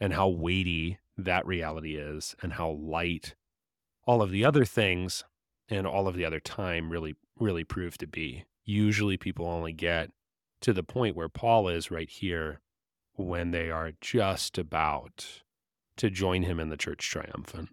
and 0.00 0.12
how 0.12 0.28
weighty 0.28 0.98
that 1.16 1.46
reality 1.46 1.96
is 1.96 2.36
and 2.42 2.54
how 2.54 2.70
light 2.70 3.34
all 4.04 4.20
of 4.20 4.30
the 4.30 4.44
other 4.44 4.64
things 4.64 5.24
and 5.68 5.86
all 5.86 6.06
of 6.06 6.16
the 6.16 6.24
other 6.24 6.40
time 6.40 6.90
really 6.90 7.14
really 7.38 7.64
prove 7.64 7.96
to 7.98 8.06
be 8.06 8.44
usually 8.64 9.16
people 9.16 9.46
only 9.46 9.72
get 9.72 10.10
to 10.60 10.72
the 10.72 10.82
point 10.82 11.16
where 11.16 11.28
Paul 11.28 11.68
is 11.68 11.90
right 11.90 12.08
here 12.08 12.60
when 13.14 13.50
they 13.50 13.70
are 13.70 13.92
just 14.00 14.58
about 14.58 15.42
to 15.96 16.10
join 16.10 16.42
him 16.42 16.60
in 16.60 16.68
the 16.68 16.76
church 16.76 17.08
triumphant. 17.08 17.70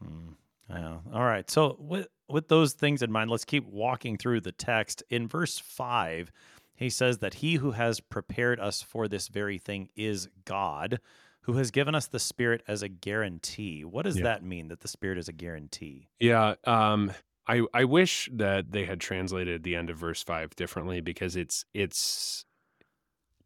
Hmm. 0.00 0.32
Yeah. 0.68 0.98
All 1.12 1.24
right. 1.24 1.48
So 1.50 1.76
with 1.78 2.08
with 2.28 2.48
those 2.48 2.72
things 2.72 3.02
in 3.02 3.12
mind, 3.12 3.30
let's 3.30 3.44
keep 3.44 3.66
walking 3.66 4.16
through 4.16 4.40
the 4.40 4.52
text. 4.52 5.02
In 5.10 5.28
verse 5.28 5.58
five, 5.58 6.32
he 6.74 6.90
says 6.90 7.18
that 7.18 7.34
he 7.34 7.56
who 7.56 7.72
has 7.72 8.00
prepared 8.00 8.58
us 8.58 8.82
for 8.82 9.08
this 9.08 9.28
very 9.28 9.58
thing 9.58 9.88
is 9.96 10.28
God, 10.44 11.00
who 11.42 11.54
has 11.54 11.70
given 11.70 11.94
us 11.94 12.06
the 12.06 12.18
Spirit 12.18 12.62
as 12.66 12.82
a 12.82 12.88
guarantee. 12.88 13.84
What 13.84 14.04
does 14.04 14.16
yeah. 14.16 14.24
that 14.24 14.44
mean? 14.44 14.68
That 14.68 14.80
the 14.80 14.88
Spirit 14.88 15.18
is 15.18 15.28
a 15.28 15.32
guarantee? 15.32 16.08
Yeah. 16.20 16.54
Um, 16.64 17.12
I 17.46 17.62
I 17.74 17.84
wish 17.84 18.28
that 18.32 18.72
they 18.72 18.84
had 18.84 19.00
translated 19.00 19.62
the 19.62 19.76
end 19.76 19.90
of 19.90 19.98
verse 19.98 20.22
five 20.22 20.54
differently 20.56 21.00
because 21.00 21.36
it's 21.36 21.64
it's 21.74 22.44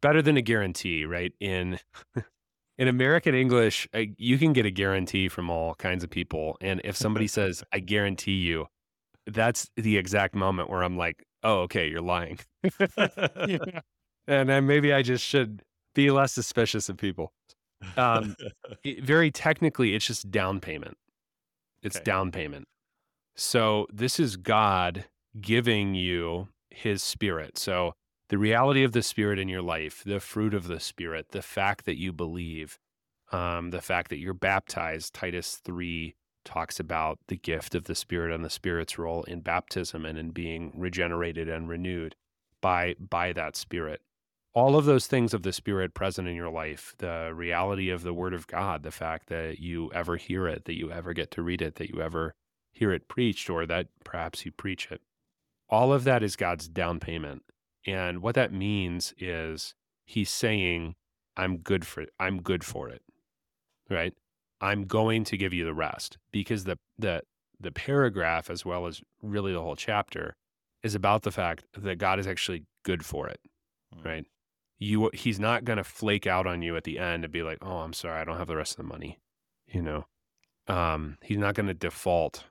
better 0.01 0.21
than 0.21 0.37
a 0.37 0.41
guarantee, 0.41 1.05
right? 1.05 1.33
In 1.39 1.79
in 2.77 2.87
American 2.87 3.33
English, 3.33 3.87
I, 3.93 4.13
you 4.17 4.37
can 4.37 4.53
get 4.53 4.65
a 4.65 4.71
guarantee 4.71 5.29
from 5.29 5.49
all 5.49 5.75
kinds 5.75 6.03
of 6.03 6.09
people, 6.09 6.57
and 6.61 6.81
if 6.83 6.95
somebody 6.95 7.27
says 7.37 7.63
"I 7.71 7.79
guarantee 7.79 8.37
you," 8.37 8.67
that's 9.25 9.69
the 9.75 9.97
exact 9.97 10.35
moment 10.35 10.69
where 10.69 10.83
I'm 10.83 10.97
like, 10.97 11.25
"Oh, 11.43 11.61
okay, 11.61 11.87
you're 11.87 12.01
lying," 12.01 12.39
yeah. 12.79 13.81
and 14.27 14.49
then 14.49 14.67
maybe 14.67 14.93
I 14.93 15.01
just 15.01 15.23
should 15.23 15.63
be 15.95 16.11
less 16.11 16.33
suspicious 16.33 16.89
of 16.89 16.97
people. 16.97 17.31
Um, 17.95 18.35
it, 18.83 19.03
very 19.03 19.31
technically, 19.31 19.95
it's 19.95 20.05
just 20.05 20.29
down 20.31 20.59
payment. 20.59 20.97
It's 21.81 21.97
okay. 21.97 22.03
down 22.03 22.31
payment. 22.31 22.67
So 23.35 23.87
this 23.93 24.19
is 24.19 24.35
God 24.35 25.05
giving 25.39 25.93
you 25.93 26.47
his 26.71 27.03
spirit. 27.03 27.57
So 27.57 27.93
the 28.29 28.37
reality 28.37 28.83
of 28.83 28.91
the 28.91 29.01
spirit 29.01 29.39
in 29.39 29.49
your 29.49 29.61
life, 29.61 30.03
the 30.05 30.19
fruit 30.19 30.53
of 30.53 30.67
the 30.67 30.79
spirit, 30.79 31.27
the 31.31 31.41
fact 31.41 31.85
that 31.85 31.97
you 31.97 32.11
believe, 32.11 32.77
um, 33.31 33.71
the 33.71 33.81
fact 33.81 34.09
that 34.09 34.17
you're 34.17 34.33
baptized, 34.33 35.13
Titus 35.13 35.59
3 35.63 36.15
talks 36.45 36.79
about 36.79 37.19
the 37.27 37.37
gift 37.37 37.75
of 37.75 37.85
the 37.85 37.95
spirit 37.95 38.33
and 38.33 38.43
the 38.43 38.49
spirit's 38.49 38.97
role 38.97 39.23
in 39.23 39.41
baptism 39.41 40.05
and 40.05 40.17
in 40.17 40.31
being 40.31 40.71
regenerated 40.75 41.49
and 41.49 41.67
renewed 41.67 42.15
by 42.61 42.95
by 42.97 43.33
that 43.33 43.55
spirit 43.57 44.01
all 44.53 44.77
of 44.77 44.85
those 44.85 45.07
things 45.07 45.33
of 45.33 45.43
the 45.43 45.51
spirit 45.51 45.93
present 45.93 46.25
in 46.25 46.35
your 46.35 46.49
life 46.49 46.95
the 46.99 47.31
reality 47.35 47.89
of 47.89 48.01
the 48.01 48.13
word 48.13 48.33
of 48.33 48.47
god 48.47 48.81
the 48.81 48.91
fact 48.91 49.27
that 49.27 49.59
you 49.59 49.91
ever 49.93 50.15
hear 50.15 50.47
it 50.47 50.63
that 50.63 50.77
you 50.77 50.89
ever 50.89 51.11
get 51.11 51.29
to 51.29 51.41
read 51.41 51.61
it 51.61 51.75
that 51.75 51.89
you 51.89 52.01
ever 52.01 52.33
hear 52.77 52.91
it 52.91 53.07
preached 53.07 53.49
or 53.49 53.65
that 53.65 53.87
perhaps 54.03 54.45
you 54.45 54.51
preach 54.51 54.89
it. 54.91 55.01
All 55.69 55.91
of 55.91 56.03
that 56.05 56.23
is 56.23 56.35
God's 56.35 56.67
down 56.67 56.99
payment. 56.99 57.43
And 57.87 58.21
what 58.21 58.35
that 58.35 58.51
means 58.51 59.13
is 59.17 59.73
he's 60.05 60.29
saying, 60.29 60.95
I'm 61.37 61.57
good 61.57 61.87
for 61.87 62.01
it. 62.01 62.09
I'm 62.19 62.41
good 62.41 62.63
for 62.63 62.89
it. 62.89 63.01
Right? 63.89 64.13
I'm 64.59 64.83
going 64.85 65.23
to 65.25 65.37
give 65.37 65.53
you 65.53 65.63
the 65.63 65.73
rest 65.73 66.17
because 66.31 66.65
the 66.65 66.77
the 66.97 67.21
the 67.59 67.71
paragraph 67.71 68.49
as 68.49 68.65
well 68.65 68.85
as 68.85 69.01
really 69.21 69.53
the 69.53 69.61
whole 69.61 69.75
chapter 69.75 70.35
is 70.83 70.93
about 70.93 71.23
the 71.23 71.31
fact 71.31 71.63
that 71.75 71.97
God 71.97 72.19
is 72.19 72.27
actually 72.27 72.65
good 72.83 73.05
for 73.05 73.27
it. 73.27 73.39
Mm. 73.95 74.05
Right? 74.05 74.25
You 74.79 75.09
he's 75.13 75.39
not 75.39 75.63
going 75.63 75.77
to 75.77 75.83
flake 75.83 76.27
out 76.27 76.45
on 76.45 76.61
you 76.61 76.75
at 76.75 76.83
the 76.83 76.99
end 76.99 77.23
and 77.23 77.31
be 77.31 77.43
like, 77.43 77.59
"Oh, 77.61 77.77
I'm 77.77 77.93
sorry, 77.93 78.19
I 78.19 78.25
don't 78.25 78.37
have 78.37 78.47
the 78.47 78.57
rest 78.57 78.73
of 78.73 78.77
the 78.77 78.83
money." 78.83 79.19
You 79.67 79.81
know. 79.81 80.05
Um, 80.67 81.17
he's 81.21 81.37
not 81.37 81.55
going 81.55 81.67
to 81.67 81.73
default 81.73 82.43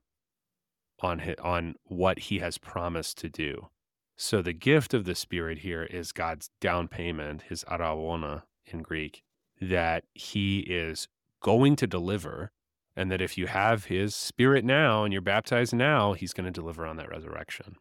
on 1.01 1.19
his, 1.19 1.37
on 1.43 1.75
what 1.85 2.19
he 2.19 2.39
has 2.39 2.57
promised 2.57 3.19
to 3.19 3.29
do. 3.29 3.69
So 4.17 4.41
the 4.41 4.53
gift 4.53 4.95
of 4.95 5.05
the 5.05 5.15
Spirit 5.15 5.59
here 5.59 5.83
is 5.85 6.13
God's 6.13 6.51
down 6.61 6.89
payment, 6.89 7.43
his 7.43 7.65
arrabona 7.71 8.45
in 8.65 8.83
Greek, 8.83 9.23
that 9.61 10.05
he 10.15 10.61
is 10.61 11.09
going 11.43 11.77
to 11.77 11.87
deliver, 11.87 12.51
and 12.97 13.11
that 13.11 13.21
if 13.21 13.37
you 13.37 13.47
have 13.47 13.87
his 13.87 14.15
Spirit 14.15 14.65
now 14.65 15.05
and 15.05 15.13
you're 15.13 15.23
baptized 15.23 15.75
now, 15.75 16.15
he's 16.15 16.33
going 16.33 16.47
to 16.47 16.51
deliver 16.51 16.87
on 16.87 16.97
that 16.97 17.11
resurrection. 17.11 17.77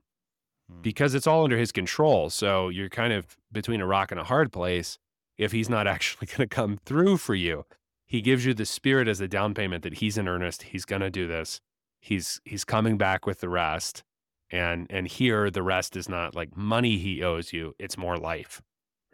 Hmm. 0.69 0.81
Because 0.81 1.15
it's 1.15 1.27
all 1.27 1.43
under 1.43 1.57
his 1.57 1.71
control. 1.71 2.29
So 2.29 2.69
you're 2.69 2.89
kind 2.89 3.13
of 3.13 3.37
between 3.51 3.81
a 3.81 3.87
rock 3.87 4.11
and 4.11 4.19
a 4.19 4.25
hard 4.25 4.51
place 4.51 4.97
if 5.37 5.51
he's 5.53 5.69
not 5.69 5.87
actually 5.95 6.27
going 6.27 6.37
to 6.37 6.47
come 6.47 6.79
through 6.85 7.17
for 7.17 7.35
you. 7.35 7.65
He 8.05 8.21
gives 8.21 8.45
you 8.45 8.53
the 8.53 8.65
Spirit 8.65 9.07
as 9.07 9.21
a 9.21 9.27
down 9.27 9.53
payment 9.53 9.83
that 9.83 9.95
he's 9.95 10.17
in 10.17 10.27
earnest, 10.27 10.63
he's 10.63 10.85
going 10.85 11.01
to 11.01 11.09
do 11.09 11.27
this 11.27 11.61
he's 12.05 12.39
he's 12.45 12.63
coming 12.63 12.97
back 12.97 13.25
with 13.25 13.39
the 13.39 13.49
rest 13.49 14.03
and 14.51 14.87
and 14.89 15.07
here 15.07 15.49
the 15.49 15.63
rest 15.63 15.95
is 15.95 16.07
not 16.07 16.35
like 16.35 16.55
money 16.55 16.97
he 16.97 17.23
owes 17.23 17.53
you 17.53 17.73
it's 17.79 17.97
more 17.97 18.17
life 18.17 18.61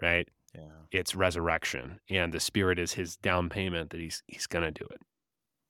right 0.01 0.29
yeah 0.55 0.61
it's 0.91 1.15
resurrection 1.15 1.99
and 2.09 2.33
the 2.33 2.39
spirit 2.39 2.77
is 2.77 2.93
his 2.93 3.15
down 3.17 3.49
payment 3.49 3.89
that 3.89 3.99
he's 3.99 4.23
he's 4.27 4.47
going 4.47 4.63
to 4.63 4.71
do 4.71 4.85
it 4.91 5.01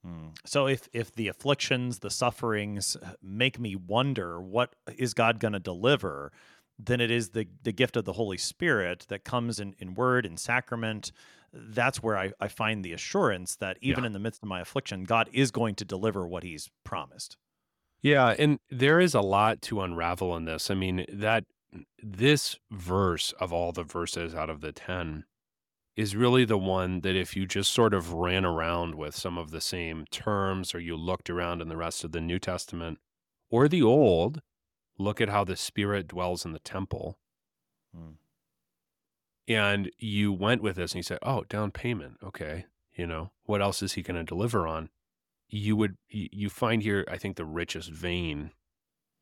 hmm. 0.05 0.27
so 0.45 0.67
if 0.67 0.89
if 0.93 1.13
the 1.13 1.27
afflictions 1.27 1.99
the 1.99 2.09
sufferings 2.09 2.95
uh, 2.95 3.13
make 3.21 3.59
me 3.59 3.75
wonder 3.75 4.41
what 4.41 4.75
is 4.97 5.13
god 5.13 5.39
going 5.39 5.53
to 5.53 5.59
deliver 5.59 6.31
then 6.79 6.99
it 6.99 7.11
is 7.11 7.29
the 7.29 7.47
the 7.63 7.71
gift 7.71 7.95
of 7.95 8.05
the 8.05 8.13
holy 8.13 8.37
spirit 8.37 9.05
that 9.09 9.23
comes 9.23 9.59
in 9.59 9.75
in 9.77 9.93
word 9.93 10.25
and 10.25 10.39
sacrament 10.39 11.11
that's 11.53 12.01
where 12.01 12.17
I, 12.17 12.31
I 12.39 12.47
find 12.47 12.83
the 12.83 12.93
assurance 12.93 13.55
that 13.57 13.77
even 13.81 14.03
yeah. 14.03 14.07
in 14.07 14.13
the 14.13 14.19
midst 14.19 14.41
of 14.43 14.49
my 14.49 14.61
affliction, 14.61 15.03
God 15.03 15.29
is 15.33 15.51
going 15.51 15.75
to 15.75 15.85
deliver 15.85 16.25
what 16.27 16.43
He's 16.43 16.69
promised. 16.83 17.37
Yeah, 18.01 18.35
and 18.37 18.59
there 18.69 18.99
is 18.99 19.13
a 19.13 19.21
lot 19.21 19.61
to 19.63 19.81
unravel 19.81 20.35
in 20.35 20.45
this. 20.45 20.71
I 20.71 20.73
mean, 20.73 21.05
that 21.11 21.45
this 22.01 22.57
verse 22.71 23.33
of 23.39 23.53
all 23.53 23.71
the 23.71 23.83
verses 23.83 24.33
out 24.33 24.49
of 24.49 24.61
the 24.61 24.71
10 24.71 25.25
is 25.95 26.15
really 26.15 26.45
the 26.45 26.57
one 26.57 27.01
that 27.01 27.15
if 27.15 27.35
you 27.35 27.45
just 27.45 27.71
sort 27.71 27.93
of 27.93 28.13
ran 28.13 28.45
around 28.45 28.95
with 28.95 29.15
some 29.15 29.37
of 29.37 29.51
the 29.51 29.61
same 29.61 30.05
terms 30.09 30.73
or 30.73 30.79
you 30.79 30.95
looked 30.95 31.29
around 31.29 31.61
in 31.61 31.67
the 31.67 31.77
rest 31.77 32.03
of 32.03 32.11
the 32.11 32.21
New 32.21 32.39
Testament 32.39 32.97
or 33.49 33.67
the 33.67 33.83
Old, 33.83 34.41
look 34.97 35.21
at 35.21 35.29
how 35.29 35.43
the 35.43 35.55
Spirit 35.55 36.07
dwells 36.07 36.45
in 36.45 36.53
the 36.53 36.59
temple. 36.59 37.19
Hmm. 37.95 38.13
And 39.47 39.91
you 39.97 40.31
went 40.31 40.63
with 40.63 40.77
this 40.77 40.93
and 40.93 40.99
you 40.99 41.03
said, 41.03 41.19
oh, 41.23 41.43
down 41.49 41.71
payment. 41.71 42.17
Okay. 42.23 42.65
You 42.95 43.05
know, 43.05 43.31
what 43.43 43.61
else 43.61 43.81
is 43.81 43.93
he 43.93 44.01
going 44.01 44.17
to 44.17 44.23
deliver 44.23 44.65
on? 44.65 44.89
You 45.51 45.75
would, 45.75 45.97
you 46.07 46.49
find 46.49 46.81
here, 46.81 47.05
I 47.11 47.17
think, 47.17 47.35
the 47.35 47.45
richest 47.45 47.91
vein 47.91 48.51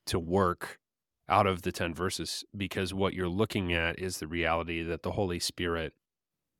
to 0.05 0.19
work 0.19 0.79
out 1.27 1.47
of 1.47 1.63
the 1.63 1.71
10 1.71 1.93
verses 1.93 2.43
because 2.55 2.93
what 2.93 3.13
you're 3.13 3.27
looking 3.27 3.73
at 3.73 3.99
is 3.99 4.17
the 4.17 4.27
reality 4.27 4.83
that 4.83 5.03
the 5.03 5.11
Holy 5.11 5.39
Spirit 5.39 5.93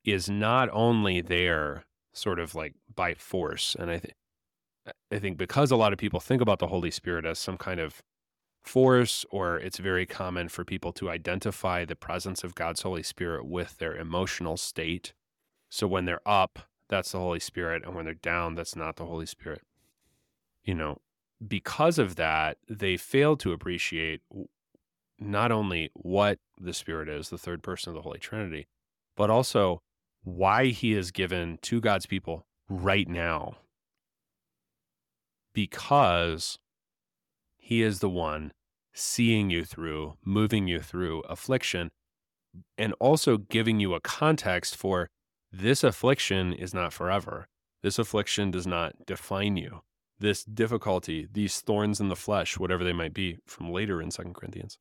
is 0.04 0.28
not 0.28 0.68
only 0.72 1.20
there 1.20 1.84
sort 2.12 2.38
of 2.38 2.54
like 2.54 2.74
by 2.94 3.14
force. 3.14 3.76
And 3.78 3.90
I 3.90 3.98
think, 3.98 4.14
I 5.12 5.18
think 5.18 5.38
because 5.38 5.70
a 5.70 5.76
lot 5.76 5.92
of 5.92 5.98
people 5.98 6.20
think 6.20 6.42
about 6.42 6.58
the 6.58 6.68
Holy 6.68 6.90
Spirit 6.90 7.24
as 7.24 7.38
some 7.38 7.56
kind 7.56 7.80
of 7.80 8.02
force, 8.62 9.24
or 9.30 9.58
it's 9.58 9.78
very 9.78 10.06
common 10.06 10.48
for 10.48 10.64
people 10.64 10.92
to 10.94 11.10
identify 11.10 11.84
the 11.84 11.96
presence 11.96 12.44
of 12.44 12.54
God's 12.54 12.82
Holy 12.82 13.02
Spirit 13.02 13.46
with 13.46 13.78
their 13.78 13.96
emotional 13.96 14.56
state. 14.56 15.12
So 15.70 15.86
when 15.86 16.04
they're 16.04 16.26
up, 16.26 16.60
that's 16.90 17.12
the 17.12 17.18
Holy 17.18 17.40
Spirit. 17.40 17.84
And 17.86 17.94
when 17.94 18.04
they're 18.04 18.14
down, 18.14 18.54
that's 18.54 18.76
not 18.76 18.96
the 18.96 19.06
Holy 19.06 19.24
Spirit. 19.24 19.62
You 20.64 20.74
know, 20.74 20.98
because 21.46 21.98
of 21.98 22.16
that, 22.16 22.58
they 22.68 22.98
fail 22.98 23.36
to 23.38 23.52
appreciate 23.52 24.20
not 25.18 25.50
only 25.50 25.90
what 25.94 26.38
the 26.60 26.74
Spirit 26.74 27.08
is, 27.08 27.30
the 27.30 27.38
third 27.38 27.62
person 27.62 27.90
of 27.90 27.94
the 27.94 28.02
Holy 28.02 28.18
Trinity, 28.18 28.66
but 29.16 29.30
also 29.30 29.80
why 30.22 30.66
he 30.66 30.92
is 30.92 31.10
given 31.10 31.58
to 31.62 31.80
God's 31.80 32.06
people 32.06 32.44
right 32.68 33.08
now. 33.08 33.56
Because 35.54 36.58
he 37.56 37.82
is 37.82 38.00
the 38.00 38.08
one 38.08 38.52
seeing 38.92 39.50
you 39.50 39.64
through, 39.64 40.14
moving 40.24 40.66
you 40.66 40.80
through 40.80 41.20
affliction, 41.20 41.90
and 42.76 42.94
also 42.98 43.36
giving 43.36 43.78
you 43.80 43.94
a 43.94 44.00
context 44.00 44.76
for 44.76 45.08
this 45.52 45.82
affliction 45.82 46.52
is 46.52 46.72
not 46.72 46.92
forever. 46.92 47.48
This 47.82 47.98
affliction 47.98 48.50
does 48.50 48.66
not 48.66 49.06
define 49.06 49.56
you. 49.56 49.80
This 50.18 50.44
difficulty, 50.44 51.26
these 51.32 51.60
thorns 51.60 51.98
in 51.98 52.08
the 52.08 52.16
flesh, 52.16 52.58
whatever 52.58 52.84
they 52.84 52.92
might 52.92 53.14
be 53.14 53.38
from 53.46 53.70
later 53.70 54.02
in 54.02 54.10
Second 54.10 54.34
Corinthians, 54.34 54.78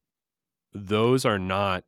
those 0.73 1.25
are 1.25 1.39
not 1.39 1.85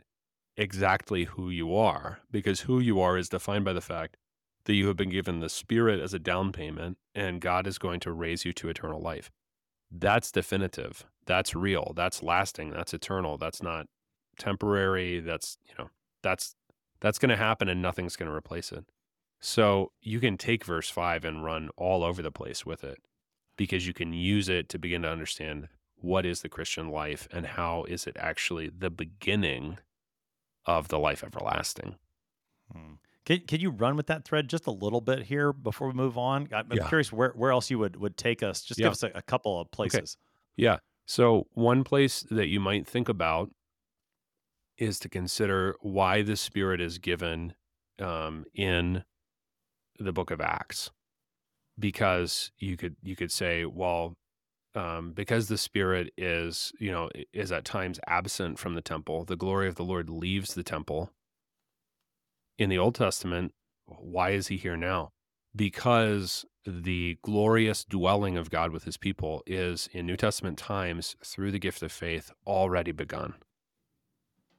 exactly 0.58 1.26
who 1.26 1.50
you 1.50 1.76
are 1.76 2.20
because 2.32 2.62
who 2.62 2.80
you 2.80 3.00
are 3.00 3.18
is 3.18 3.30
defined 3.30 3.66
by 3.66 3.74
the 3.74 3.82
fact 3.82 4.18
that 4.66 4.74
you 4.74 4.88
have 4.88 4.96
been 4.96 5.10
given 5.10 5.40
the 5.40 5.50
spirit 5.50 6.00
as 6.00 6.14
a 6.14 6.20
down 6.20 6.52
payment 6.52 6.98
and 7.16 7.42
God 7.42 7.68
is 7.68 7.78
going 7.78 8.00
to 8.02 8.12
raise 8.12 8.46
you 8.46 8.54
to 8.54 8.70
eternal 8.70 9.02
life. 9.02 9.30
That's 9.92 10.32
definitive. 10.32 11.06
That's 11.26 11.56
real. 11.56 11.94
That's 11.96 12.24
lasting. 12.24 12.72
That's 12.72 12.94
eternal. 12.94 13.38
That's 13.38 13.62
not 13.62 13.88
temporary. 14.38 15.20
That's, 15.20 15.58
you 15.68 15.74
know, 15.78 15.90
that's 16.24 16.56
that's 17.02 17.20
going 17.20 17.30
to 17.30 17.38
happen 17.38 17.68
and 17.68 17.82
nothing's 17.82 18.16
going 18.16 18.30
to 18.30 18.36
replace 18.36 18.72
it. 18.72 18.86
So, 19.40 19.92
you 20.02 20.20
can 20.20 20.38
take 20.38 20.64
verse 20.64 20.90
5 20.90 21.26
and 21.26 21.44
run 21.44 21.70
all 21.76 22.04
over 22.04 22.22
the 22.22 22.32
place 22.32 22.66
with 22.66 22.84
it 22.84 23.00
because 23.58 23.88
you 23.88 23.94
can 23.94 24.14
use 24.14 24.48
it 24.50 24.70
to 24.70 24.80
begin 24.80 25.02
to 25.02 25.10
understand 25.10 25.68
what 25.96 26.26
is 26.26 26.42
the 26.42 26.50
Christian 26.50 26.90
life 26.90 27.28
and 27.32 27.46
how 27.46 27.84
is 27.86 28.06
it 28.08 28.16
actually 28.20 28.70
the 28.70 28.90
beginning 28.92 29.78
of 30.66 30.88
the 30.90 31.00
life 31.00 31.24
everlasting. 31.24 31.96
Hmm. 32.72 32.94
Can, 33.26 33.42
can 33.48 33.60
you 33.60 33.70
run 33.72 33.96
with 33.96 34.08
that 34.08 34.26
thread 34.26 34.48
just 34.48 34.66
a 34.68 34.72
little 34.72 35.02
bit 35.02 35.24
here 35.24 35.54
before 35.54 35.88
we 35.88 35.94
move 35.94 36.18
on? 36.18 36.48
I'm 36.52 36.68
Yeah. 36.72 36.88
curious 36.88 37.12
where, 37.12 37.32
where 37.32 37.52
else 37.52 37.70
you 37.70 37.78
would, 37.80 37.96
would 37.98 38.18
take 38.18 38.42
us. 38.44 38.64
Just 38.64 38.80
Yeah. 38.80 38.86
give 38.86 38.92
us 38.94 39.04
a, 39.04 39.12
a 39.16 39.22
couple 39.22 39.60
of 39.60 39.70
places. 39.72 40.18
Yeah. 40.56 40.78
So, 41.06 41.48
one 41.54 41.84
place 41.84 42.22
that 42.32 42.48
you 42.48 42.60
might 42.60 42.88
think 42.88 43.10
about 43.10 43.52
is 44.82 44.98
to 44.98 45.08
consider 45.08 45.76
why 45.82 46.24
the 46.24 46.36
Spirit 46.36 46.82
is 46.82 46.98
given 46.98 47.54
um, 48.02 48.46
in 48.56 49.04
the 50.00 50.12
book 50.12 50.32
of 50.32 50.42
Acts. 50.42 50.90
Because 51.78 52.52
you 52.58 52.76
could 52.78 52.96
you 53.04 53.16
could 53.16 53.32
say, 53.32 53.64
well, 53.64 54.18
um, 54.74 55.14
because 55.14 55.48
the 55.48 55.58
Spirit 55.58 56.12
is 56.18 56.74
you 56.80 56.92
know 56.92 57.10
is 57.32 57.52
at 57.52 57.64
times 57.64 58.00
absent 58.08 58.58
from 58.58 58.74
the 58.74 58.82
temple, 58.82 59.24
the 59.24 59.38
glory 59.38 59.68
of 59.68 59.76
the 59.76 59.86
Lord 59.86 60.10
leaves 60.10 60.56
the 60.56 60.64
temple. 60.64 61.12
In 62.58 62.70
the 62.70 62.80
Old 62.80 62.96
Testament, 62.96 63.54
why 63.86 64.32
is 64.32 64.48
He 64.48 64.58
here 64.58 64.78
now? 64.78 65.12
Because 65.56 66.44
the 66.66 67.18
glorious 67.22 67.84
dwelling 67.84 68.36
of 68.38 68.50
God 68.52 68.72
with 68.72 68.84
his 68.84 68.98
people 68.98 69.42
is 69.48 69.90
in 69.94 70.06
New 70.06 70.16
Testament 70.16 70.60
times 70.60 71.16
through 71.24 71.52
the 71.52 71.60
gift 71.60 71.82
of 71.82 71.92
faith 71.92 72.32
already 72.46 72.92
begun. 72.92 73.34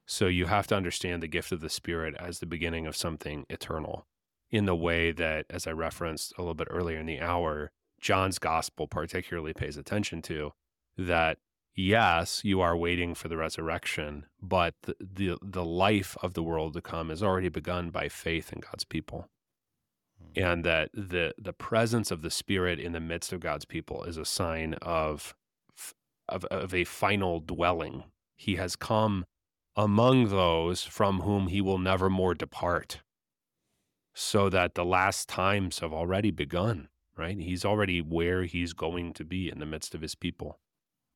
So 0.07 0.27
you 0.27 0.47
have 0.47 0.67
to 0.69 0.77
understand 0.77 1.23
the 1.23 1.29
gift 1.29 1.53
of 1.53 1.61
the 1.61 1.69
Spirit 1.69 2.15
as 2.19 2.39
the 2.39 2.47
beginning 2.47 2.87
of 2.87 2.97
something 2.97 3.47
eternal 3.49 4.07
in 4.51 4.67
the 4.67 4.77
way 4.77 5.13
that, 5.13 5.47
as 5.49 5.67
I 5.67 5.73
referenced 5.73 6.35
a 6.37 6.43
little 6.43 6.55
bit 6.55 6.69
earlier 6.71 6.99
in 6.99 7.07
the 7.07 7.21
hour, 7.21 7.73
John's 8.01 8.39
gospel 8.39 8.87
particularly 8.87 9.55
pays 9.55 9.77
attention 9.77 10.21
to 10.23 10.53
that. 10.99 11.39
Yes, 11.75 12.45
you 12.45 12.61
are 12.61 12.77
waiting 12.77 13.15
for 13.15 13.29
the 13.29 13.39
resurrection, 13.39 14.27
but 14.43 14.75
the, 14.83 14.95
the, 15.01 15.39
the 15.41 15.65
life 15.65 16.19
of 16.21 16.35
the 16.35 16.43
world 16.43 16.75
to 16.75 16.83
come 16.83 17.11
is 17.11 17.23
already 17.23 17.49
begun 17.49 17.89
by 17.89 18.11
faith 18.11 18.53
in 18.53 18.61
God's 18.61 18.85
people 18.85 19.31
hmm. 20.21 20.39
and 20.39 20.65
that 20.65 20.91
the 20.93 21.33
the 21.39 21.55
presence 21.55 22.11
of 22.11 22.21
the 22.21 22.31
spirit 22.31 22.79
in 22.79 22.93
the 22.93 23.01
midst 23.01 23.33
of 23.33 23.41
God's 23.41 23.65
people 23.65 24.05
is 24.05 24.19
a 24.19 24.27
sign 24.27 24.75
of 24.83 25.35
of, 26.29 26.45
of 26.47 26.75
a 26.75 26.85
final 26.85 27.41
dwelling. 27.41 28.05
He 28.37 28.57
has 28.57 28.77
come 28.77 29.25
among 29.77 30.29
those 30.29 30.85
from 30.85 31.21
whom 31.21 31.49
he 31.49 31.61
will 31.61 31.79
never 31.79 32.11
more 32.11 32.35
depart. 32.35 33.01
So 34.15 34.51
that 34.51 34.75
the 34.75 34.85
last 34.85 35.29
times 35.29 35.79
have 35.79 35.93
already 35.93 36.31
begun, 36.31 36.89
right? 37.17 37.39
He's 37.39 37.65
already 37.65 38.03
where 38.03 38.45
he's 38.45 38.75
going 38.75 39.15
to 39.15 39.25
be 39.25 39.51
in 39.51 39.59
the 39.59 39.67
midst 39.67 39.95
of 39.95 40.03
his 40.03 40.15
people. 40.15 40.59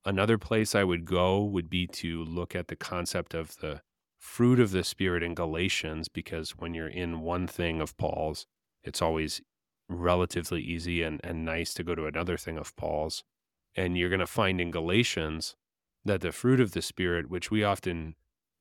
Another 0.05 0.39
place 0.39 0.75
I 0.75 0.85
would 0.85 1.05
go 1.05 1.43
would 1.43 1.69
be 1.69 1.87
to 1.89 2.25
look 2.25 2.55
at 2.55 2.69
the 2.69 2.77
concept 2.77 3.35
of 3.35 3.57
the 3.59 3.83
fruit 4.19 4.59
of 4.59 4.71
the 4.71 4.85
Spirit 4.85 5.23
in 5.23 5.35
Galatians, 5.35 6.09
because 6.09 6.53
when 6.53 6.73
you're 6.73 6.89
in 6.89 7.21
one 7.21 7.47
thing 7.47 7.81
of 7.81 7.97
Paul's, 7.97 8.47
it's 8.83 9.03
always 9.03 9.43
relatively 9.89 10.63
easy 10.63 11.03
and, 11.03 11.21
and 11.23 11.45
nice 11.45 11.75
to 11.75 11.85
go 11.85 11.95
to 11.95 12.07
another 12.07 12.37
thing 12.37 12.57
of 12.57 12.75
Paul's. 12.77 13.25
And 13.75 13.99
you're 13.99 14.09
going 14.09 14.21
to 14.21 14.27
find 14.27 14.61
in 14.61 14.71
Galatians 14.71 15.55
that 16.05 16.23
the 16.23 16.33
fruit 16.33 16.61
of 16.61 16.73
the 16.73 16.83
Spirit, 16.83 17.29
which 17.29 17.51
we 17.51 17.63
often 17.63 18.15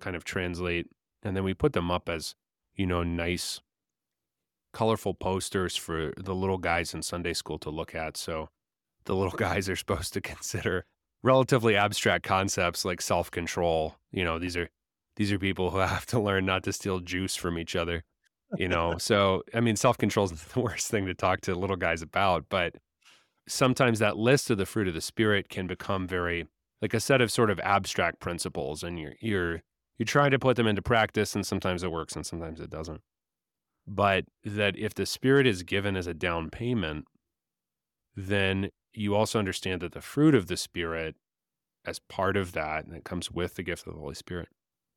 kind 0.06 0.16
of 0.16 0.24
translate, 0.24 0.88
and 1.24 1.36
then 1.36 1.44
we 1.44 1.56
put 1.56 1.74
them 1.74 1.90
up 1.90 2.08
as, 2.08 2.36
you 2.76 2.86
know, 2.86 3.02
nice, 3.02 3.60
colorful 4.72 5.16
posters 5.16 5.76
for 5.76 6.14
the 6.18 6.36
little 6.36 6.60
guys 6.60 6.94
in 6.94 7.02
Sunday 7.02 7.34
school 7.34 7.58
to 7.60 7.72
look 7.72 7.96
at. 7.96 8.16
So 8.16 8.50
the 9.06 9.16
little 9.16 9.38
guys 9.38 9.68
are 9.72 9.76
supposed 9.76 10.14
to 10.14 10.22
consider 10.22 10.86
relatively 11.24 11.76
abstract 11.76 12.24
concepts 12.24 12.86
like 12.86 13.02
self 13.02 13.32
control. 13.32 13.96
You 14.12 14.24
know, 14.24 14.40
these 14.40 14.56
are. 14.56 14.70
These 15.18 15.32
are 15.32 15.40
people 15.40 15.72
who 15.72 15.78
have 15.96 16.06
to 16.08 16.20
learn 16.20 16.46
not 16.46 16.64
to 16.64 16.74
steal 16.74 17.00
juice 17.00 17.38
from 17.38 17.58
each 17.58 17.74
other 17.74 18.04
you 18.58 18.68
know 18.68 18.96
so 19.00 19.44
i 19.54 19.60
mean 19.60 19.76
self-control 19.76 20.26
is 20.26 20.32
the 20.32 20.60
worst 20.60 20.90
thing 20.90 21.06
to 21.06 21.14
talk 21.14 21.42
to 21.42 21.56
little 21.56 21.76
guys 21.76 22.02
about 22.02 22.46
but 22.50 22.76
sometimes 23.48 24.00
that 24.00 24.18
list 24.18 24.50
of 24.50 24.58
the 24.58 24.66
fruit 24.66 24.88
of 24.88 24.94
the 24.94 25.02
spirit 25.02 25.50
can 25.50 25.68
become 25.68 26.08
very 26.08 26.48
like 26.82 26.94
a 26.94 27.00
set 27.00 27.22
of 27.22 27.32
sort 27.32 27.50
of 27.50 27.60
abstract 27.62 28.20
principles 28.20 28.84
and 28.84 29.00
you're 29.00 29.14
you're 29.22 29.62
you're 29.98 30.06
trying 30.06 30.32
to 30.32 30.40
put 30.40 30.56
them 30.56 30.68
into 30.68 30.82
practice 30.82 31.36
and 31.36 31.46
sometimes 31.46 31.84
it 31.84 31.92
works 31.92 32.16
and 32.16 32.26
sometimes 32.26 32.60
it 32.60 32.70
doesn't 32.70 33.02
but 33.88 34.26
that 34.44 34.78
if 34.78 34.94
the 34.94 35.06
spirit 35.06 35.46
is 35.46 35.64
given 35.64 35.96
as 35.96 36.08
a 36.08 36.14
down 36.14 36.50
payment 36.50 37.06
then 38.16 38.70
you 38.94 39.16
also 39.16 39.38
understand 39.40 39.82
that 39.82 39.92
the 39.92 40.02
fruit 40.02 40.34
of 40.34 40.48
the 40.48 40.58
spirit 40.58 41.16
as 41.86 42.00
part 42.00 42.36
of 42.36 42.54
that 42.54 42.86
and 42.86 42.96
it 42.96 43.04
comes 43.04 43.30
with 43.30 43.56
the 43.56 43.64
gift 43.64 43.86
of 43.86 43.94
the 43.94 44.00
holy 44.00 44.16
spirit 44.16 44.50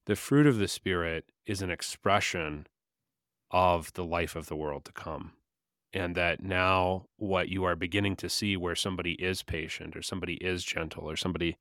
the 0.09 0.17
fruit 0.17 0.47
of 0.47 0.57
the 0.57 0.69
spirit 0.69 1.27
is 1.45 1.61
an 1.61 1.71
expression 1.71 2.67
of 3.51 3.93
the 3.93 4.05
life 4.05 4.35
of 4.35 4.47
the 4.47 4.57
world 4.57 4.87
to 4.87 4.93
come. 4.93 5.33
And 5.93 6.15
that 6.17 6.43
now, 6.43 7.07
what 7.17 7.49
you 7.51 7.65
are 7.65 7.77
beginning 7.77 8.17
to 8.17 8.29
see 8.29 8.57
where 8.57 8.75
somebody 8.75 9.13
is 9.13 9.43
patient 9.43 9.97
or 9.97 10.03
somebody 10.03 10.35
is 10.35 10.65
gentle 10.65 11.09
or 11.09 11.17
somebody 11.17 11.59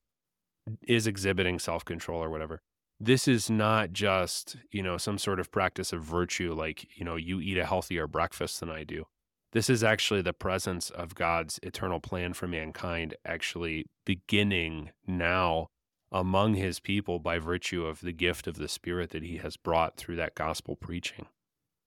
is 0.87 1.07
exhibiting 1.07 1.59
self 1.59 1.83
control 1.83 2.23
or 2.23 2.29
whatever, 2.29 2.61
this 2.99 3.27
is 3.27 3.49
not 3.49 3.93
just, 3.93 4.57
you 4.71 4.81
know, 4.81 4.97
some 4.97 5.17
sort 5.17 5.39
of 5.39 5.51
practice 5.51 5.93
of 5.93 6.03
virtue 6.03 6.53
like, 6.53 6.87
you 6.95 7.05
know, 7.05 7.15
you 7.15 7.39
eat 7.39 7.57
a 7.57 7.65
healthier 7.65 8.07
breakfast 8.07 8.59
than 8.59 8.69
I 8.69 8.83
do. 8.83 9.05
This 9.53 9.69
is 9.69 9.83
actually 9.83 10.21
the 10.21 10.33
presence 10.33 10.89
of 10.89 11.15
God's 11.15 11.59
eternal 11.63 11.99
plan 11.99 12.33
for 12.33 12.47
mankind, 12.47 13.15
actually 13.25 13.85
beginning 14.05 14.91
now 15.05 15.67
among 16.11 16.55
his 16.55 16.79
people 16.79 17.19
by 17.19 17.39
virtue 17.39 17.85
of 17.85 18.01
the 18.01 18.13
gift 18.13 18.47
of 18.47 18.57
the 18.57 18.67
Spirit 18.67 19.11
that 19.11 19.23
he 19.23 19.37
has 19.37 19.57
brought 19.57 19.97
through 19.97 20.15
that 20.17 20.35
gospel 20.35 20.75
preaching. 20.75 21.27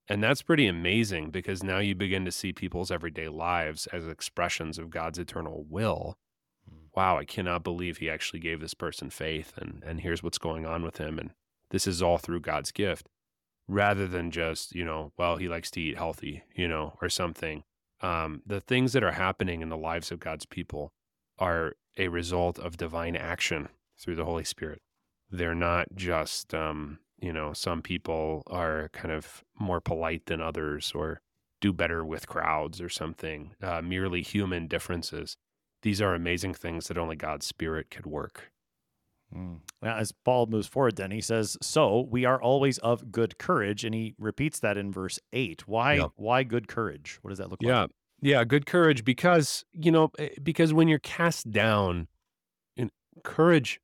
And 0.09 0.23
that's 0.23 0.43
pretty 0.43 0.67
amazing 0.67 1.31
because 1.31 1.63
now 1.63 1.79
you 1.79 1.95
begin 1.95 2.25
to 2.25 2.33
see 2.33 2.53
people's 2.53 2.91
everyday 2.91 3.29
lives 3.29 3.87
as 3.89 4.07
expressions 4.07 4.79
of 4.79 4.91
God's 4.91 5.19
eternal 5.19 5.65
will. 5.69 6.17
Wow, 6.95 7.19
I 7.19 7.25
cannot 7.25 7.63
believe 7.63 7.99
he 7.99 8.11
actually 8.11 8.41
gave 8.41 8.61
this 8.61 8.75
person 8.75 9.11
faith 9.11 9.53
and 9.57 9.83
and 9.87 10.01
here's 10.01 10.23
what's 10.23 10.39
going 10.39 10.67
on 10.67 10.83
with 10.83 10.99
him 10.99 11.19
and 11.19 11.31
this 11.71 11.87
is 11.87 12.03
all 12.03 12.19
through 12.19 12.41
God's 12.41 12.73
gift 12.73 13.09
rather 13.71 14.07
than 14.09 14.31
just, 14.33 14.75
you 14.75 14.85
know, 14.85 15.13
well, 15.17 15.37
he 15.37 15.49
likes 15.49 15.71
to 15.71 15.81
eat 15.81 15.97
healthy, 15.97 16.43
you 16.55 16.67
know, 16.67 16.99
or 17.01 17.09
something. 17.09 17.63
Um, 18.01 18.43
the 18.45 18.61
things 18.61 18.93
that 18.93 19.05
are 19.05 19.13
happening 19.13 19.63
in 19.63 19.69
the 19.69 19.77
lives 19.77 20.11
of 20.11 20.19
God's 20.19 20.45
people 20.45 20.93
are 21.39 21.75
a 21.97 22.09
result 22.09 22.59
of 22.59 22.77
divine 22.77 23.15
action 23.15 23.69
through 23.99 24.17
the 24.17 24.25
Holy 24.25 24.45
Spirit. 24.45 24.81
They're 25.31 25.55
not 25.55 25.89
just, 25.95 26.53
um, 26.53 26.99
you 27.21 27.33
know, 27.33 27.53
some 27.53 27.81
people 27.81 28.43
are 28.49 28.91
kind 28.93 29.13
of 29.13 29.45
more 29.59 29.81
polite 29.81 30.27
than 30.27 30.41
others 30.41 30.93
or 30.95 31.21
do 31.61 31.73
better 31.73 32.05
with 32.05 32.27
crowds 32.27 32.81
or 32.81 32.89
something, 32.89 33.55
uh, 33.63 33.83
merely 33.83 34.23
human 34.23 34.67
differences. 34.67 35.37
These 35.83 36.01
are 36.03 36.15
amazing 36.15 36.55
things 36.55 36.89
that 36.89 36.99
only 36.99 37.17
God's 37.17 37.47
Spirit 37.47 37.91
could 37.91 38.07
work. 38.07 38.51
Mm. 39.35 39.61
Now, 39.81 39.97
as 39.97 40.13
Paul 40.25 40.47
moves 40.47 40.67
forward, 40.67 40.97
then 40.97 41.11
he 41.13 41.21
says, 41.21 41.57
"So 41.63 42.01
we 42.01 42.25
are 42.25 42.41
always 42.43 42.79
of 42.79 43.13
good 43.13 43.39
courage," 43.39 43.85
and 43.85 43.95
he 43.95 44.15
repeats 44.19 44.59
that 44.61 44.77
in 44.77 44.93
verse 44.93 45.19
eight. 45.33 45.69
Why? 45.69 45.95
Yeah. 45.95 46.09
Why 46.17 46.43
good 46.43 46.67
courage? 46.69 47.19
What 47.23 47.31
does 47.31 47.39
that 47.39 47.49
look 47.49 47.63
Yeah. 47.63 47.83
like? 47.83 47.91
Yeah, 48.21 48.39
yeah, 48.39 48.45
good 48.45 48.67
courage 48.67 49.05
because, 49.05 49.65
you 49.73 49.91
know, 49.93 50.11
eh, 50.19 50.31
because 50.43 50.75
when 50.75 50.89
you're 50.89 50.99
cast 50.99 51.51
down, 51.51 52.09
in 52.77 52.91
courage 53.23 53.81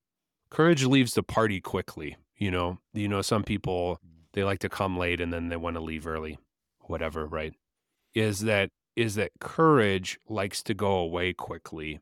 courage 0.51 0.85
leaves 0.85 1.15
the 1.15 1.23
party 1.23 1.61
quickly, 1.61 2.17
you 2.37 2.51
know. 2.51 2.79
You 2.93 3.09
know 3.09 3.23
some 3.23 3.43
people 3.45 4.01
they 4.33 4.45
like 4.45 4.59
to 4.61 4.69
come 4.69 4.97
late 4.99 5.21
and 5.21 5.33
then 5.33 5.49
they 5.49 5.57
want 5.57 5.75
to 5.77 5.81
leave 5.81 6.07
early, 6.07 6.39
whatever, 6.81 7.27
right? 7.27 7.55
Is 8.15 8.41
that 8.41 8.71
is 8.97 9.15
that 9.15 9.33
courage 9.39 10.19
likes 10.29 10.63
to 10.65 10.75
go 10.75 10.97
away 10.97 11.35
quickly. 11.35 12.01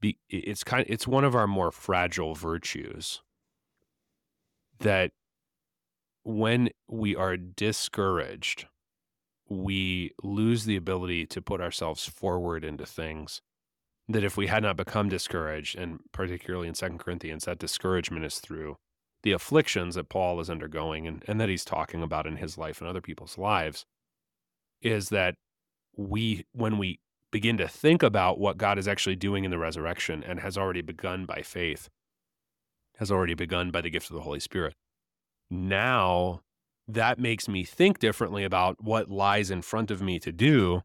Be, 0.00 0.18
it's 0.28 0.64
kind 0.64 0.84
it's 0.88 1.08
one 1.08 1.24
of 1.24 1.34
our 1.34 1.46
more 1.46 1.72
fragile 1.72 2.34
virtues 2.34 3.20
that 4.80 5.10
when 6.22 6.70
we 6.88 7.16
are 7.16 7.36
discouraged 7.36 8.66
we 9.48 10.12
lose 10.22 10.66
the 10.66 10.76
ability 10.76 11.26
to 11.26 11.40
put 11.40 11.60
ourselves 11.60 12.06
forward 12.06 12.62
into 12.62 12.84
things 12.86 13.40
that 14.08 14.22
if 14.22 14.36
we 14.36 14.46
had 14.46 14.62
not 14.62 14.76
become 14.76 15.08
discouraged 15.08 15.76
and 15.76 15.98
particularly 16.12 16.68
in 16.68 16.74
second 16.74 16.98
corinthians 16.98 17.44
that 17.46 17.58
discouragement 17.58 18.24
is 18.24 18.38
through 18.38 18.76
the 19.24 19.32
afflictions 19.32 19.96
that 19.96 20.08
paul 20.08 20.38
is 20.38 20.50
undergoing 20.50 21.08
and, 21.08 21.24
and 21.26 21.40
that 21.40 21.48
he's 21.48 21.64
talking 21.64 22.04
about 22.04 22.26
in 22.26 22.36
his 22.36 22.56
life 22.56 22.80
and 22.80 22.88
other 22.88 23.00
people's 23.00 23.36
lives 23.36 23.84
is 24.80 25.08
that 25.08 25.34
we 25.98 26.46
when 26.52 26.78
we 26.78 26.98
begin 27.30 27.58
to 27.58 27.68
think 27.68 28.02
about 28.02 28.38
what 28.38 28.56
god 28.56 28.78
is 28.78 28.88
actually 28.88 29.16
doing 29.16 29.44
in 29.44 29.50
the 29.50 29.58
resurrection 29.58 30.24
and 30.24 30.40
has 30.40 30.56
already 30.56 30.80
begun 30.80 31.26
by 31.26 31.42
faith 31.42 31.90
has 32.96 33.10
already 33.10 33.34
begun 33.34 33.70
by 33.70 33.82
the 33.82 33.90
gift 33.90 34.08
of 34.08 34.16
the 34.16 34.22
holy 34.22 34.40
spirit 34.40 34.74
now 35.50 36.40
that 36.88 37.18
makes 37.18 37.46
me 37.46 37.64
think 37.64 37.98
differently 37.98 38.44
about 38.44 38.82
what 38.82 39.10
lies 39.10 39.50
in 39.50 39.60
front 39.60 39.90
of 39.90 40.00
me 40.00 40.18
to 40.20 40.32
do, 40.32 40.82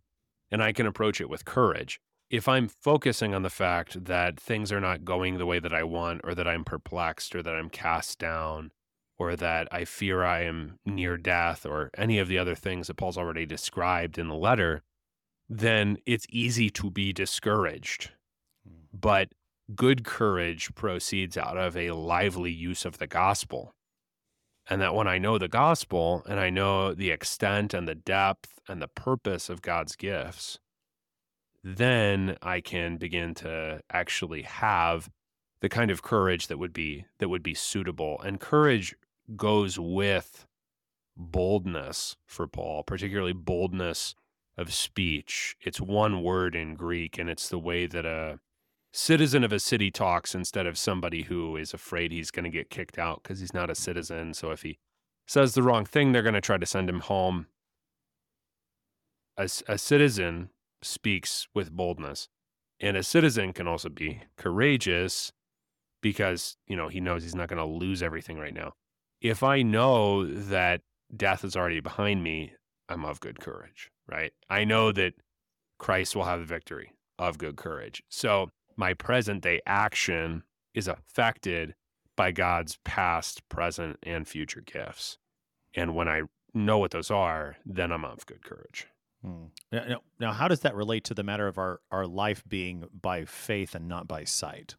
and 0.52 0.62
I 0.62 0.74
can 0.74 0.86
approach 0.86 1.22
it 1.22 1.30
with 1.30 1.46
courage. 1.46 2.00
If 2.30 2.48
I'm 2.48 2.68
focusing 2.68 3.34
on 3.34 3.44
the 3.44 3.50
fact 3.50 4.06
that 4.06 4.40
things 4.40 4.72
are 4.72 4.82
not 4.82 5.06
going 5.06 5.38
the 5.38 5.46
way 5.46 5.60
that 5.60 5.74
I 5.74 5.84
want, 5.84 6.22
or 6.24 6.36
that 6.36 6.48
I'm 6.48 6.66
perplexed, 6.66 7.34
or 7.34 7.42
that 7.42 7.56
I'm 7.56 7.70
cast 7.70 8.20
down, 8.20 8.72
or 9.18 9.36
that 9.38 9.68
I 9.72 9.86
fear 9.86 10.24
I 10.24 10.44
am 10.44 10.78
near 10.86 11.16
death, 11.16 11.66
or 11.66 11.90
any 11.98 12.20
of 12.20 12.28
the 12.28 12.38
other 12.38 12.56
things 12.56 12.88
that 12.88 12.98
Paul's 12.98 13.18
already 13.18 13.46
described 13.46 14.18
in 14.18 14.28
the 14.28 14.36
letter, 14.36 14.84
then 15.50 15.98
it's 16.06 16.26
easy 16.30 16.70
to 16.72 16.90
be 16.90 17.14
discouraged. 17.14 18.12
Hmm. 18.68 18.86
But 18.94 19.30
good 19.76 20.04
courage 20.04 20.74
proceeds 20.76 21.38
out 21.38 21.58
of 21.58 21.76
a 21.78 21.92
lively 21.92 22.52
use 22.52 22.86
of 22.86 22.98
the 22.98 23.08
gospel 23.08 23.74
and 24.70 24.82
that 24.82 24.96
when 24.96 25.08
I 25.08 25.18
know 25.18 25.38
the 25.38 25.48
gospel 25.48 26.24
and 26.28 26.40
I 26.40 26.50
know 26.50 26.94
the 26.94 27.12
extent 27.12 27.74
and 27.74 27.88
the 27.88 27.96
depth 27.96 28.60
and 28.68 28.82
the 28.82 28.88
purpose 28.88 29.50
of 29.50 29.62
God's 29.62 29.96
gifts, 29.96 30.60
then 31.64 32.38
I 32.42 32.62
can 32.62 32.98
begin 32.98 33.34
to 33.36 33.82
actually 33.92 34.44
have 34.44 35.10
the 35.62 35.70
kind 35.70 35.92
of 35.92 36.02
courage 36.02 36.48
that 36.48 36.60
would 36.60 36.74
be 36.74 37.06
that 37.20 37.30
would 37.30 37.44
be 37.44 37.54
suitable. 37.54 38.20
And 38.22 38.40
courage 38.40 38.96
goes 39.36 39.80
with 39.80 40.46
boldness 41.16 42.18
for 42.26 42.48
Paul, 42.48 42.84
particularly 42.84 43.34
boldness 43.34 44.16
of 44.58 44.74
speech. 44.74 45.56
It's 45.62 45.82
one 45.82 46.22
word 46.22 46.56
in 46.56 46.76
Greek 46.76 47.18
and 47.18 47.30
it's 47.30 47.50
the 47.50 47.60
way 47.60 47.88
that 47.88 48.06
a 48.06 48.40
citizen 48.92 49.44
of 49.44 49.52
a 49.52 49.60
city 49.60 49.90
talks 49.90 50.36
instead 50.36 50.68
of 50.68 50.78
somebody 50.78 51.24
who 51.24 51.58
is 51.58 51.74
afraid 51.74 52.12
he's 52.12 52.32
going 52.32 52.44
to 52.44 52.50
get 52.50 52.70
kicked 52.70 53.00
out 53.00 53.24
because 53.24 53.40
he's 53.40 53.54
not 53.54 53.70
a 53.70 53.76
citizen. 53.76 54.34
So 54.34 54.52
if 54.52 54.62
he 54.62 54.78
says 55.26 55.54
the 55.54 55.64
wrong 55.64 55.86
thing, 55.86 56.12
they're 56.12 56.22
going 56.22 56.36
to 56.36 56.42
try 56.42 56.58
to 56.58 56.66
send 56.66 56.90
him 56.90 57.02
home. 57.02 57.48
A, 59.38 59.50
a 59.68 59.78
citizen 59.78 60.50
speaks 60.84 61.48
with 61.56 61.72
boldness, 61.72 62.30
and 62.80 62.96
a 62.96 63.04
citizen 63.04 63.52
can 63.54 63.68
also 63.68 63.90
be 63.90 64.22
courageous 64.38 65.32
because 66.02 66.58
you 66.68 66.76
know 66.76 66.88
he 66.88 67.00
knows 67.00 67.24
he's 67.24 67.34
not 67.34 67.48
going 67.48 67.58
to 67.58 67.66
lose 67.66 68.04
everything 68.04 68.38
right 68.38 68.54
now. 68.54 68.74
If 69.22 69.42
I 69.42 69.64
know 69.64 70.26
that 70.26 70.82
death 71.16 71.44
is 71.44 71.56
already 71.56 71.80
behind 71.80 72.24
me, 72.24 72.54
I'm 72.90 73.06
of 73.06 73.20
good 73.20 73.40
courage, 73.40 73.90
right? 74.08 74.34
I 74.50 74.64
know 74.64 74.92
that 74.92 75.14
Christ 75.78 76.16
will 76.16 76.24
have 76.24 76.40
the 76.40 76.46
victory 76.46 76.94
of 77.20 77.38
good 77.38 77.56
courage. 77.56 78.04
So 78.10 78.52
my 78.76 78.94
present 78.94 79.44
day 79.44 79.62
action 79.66 80.44
is 80.74 80.88
affected 80.88 81.76
by 82.16 82.32
God's 82.32 82.78
past, 82.84 83.48
present, 83.50 83.98
and 84.04 84.28
future 84.28 84.62
gifts. 84.62 85.18
And 85.74 85.96
when 85.96 86.08
I 86.08 86.24
know 86.54 86.78
what 86.78 86.92
those 86.92 87.10
are, 87.10 87.58
then 87.66 87.92
I'm 87.92 88.06
of 88.06 88.26
good 88.26 88.44
courage. 88.44 88.88
Hmm. 89.24 89.46
Now, 89.72 90.02
now- 90.20 90.34
how 90.34 90.48
does 90.48 90.62
that 90.62 90.76
relate 90.76 91.04
to 91.06 91.14
the 91.14 91.24
matter 91.24 91.48
of 91.48 91.58
our, 91.58 91.82
our 91.92 92.06
life 92.06 92.44
being 92.48 92.86
by 93.02 93.26
faith 93.26 93.74
and 93.74 93.88
not 93.88 94.08
by 94.08 94.24
sight? 94.26 94.76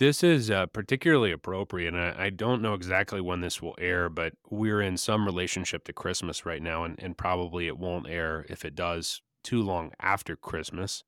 This 0.00 0.24
is 0.24 0.50
uh, 0.50 0.64
particularly 0.64 1.30
appropriate, 1.30 1.92
and 1.92 2.02
I, 2.02 2.24
I 2.24 2.30
don't 2.30 2.62
know 2.62 2.72
exactly 2.72 3.20
when 3.20 3.42
this 3.42 3.60
will 3.60 3.74
air, 3.78 4.08
but 4.08 4.32
we're 4.48 4.80
in 4.80 4.96
some 4.96 5.26
relationship 5.26 5.84
to 5.84 5.92
Christmas 5.92 6.46
right 6.46 6.62
now, 6.62 6.84
and, 6.84 6.98
and 6.98 7.18
probably 7.18 7.66
it 7.66 7.76
won't 7.76 8.08
air 8.08 8.46
if 8.48 8.64
it 8.64 8.74
does 8.74 9.20
too 9.42 9.60
long 9.60 9.92
after 10.00 10.36
Christmas. 10.36 11.04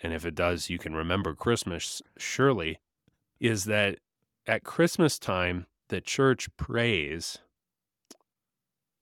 And 0.00 0.12
if 0.12 0.24
it 0.24 0.36
does, 0.36 0.70
you 0.70 0.78
can 0.78 0.94
remember 0.94 1.34
Christmas 1.34 2.02
surely. 2.16 2.78
Is 3.40 3.64
that 3.64 3.98
at 4.46 4.62
Christmas 4.62 5.18
time, 5.18 5.66
the 5.88 6.00
church 6.00 6.48
prays 6.56 7.38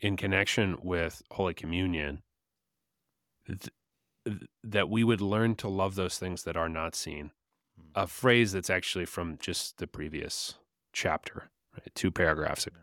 in 0.00 0.16
connection 0.16 0.78
with 0.82 1.20
Holy 1.32 1.52
Communion 1.52 2.22
th- 3.46 3.68
th- 4.24 4.38
that 4.64 4.88
we 4.88 5.04
would 5.04 5.20
learn 5.20 5.54
to 5.56 5.68
love 5.68 5.96
those 5.96 6.16
things 6.16 6.44
that 6.44 6.56
are 6.56 6.70
not 6.70 6.94
seen 6.94 7.30
a 7.94 8.06
phrase 8.06 8.52
that's 8.52 8.70
actually 8.70 9.04
from 9.04 9.38
just 9.38 9.78
the 9.78 9.86
previous 9.86 10.54
chapter, 10.92 11.50
right? 11.74 11.94
two 11.94 12.10
paragraphs 12.10 12.66
ago. 12.66 12.78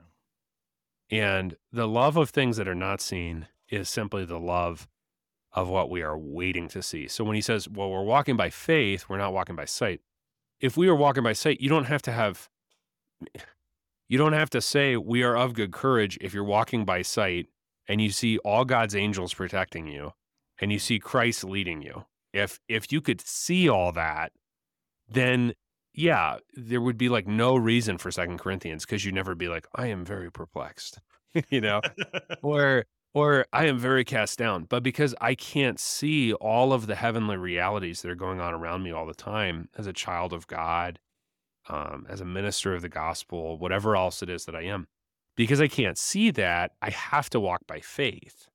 And 1.12 1.56
the 1.72 1.88
love 1.88 2.18
of 2.18 2.30
things 2.30 2.58
that 2.58 2.68
are 2.68 2.76
not 2.76 3.02
seen 3.02 3.48
is 3.70 3.90
simply 3.90 4.26
the 4.26 4.40
love 4.40 4.88
of 5.54 5.68
what 5.68 5.90
we 5.90 6.02
are 6.04 6.18
waiting 6.18 6.68
to 6.70 6.84
see. 6.84 7.08
So 7.08 7.24
when 7.24 7.36
he 7.36 7.42
says, 7.42 7.68
well, 7.68 7.90
we're 7.90 8.04
walking 8.04 8.38
by 8.38 8.50
faith, 8.50 9.06
we're 9.10 9.18
not 9.18 9.34
walking 9.34 9.56
by 9.56 9.66
sight. 9.66 10.02
If 10.60 10.78
we 10.78 10.88
are 10.88 10.96
walking 10.96 11.24
by 11.24 11.34
sight, 11.34 11.62
you 11.62 11.70
don't 11.70 11.86
have 11.86 12.02
to 12.04 12.12
have, 12.12 12.50
you 14.08 14.18
don't 14.18 14.34
have 14.34 14.50
to 14.52 14.62
say 14.62 14.98
we 14.98 15.24
are 15.24 15.36
of 15.36 15.54
good 15.54 15.72
courage 15.72 16.18
if 16.22 16.34
you're 16.34 16.44
walking 16.44 16.86
by 16.86 17.02
sight 17.02 17.48
and 17.88 18.00
you 18.00 18.12
see 18.12 18.38
all 18.40 18.66
God's 18.66 18.96
angels 18.96 19.34
protecting 19.34 19.88
you 19.88 20.14
and 20.60 20.72
you 20.72 20.80
see 20.80 21.00
Christ 21.00 21.44
leading 21.44 21.82
you. 21.82 22.06
If 22.32 22.60
if 22.68 22.92
you 22.92 23.02
could 23.02 23.22
see 23.22 23.68
all 23.68 23.92
that, 23.94 24.32
then 25.10 25.54
yeah, 25.94 26.38
there 26.56 26.82
would 26.82 26.98
be 26.98 27.10
like 27.10 27.28
no 27.28 27.56
reason 27.56 27.98
for 27.98 28.12
Second 28.12 28.40
Corinthians 28.40 28.86
because 28.86 29.04
you'd 29.04 29.16
never 29.16 29.36
be 29.36 29.48
like, 29.48 29.68
I 29.76 29.88
am 29.88 30.06
very 30.06 30.32
perplexed, 30.32 31.00
you 31.50 31.62
know, 31.62 31.82
or 32.42 32.86
or 33.14 33.46
I 33.52 33.66
am 33.66 33.78
very 33.80 34.06
cast 34.06 34.38
down. 34.38 34.66
But 34.66 34.84
because 34.84 35.16
I 35.20 35.36
can't 35.36 35.80
see 35.80 36.34
all 36.34 36.74
of 36.74 36.88
the 36.88 36.96
heavenly 36.96 37.38
realities 37.38 38.02
that 38.02 38.12
are 38.12 38.16
going 38.16 38.40
on 38.40 38.54
around 38.54 38.84
me 38.84 38.92
all 38.92 39.06
the 39.06 39.14
time 39.14 39.70
as 39.78 39.88
a 39.88 39.94
child 39.94 40.32
of 40.32 40.48
God, 40.48 41.00
um, 41.68 42.06
as 42.08 42.22
a 42.22 42.26
minister 42.26 42.74
of 42.74 42.82
the 42.82 42.90
gospel, 42.90 43.58
whatever 43.58 43.96
else 43.96 44.22
it 44.22 44.30
is 44.30 44.46
that 44.46 44.56
I 44.56 44.64
am, 44.64 44.88
because 45.36 45.60
I 45.60 45.68
can't 45.68 45.98
see 45.98 46.32
that, 46.32 46.74
I 46.82 46.92
have 46.92 47.30
to 47.32 47.40
walk 47.40 47.66
by 47.68 47.80
faith 47.80 48.48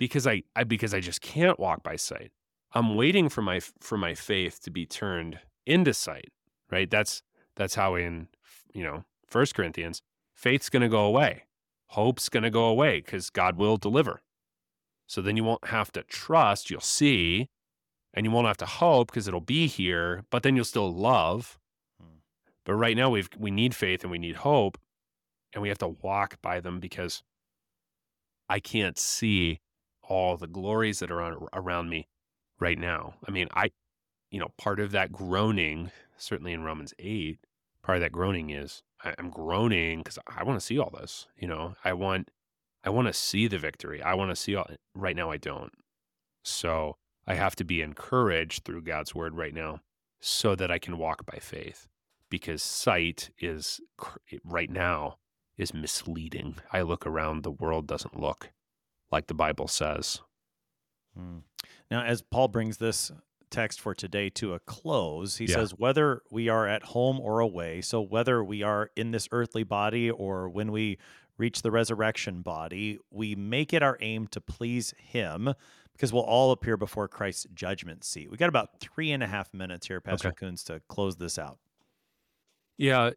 because 0.00 0.26
I, 0.26 0.42
I 0.56 0.64
because 0.64 0.94
I 0.94 1.00
just 1.00 1.20
can't 1.20 1.60
walk 1.60 1.82
by 1.82 1.96
sight. 1.96 2.32
I'm 2.72 2.94
waiting 2.94 3.28
for 3.28 3.42
my 3.42 3.60
for 3.80 3.98
my 3.98 4.14
faith 4.14 4.60
to 4.62 4.70
be 4.70 4.86
turned 4.86 5.40
into 5.66 5.92
sight, 5.92 6.30
right? 6.70 6.90
That's 6.90 7.22
that's 7.56 7.74
how 7.74 7.94
in 7.94 8.28
you 8.72 8.84
know 8.84 9.04
First 9.26 9.54
Corinthians, 9.54 10.02
faith's 10.34 10.68
going 10.68 10.82
to 10.82 10.88
go 10.88 11.04
away, 11.04 11.44
hope's 11.88 12.28
going 12.28 12.42
to 12.44 12.50
go 12.50 12.64
away 12.64 13.00
because 13.00 13.30
God 13.30 13.56
will 13.56 13.76
deliver. 13.76 14.20
So 15.06 15.20
then 15.20 15.36
you 15.36 15.42
won't 15.42 15.66
have 15.66 15.90
to 15.92 16.04
trust, 16.04 16.70
you'll 16.70 16.80
see, 16.80 17.48
and 18.14 18.24
you 18.24 18.30
won't 18.30 18.46
have 18.46 18.56
to 18.58 18.66
hope 18.66 19.10
because 19.10 19.26
it'll 19.26 19.40
be 19.40 19.66
here, 19.66 20.22
but 20.30 20.44
then 20.44 20.54
you'll 20.54 20.64
still 20.64 20.92
love. 20.92 21.58
Hmm. 22.00 22.18
But 22.64 22.74
right 22.74 22.96
now 22.96 23.10
we've 23.10 23.28
we 23.36 23.50
need 23.50 23.74
faith 23.74 24.02
and 24.02 24.12
we 24.12 24.18
need 24.18 24.36
hope, 24.36 24.78
and 25.52 25.62
we 25.62 25.68
have 25.68 25.78
to 25.78 25.88
walk 25.88 26.40
by 26.40 26.60
them 26.60 26.78
because 26.78 27.24
I 28.48 28.60
can't 28.60 28.98
see 28.98 29.60
all 30.02 30.36
the 30.36 30.48
glories 30.48 31.00
that 31.00 31.10
are 31.10 31.22
on, 31.22 31.48
around 31.52 31.88
me 31.88 32.08
right 32.60 32.78
now. 32.78 33.14
I 33.26 33.30
mean, 33.30 33.48
I, 33.54 33.70
you 34.30 34.38
know, 34.38 34.52
part 34.58 34.80
of 34.80 34.92
that 34.92 35.12
groaning, 35.12 35.90
certainly 36.16 36.52
in 36.52 36.62
Romans 36.62 36.94
8, 36.98 37.38
part 37.82 37.96
of 37.96 38.02
that 38.02 38.12
groaning 38.12 38.50
is 38.50 38.82
I, 39.02 39.14
am 39.18 39.30
groaning 39.30 39.98
because 40.00 40.18
I 40.26 40.44
want 40.44 40.60
to 40.60 40.64
see 40.64 40.78
all 40.78 40.90
this. 40.90 41.26
You 41.36 41.48
know, 41.48 41.74
I 41.84 41.92
want, 41.94 42.30
I 42.84 42.90
want 42.90 43.08
to 43.08 43.12
see 43.12 43.48
the 43.48 43.58
victory. 43.58 44.02
I 44.02 44.14
want 44.14 44.30
to 44.30 44.36
see 44.36 44.54
all. 44.54 44.68
Right 44.94 45.16
now, 45.16 45.30
I 45.30 45.36
don't. 45.36 45.72
So 46.42 46.96
I 47.26 47.34
have 47.34 47.56
to 47.56 47.64
be 47.64 47.82
encouraged 47.82 48.64
through 48.64 48.82
God's 48.82 49.14
word 49.14 49.34
right 49.36 49.54
now, 49.54 49.80
so 50.20 50.54
that 50.54 50.70
I 50.70 50.78
can 50.78 50.98
walk 50.98 51.24
by 51.24 51.38
faith, 51.38 51.88
because 52.28 52.62
sight 52.62 53.30
is 53.38 53.80
right 54.44 54.70
now 54.70 55.16
is 55.56 55.74
misleading. 55.74 56.56
I 56.72 56.82
look 56.82 57.06
around, 57.06 57.42
the 57.42 57.50
world 57.50 57.86
doesn't 57.86 58.18
look 58.18 58.50
like 59.10 59.26
the 59.26 59.34
Bible 59.34 59.68
says. 59.68 60.20
Hmm. 61.16 61.38
Now, 61.90 62.02
as 62.02 62.22
Paul 62.22 62.48
brings 62.48 62.78
this 62.78 63.10
text 63.50 63.80
for 63.80 63.94
today 63.94 64.30
to 64.30 64.54
a 64.54 64.60
close, 64.60 65.36
he 65.36 65.46
yeah. 65.46 65.56
says, 65.56 65.72
whether 65.72 66.22
we 66.30 66.48
are 66.48 66.66
at 66.66 66.84
home 66.84 67.20
or 67.20 67.40
away, 67.40 67.80
so 67.80 68.00
whether 68.00 68.44
we 68.44 68.62
are 68.62 68.90
in 68.96 69.10
this 69.10 69.28
earthly 69.32 69.64
body 69.64 70.10
or 70.10 70.48
when 70.48 70.70
we 70.72 70.98
reach 71.36 71.62
the 71.62 71.70
resurrection 71.70 72.42
body, 72.42 72.98
we 73.10 73.34
make 73.34 73.72
it 73.72 73.82
our 73.82 73.98
aim 74.00 74.26
to 74.28 74.40
please 74.40 74.94
him 74.98 75.52
because 75.92 76.12
we'll 76.12 76.22
all 76.22 76.52
appear 76.52 76.76
before 76.76 77.08
Christ's 77.08 77.46
judgment 77.52 78.04
seat. 78.04 78.30
We 78.30 78.36
got 78.36 78.48
about 78.48 78.80
three 78.80 79.10
and 79.10 79.22
a 79.22 79.26
half 79.26 79.52
minutes 79.52 79.86
here, 79.86 80.00
Pastor 80.00 80.28
okay. 80.28 80.36
Koontz, 80.36 80.64
to 80.64 80.80
close 80.88 81.16
this 81.16 81.38
out. 81.38 81.58
Yeah, 82.78 83.10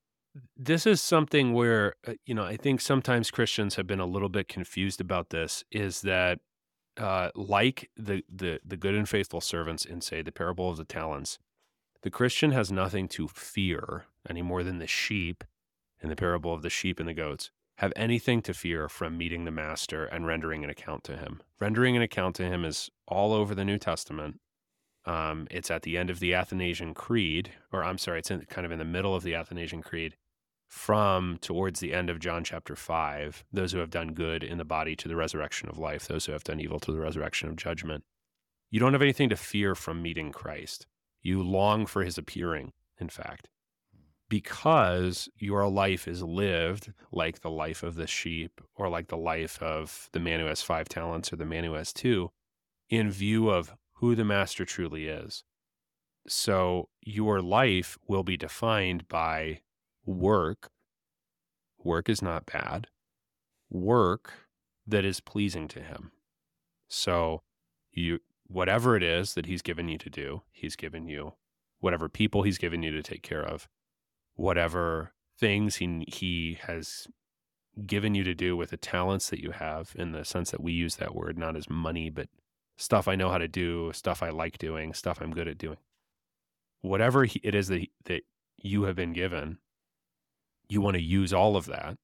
this 0.58 0.86
is 0.86 1.02
something 1.02 1.54
where 1.54 1.96
uh, 2.06 2.14
you 2.26 2.34
know 2.34 2.44
I 2.44 2.58
think 2.58 2.82
sometimes 2.82 3.32
Christians 3.32 3.76
have 3.76 3.88
been 3.88 4.00
a 4.00 4.06
little 4.06 4.30
bit 4.30 4.48
confused 4.48 5.00
about 5.00 5.30
this. 5.30 5.64
Is 5.72 6.02
that 6.02 6.40
uh, 6.98 7.30
like 7.36 7.90
the 7.96 8.24
the 8.34 8.60
the 8.66 8.78
good 8.78 8.96
and 8.96 9.08
faithful 9.08 9.42
servants 9.42 9.86
in 9.86 10.02
say 10.02 10.22
the 10.22 10.32
parable 10.32 10.70
of 10.70 10.78
the 10.78 10.86
talents, 10.86 11.40
the 12.02 12.12
Christian 12.12 12.52
has 12.52 12.72
nothing 12.72 13.08
to 13.10 13.28
fear 13.28 14.06
any 14.30 14.42
more 14.42 14.64
than 14.64 14.80
the 14.80 14.88
sheep 14.88 15.44
in 16.02 16.10
the 16.10 16.16
parable 16.16 16.54
of 16.54 16.62
the 16.62 16.70
sheep 16.70 17.00
and 17.00 17.08
the 17.08 17.14
goats 17.14 17.52
have 17.78 17.94
anything 17.96 18.42
to 18.44 18.54
fear 18.54 18.88
from 18.88 19.18
meeting 19.18 19.46
the 19.46 19.52
master 19.52 20.06
and 20.06 20.28
rendering 20.28 20.64
an 20.64 20.70
account 20.70 21.04
to 21.04 21.18
him. 21.18 21.42
Rendering 21.60 21.96
an 21.96 22.04
account 22.04 22.36
to 22.36 22.44
him 22.44 22.64
is 22.64 22.90
all 23.08 23.34
over 23.34 23.56
the 23.56 23.66
New 23.66 23.80
Testament. 23.80 24.40
Um, 25.06 25.48
it's 25.50 25.72
at 25.72 25.82
the 25.82 25.98
end 25.98 26.10
of 26.10 26.20
the 26.20 26.34
Athanasian 26.34 26.94
Creed, 26.94 27.52
or 27.72 27.84
I'm 27.84 27.98
sorry, 27.98 28.20
it's 28.20 28.32
in, 28.32 28.42
kind 28.46 28.66
of 28.66 28.72
in 28.72 28.80
the 28.80 28.86
middle 28.86 29.16
of 29.16 29.24
the 29.24 29.36
Athanasian 29.36 29.82
Creed 29.82 30.16
from 30.74 31.38
towards 31.40 31.80
the 31.80 31.94
end 31.94 32.10
of 32.10 32.20
John 32.20 32.44
chapter 32.44 32.76
5, 32.76 33.46
those 33.54 33.72
who 33.72 33.78
have 33.78 33.92
done 33.92 34.14
good 34.14 34.44
in 34.44 34.58
the 34.58 34.66
body 34.66 34.96
to 34.96 35.08
the 35.08 35.16
resurrection 35.16 35.70
of 35.70 35.78
life, 35.78 36.08
those 36.08 36.26
who 36.26 36.32
have 36.32 36.44
done 36.44 36.60
evil 36.60 36.80
to 36.80 36.92
the 36.92 37.00
resurrection 37.00 37.48
of 37.48 37.56
judgment. 37.56 38.04
You 38.72 38.80
don't 38.80 38.94
have 38.94 39.02
anything 39.04 39.30
to 39.30 39.36
fear 39.36 39.76
from 39.76 40.02
meeting 40.02 40.32
Christ. 40.32 40.88
You 41.22 41.44
long 41.44 41.86
for 41.86 42.04
his 42.04 42.18
appearing, 42.18 42.74
in 43.00 43.10
fact, 43.10 43.50
because 44.30 45.30
your 45.38 45.70
life 45.70 46.08
is 46.08 46.24
lived 46.24 46.92
like 47.12 47.42
the 47.42 47.52
life 47.52 47.84
of 47.84 47.94
the 47.94 48.08
sheep 48.08 48.60
or 48.76 48.90
like 48.90 49.10
the 49.10 49.16
life 49.16 49.62
of 49.62 50.10
the 50.12 50.20
man 50.20 50.40
who 50.40 50.48
has 50.48 50.64
five 50.64 50.90
talents 50.90 51.32
or 51.32 51.36
the 51.36 51.46
man 51.46 51.66
who 51.66 51.74
has 51.74 51.94
two, 51.94 52.32
in 52.90 53.12
view 53.12 53.48
of 53.48 53.76
who 53.98 54.16
the 54.16 54.26
master 54.26 54.66
truly 54.66 55.06
is. 55.08 55.44
So 56.28 56.90
your 57.06 57.44
life 57.44 58.00
will 58.08 58.24
be 58.24 58.38
defined 58.38 59.08
by 59.08 59.60
work, 60.06 60.70
work 61.84 62.10
is 62.10 62.22
not 62.22 62.46
bad, 62.46 62.88
work 63.70 64.34
that 64.86 65.06
is 65.06 65.20
pleasing 65.20 65.68
to 65.70 65.82
him. 65.82 66.12
So 66.88 67.42
you 67.92 68.20
whatever 68.48 68.96
it 68.96 69.04
is 69.04 69.34
that 69.34 69.46
he's 69.46 69.62
given 69.62 69.88
you 69.88 69.98
to 69.98 70.10
do, 70.10 70.44
he's 70.52 70.76
given 70.76 71.08
you 71.08 71.34
whatever 71.80 72.08
people 72.08 72.44
he's 72.44 72.58
given 72.58 72.84
you 72.84 72.92
to 72.92 73.04
take 73.04 73.24
care 73.24 73.44
of, 73.44 73.68
whatever 74.36 75.14
things 75.40 75.78
he 75.78 76.06
he 76.08 76.58
has 76.62 77.08
given 77.86 78.14
you 78.14 78.24
to 78.24 78.36
do 78.36 78.56
with 78.56 78.70
the 78.70 78.78
talents 78.78 79.30
that 79.30 79.42
you 79.42 79.52
have 79.52 79.94
in 79.96 80.12
the 80.12 80.24
sense 80.24 80.52
that 80.52 80.62
we 80.62 80.72
use 80.72 80.98
that 80.98 81.16
word 81.16 81.40
not 81.40 81.56
as 81.56 81.68
money 81.68 82.08
but 82.08 82.30
stuff 82.78 83.08
I 83.08 83.16
know 83.16 83.30
how 83.30 83.38
to 83.38 83.48
do, 83.48 83.92
stuff 83.94 84.24
I 84.24 84.30
like 84.30 84.58
doing, 84.58 84.94
stuff 84.94 85.20
I'm 85.22 85.32
good 85.32 85.48
at 85.48 85.58
doing. 85.58 85.78
Whatever 86.82 87.24
it 87.24 87.56
is 87.56 87.68
that 87.68 87.80
he, 87.80 87.92
that 88.06 88.24
you 88.58 88.84
have 88.84 88.96
been 88.96 89.14
given, 89.14 89.60
you 90.70 90.82
want 90.82 90.96
to 90.96 91.02
use 91.02 91.34
all 91.34 91.56
of 91.56 91.66
that 91.66 91.98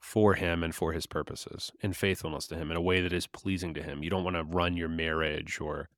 for 0.00 0.34
him 0.34 0.62
and 0.62 0.74
for 0.74 0.92
his 0.92 1.06
purposes 1.06 1.72
in 1.80 1.92
faithfulness 1.92 2.46
to 2.46 2.56
him 2.56 2.70
in 2.70 2.76
a 2.76 2.82
way 2.82 3.00
that 3.00 3.12
is 3.12 3.26
pleasing 3.26 3.72
to 3.74 3.82
him. 3.82 4.02
You 4.02 4.10
don't 4.10 4.24
want 4.24 4.36
to 4.36 4.44
run 4.44 4.76
your 4.76 4.88
marriage 4.88 5.60
or 5.60 5.88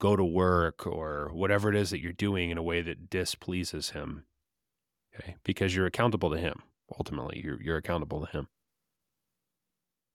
go 0.00 0.16
to 0.16 0.24
work 0.24 0.86
or 0.86 1.30
whatever 1.32 1.68
it 1.68 1.76
is 1.76 1.90
that 1.90 2.00
you're 2.00 2.12
doing 2.12 2.50
in 2.50 2.58
a 2.58 2.62
way 2.62 2.82
that 2.82 3.10
displeases 3.10 3.90
him. 3.90 4.24
Okay? 5.14 5.36
Because 5.44 5.74
you're 5.74 5.86
accountable 5.86 6.30
to 6.30 6.38
him. 6.38 6.62
Ultimately, 6.98 7.42
you're 7.42 7.60
you're 7.60 7.76
accountable 7.78 8.20
to 8.20 8.30
him. 8.30 8.48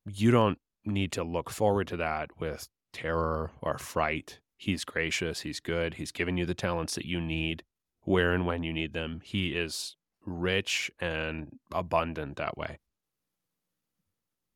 You 0.06 0.32
don't 0.32 0.58
need 0.86 1.12
to 1.12 1.24
look 1.24 1.50
forward 1.50 1.88
to 1.90 1.98
that 1.98 2.30
with 2.40 2.70
terror 2.94 3.52
or 3.62 3.78
fright. 3.78 4.40
He's 4.58 4.86
gracious, 4.86 5.42
he's 5.42 5.60
good, 5.60 5.96
he's 5.96 6.12
given 6.12 6.38
you 6.38 6.46
the 6.46 6.56
talents 6.56 6.96
that 6.96 7.06
you 7.06 7.20
need 7.20 7.64
where 8.04 8.32
and 8.32 8.46
when 8.46 8.64
you 8.64 8.72
need 8.72 8.94
them. 8.94 9.22
He 9.24 9.50
is 9.50 9.97
rich 10.28 10.92
and 11.00 11.58
abundant 11.72 12.36
that 12.36 12.58
way. 12.58 12.80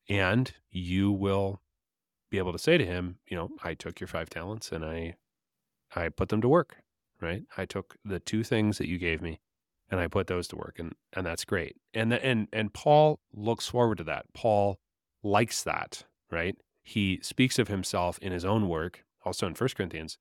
And 0.08 0.52
you 0.70 1.10
will 1.10 1.62
be 2.30 2.38
able 2.38 2.52
to 2.52 2.58
say 2.58 2.78
to 2.78 2.84
him, 2.84 3.18
you 3.26 3.36
know, 3.36 3.50
I 3.64 3.74
took 3.74 3.98
your 3.98 4.08
five 4.08 4.30
talents 4.30 4.70
and 4.70 4.84
I 4.84 5.16
I 5.94 6.08
put 6.08 6.28
them 6.28 6.40
to 6.42 6.48
work, 6.48 6.76
right? 7.20 7.42
I 7.56 7.66
took 7.66 7.96
the 8.04 8.20
two 8.20 8.44
things 8.44 8.78
that 8.78 8.88
you 8.88 8.98
gave 8.98 9.20
me 9.20 9.40
and 9.90 10.00
I 10.00 10.08
put 10.08 10.26
those 10.26 10.46
to 10.48 10.56
work 10.56 10.76
and 10.78 10.94
and 11.14 11.26
that's 11.26 11.44
great. 11.44 11.76
And 11.94 12.12
the, 12.12 12.24
and 12.24 12.48
and 12.52 12.72
Paul 12.72 13.20
looks 13.32 13.66
forward 13.66 13.98
to 13.98 14.04
that. 14.04 14.26
Paul 14.34 14.78
likes 15.22 15.62
that, 15.62 16.04
right? 16.30 16.56
He 16.82 17.20
speaks 17.22 17.58
of 17.58 17.68
himself 17.68 18.18
in 18.18 18.32
his 18.32 18.44
own 18.44 18.68
work, 18.68 19.04
also 19.24 19.46
in 19.46 19.54
First 19.54 19.76
Corinthians, 19.76 20.18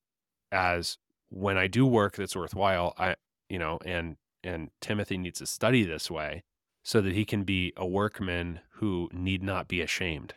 as 0.51 0.97
when 1.29 1.57
I 1.57 1.67
do 1.67 1.85
work 1.85 2.15
that's 2.15 2.35
worthwhile, 2.35 2.93
I 2.97 3.15
you 3.49 3.59
know, 3.59 3.79
and 3.85 4.15
and 4.43 4.69
Timothy 4.79 5.17
needs 5.17 5.39
to 5.39 5.45
study 5.45 5.83
this 5.83 6.09
way 6.09 6.43
so 6.83 7.01
that 7.01 7.13
he 7.13 7.25
can 7.25 7.43
be 7.43 7.73
a 7.77 7.85
workman 7.85 8.59
who 8.75 9.09
need 9.13 9.43
not 9.43 9.67
be 9.67 9.81
ashamed. 9.81 10.33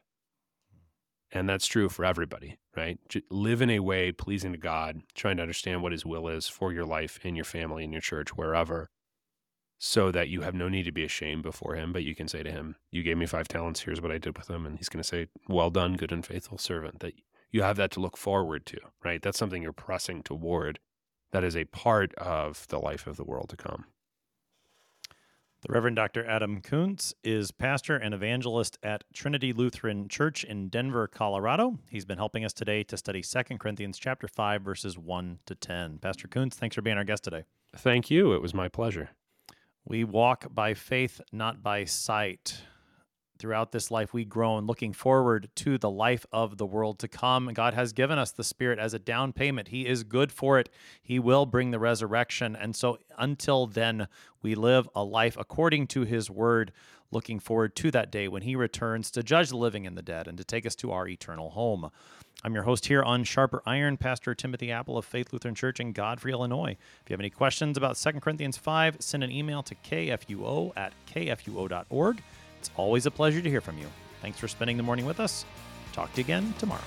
And 1.33 1.49
that's 1.49 1.67
true 1.67 1.89
for 1.89 2.05
everybody, 2.05 2.59
right? 2.77 2.99
Live 3.31 3.61
in 3.61 3.71
a 3.71 3.81
way 3.81 4.13
pleasing 4.13 4.53
to 4.53 4.59
God, 4.59 5.01
trying 5.15 5.37
to 5.39 5.43
understand 5.43 5.83
what 5.83 5.93
his 5.93 6.07
will 6.07 6.29
is 6.29 6.49
for 6.49 6.73
your 6.73 6.85
life, 6.85 7.19
in 7.25 7.35
your 7.35 7.45
family, 7.45 7.83
in 7.83 7.93
your 7.93 8.01
church, 8.01 8.37
wherever, 8.37 8.89
so 9.79 10.13
that 10.13 10.29
you 10.29 10.43
have 10.43 10.55
no 10.55 10.69
need 10.69 10.85
to 10.85 10.93
be 10.93 11.05
ashamed 11.05 11.43
before 11.43 11.75
him, 11.75 11.93
but 11.93 12.05
you 12.05 12.15
can 12.15 12.29
say 12.29 12.43
to 12.43 12.51
him, 12.51 12.77
You 12.91 13.03
gave 13.03 13.19
me 13.19 13.27
five 13.27 13.49
talents, 13.49 13.81
here's 13.81 14.01
what 14.01 14.13
I 14.13 14.19
did 14.19 14.37
with 14.37 14.47
them. 14.47 14.65
And 14.65 14.79
he's 14.79 14.89
going 14.89 15.03
to 15.03 15.09
say, 15.09 15.27
Well 15.49 15.71
done, 15.71 15.95
good 15.97 16.13
and 16.13 16.25
faithful 16.25 16.59
servant. 16.59 17.01
That 17.01 17.15
you 17.51 17.63
have 17.63 17.77
that 17.77 17.91
to 17.93 18.01
look 18.01 18.17
forward 18.17 18.65
to, 18.67 18.79
right? 19.05 19.21
That's 19.21 19.39
something 19.39 19.63
you're 19.63 19.73
pressing 19.73 20.23
toward. 20.23 20.79
That 21.33 21.45
is 21.45 21.57
a 21.57 21.65
part 21.65 22.15
of 22.15 22.67
the 22.69 22.79
life 22.79 23.07
of 23.07 23.17
the 23.17 23.25
world 23.25 23.49
to 23.51 23.57
come. 23.57 23.87
The 25.67 25.73
Reverend 25.73 25.97
Dr. 25.97 26.27
Adam 26.27 26.61
Koontz 26.61 27.15
is 27.25 27.51
pastor 27.51 27.97
and 27.97 28.13
evangelist 28.13 28.79
at 28.83 29.03
Trinity 29.15 29.55
Lutheran 29.55 30.09
Church 30.09 30.45
in 30.45 30.69
Denver, 30.69 31.07
Colorado. 31.09 31.79
He's 31.89 32.05
been 32.05 32.19
helping 32.19 32.45
us 32.45 32.53
today 32.53 32.83
to 32.83 32.99
study 32.99 33.23
2 33.23 33.57
Corinthians 33.57 33.99
chapter 33.99 34.29
5 34.29 34.61
verses 34.61 34.99
1 34.99 35.39
to 35.47 35.55
10. 35.55 36.01
Pastor 36.01 36.29
Koontz, 36.29 36.59
thanks 36.59 36.75
for 36.75 36.83
being 36.83 36.99
our 36.99 37.05
guest 37.05 37.25
today. 37.25 37.45
Thank 37.75 38.11
you. 38.11 38.35
It 38.35 38.43
was 38.43 38.53
my 38.53 38.69
pleasure. 38.69 39.09
We 39.87 40.05
walk 40.05 40.55
by 40.55 40.75
faith, 40.75 41.23
not 41.33 41.63
by 41.63 41.87
sight. 41.87 42.61
Throughout 43.37 43.73
this 43.73 43.91
life 43.91 44.15
we 44.15 44.25
groan, 44.25 44.67
looking 44.67 44.93
forward 44.93 45.49
to 45.57 45.77
the 45.77 45.91
life 45.91 46.25
of 46.33 46.57
the 46.57 46.67
world 46.67 47.01
to 47.01 47.09
come. 47.09 47.51
God 47.53 47.75
has 47.75 47.93
given 47.93 48.17
us 48.17 48.31
the 48.31 48.45
Spirit 48.45 48.79
as 48.79 48.95
a 48.95 48.99
down 48.99 49.33
payment. 49.33 49.69
He 49.69 49.87
is 49.87 50.05
good 50.05 50.31
for 50.31 50.59
it. 50.61 50.69
He 51.03 51.19
will 51.19 51.45
bring 51.45 51.73
the 51.73 51.81
resurrection. 51.81 52.55
And 52.55 52.77
so 52.77 52.99
until 53.19 53.67
then, 53.67 54.07
we 54.41 54.55
live 54.55 54.89
a 54.95 55.03
life 55.03 55.37
according 55.39 55.89
to 55.89 56.03
His 56.03 56.31
word, 56.31 56.73
looking 57.11 57.41
forward 57.41 57.75
to 57.77 57.91
that 57.91 58.13
day 58.13 58.29
when 58.29 58.43
He 58.43 58.55
returns 58.55 59.11
to 59.11 59.23
judge 59.25 59.49
the 59.49 59.57
living 59.57 59.85
and 59.85 59.97
the 59.97 60.03
dead 60.03 60.29
and 60.29 60.39
to 60.39 60.45
take 60.45 60.65
us 60.65 60.77
to 60.77 60.93
our 60.93 61.09
eternal 61.09 61.51
home. 61.51 61.91
I'm 62.45 62.55
your 62.55 62.65
host 62.65 62.87
here 62.87 63.03
on 63.03 63.25
Sharper 63.25 63.63
Iron, 63.67 63.97
Pastor 63.97 64.35
Timothy 64.35 64.71
Appel 64.71 64.99
of 64.99 65.05
Faith 65.05 65.33
Lutheran 65.33 65.55
Church 65.55 65.81
in 65.81 65.93
Godfrey, 65.93 66.31
Illinois. 66.31 66.77
If 67.03 67.11
you 67.11 67.15
have 67.15 67.21
any 67.21 67.31
questions 67.31 67.77
about 67.77 67.97
2 67.97 68.13
Corinthians 68.21 68.59
5, 68.59 68.99
send 69.01 69.25
an 69.25 69.33
email 69.33 69.63
to 69.65 69.75
kfuo 69.75 70.73
at 70.77 70.93
kfuo.org. 71.13 72.23
It's 72.65 72.71
always 72.79 73.05
a 73.05 73.11
pleasure 73.11 73.43
to 73.43 73.51
hear 73.51 73.61
from 73.61 73.77
you. 73.77 73.85
Thanks 74.23 74.39
for 74.39 74.49
spending 74.49 74.79
the 74.79 74.83
morning 74.83 75.05
with 75.05 75.21
us. 75.21 75.45
Talk 75.93 76.11
to 76.15 76.17
you 76.23 76.25
again 76.25 76.55
tomorrow. 76.59 76.81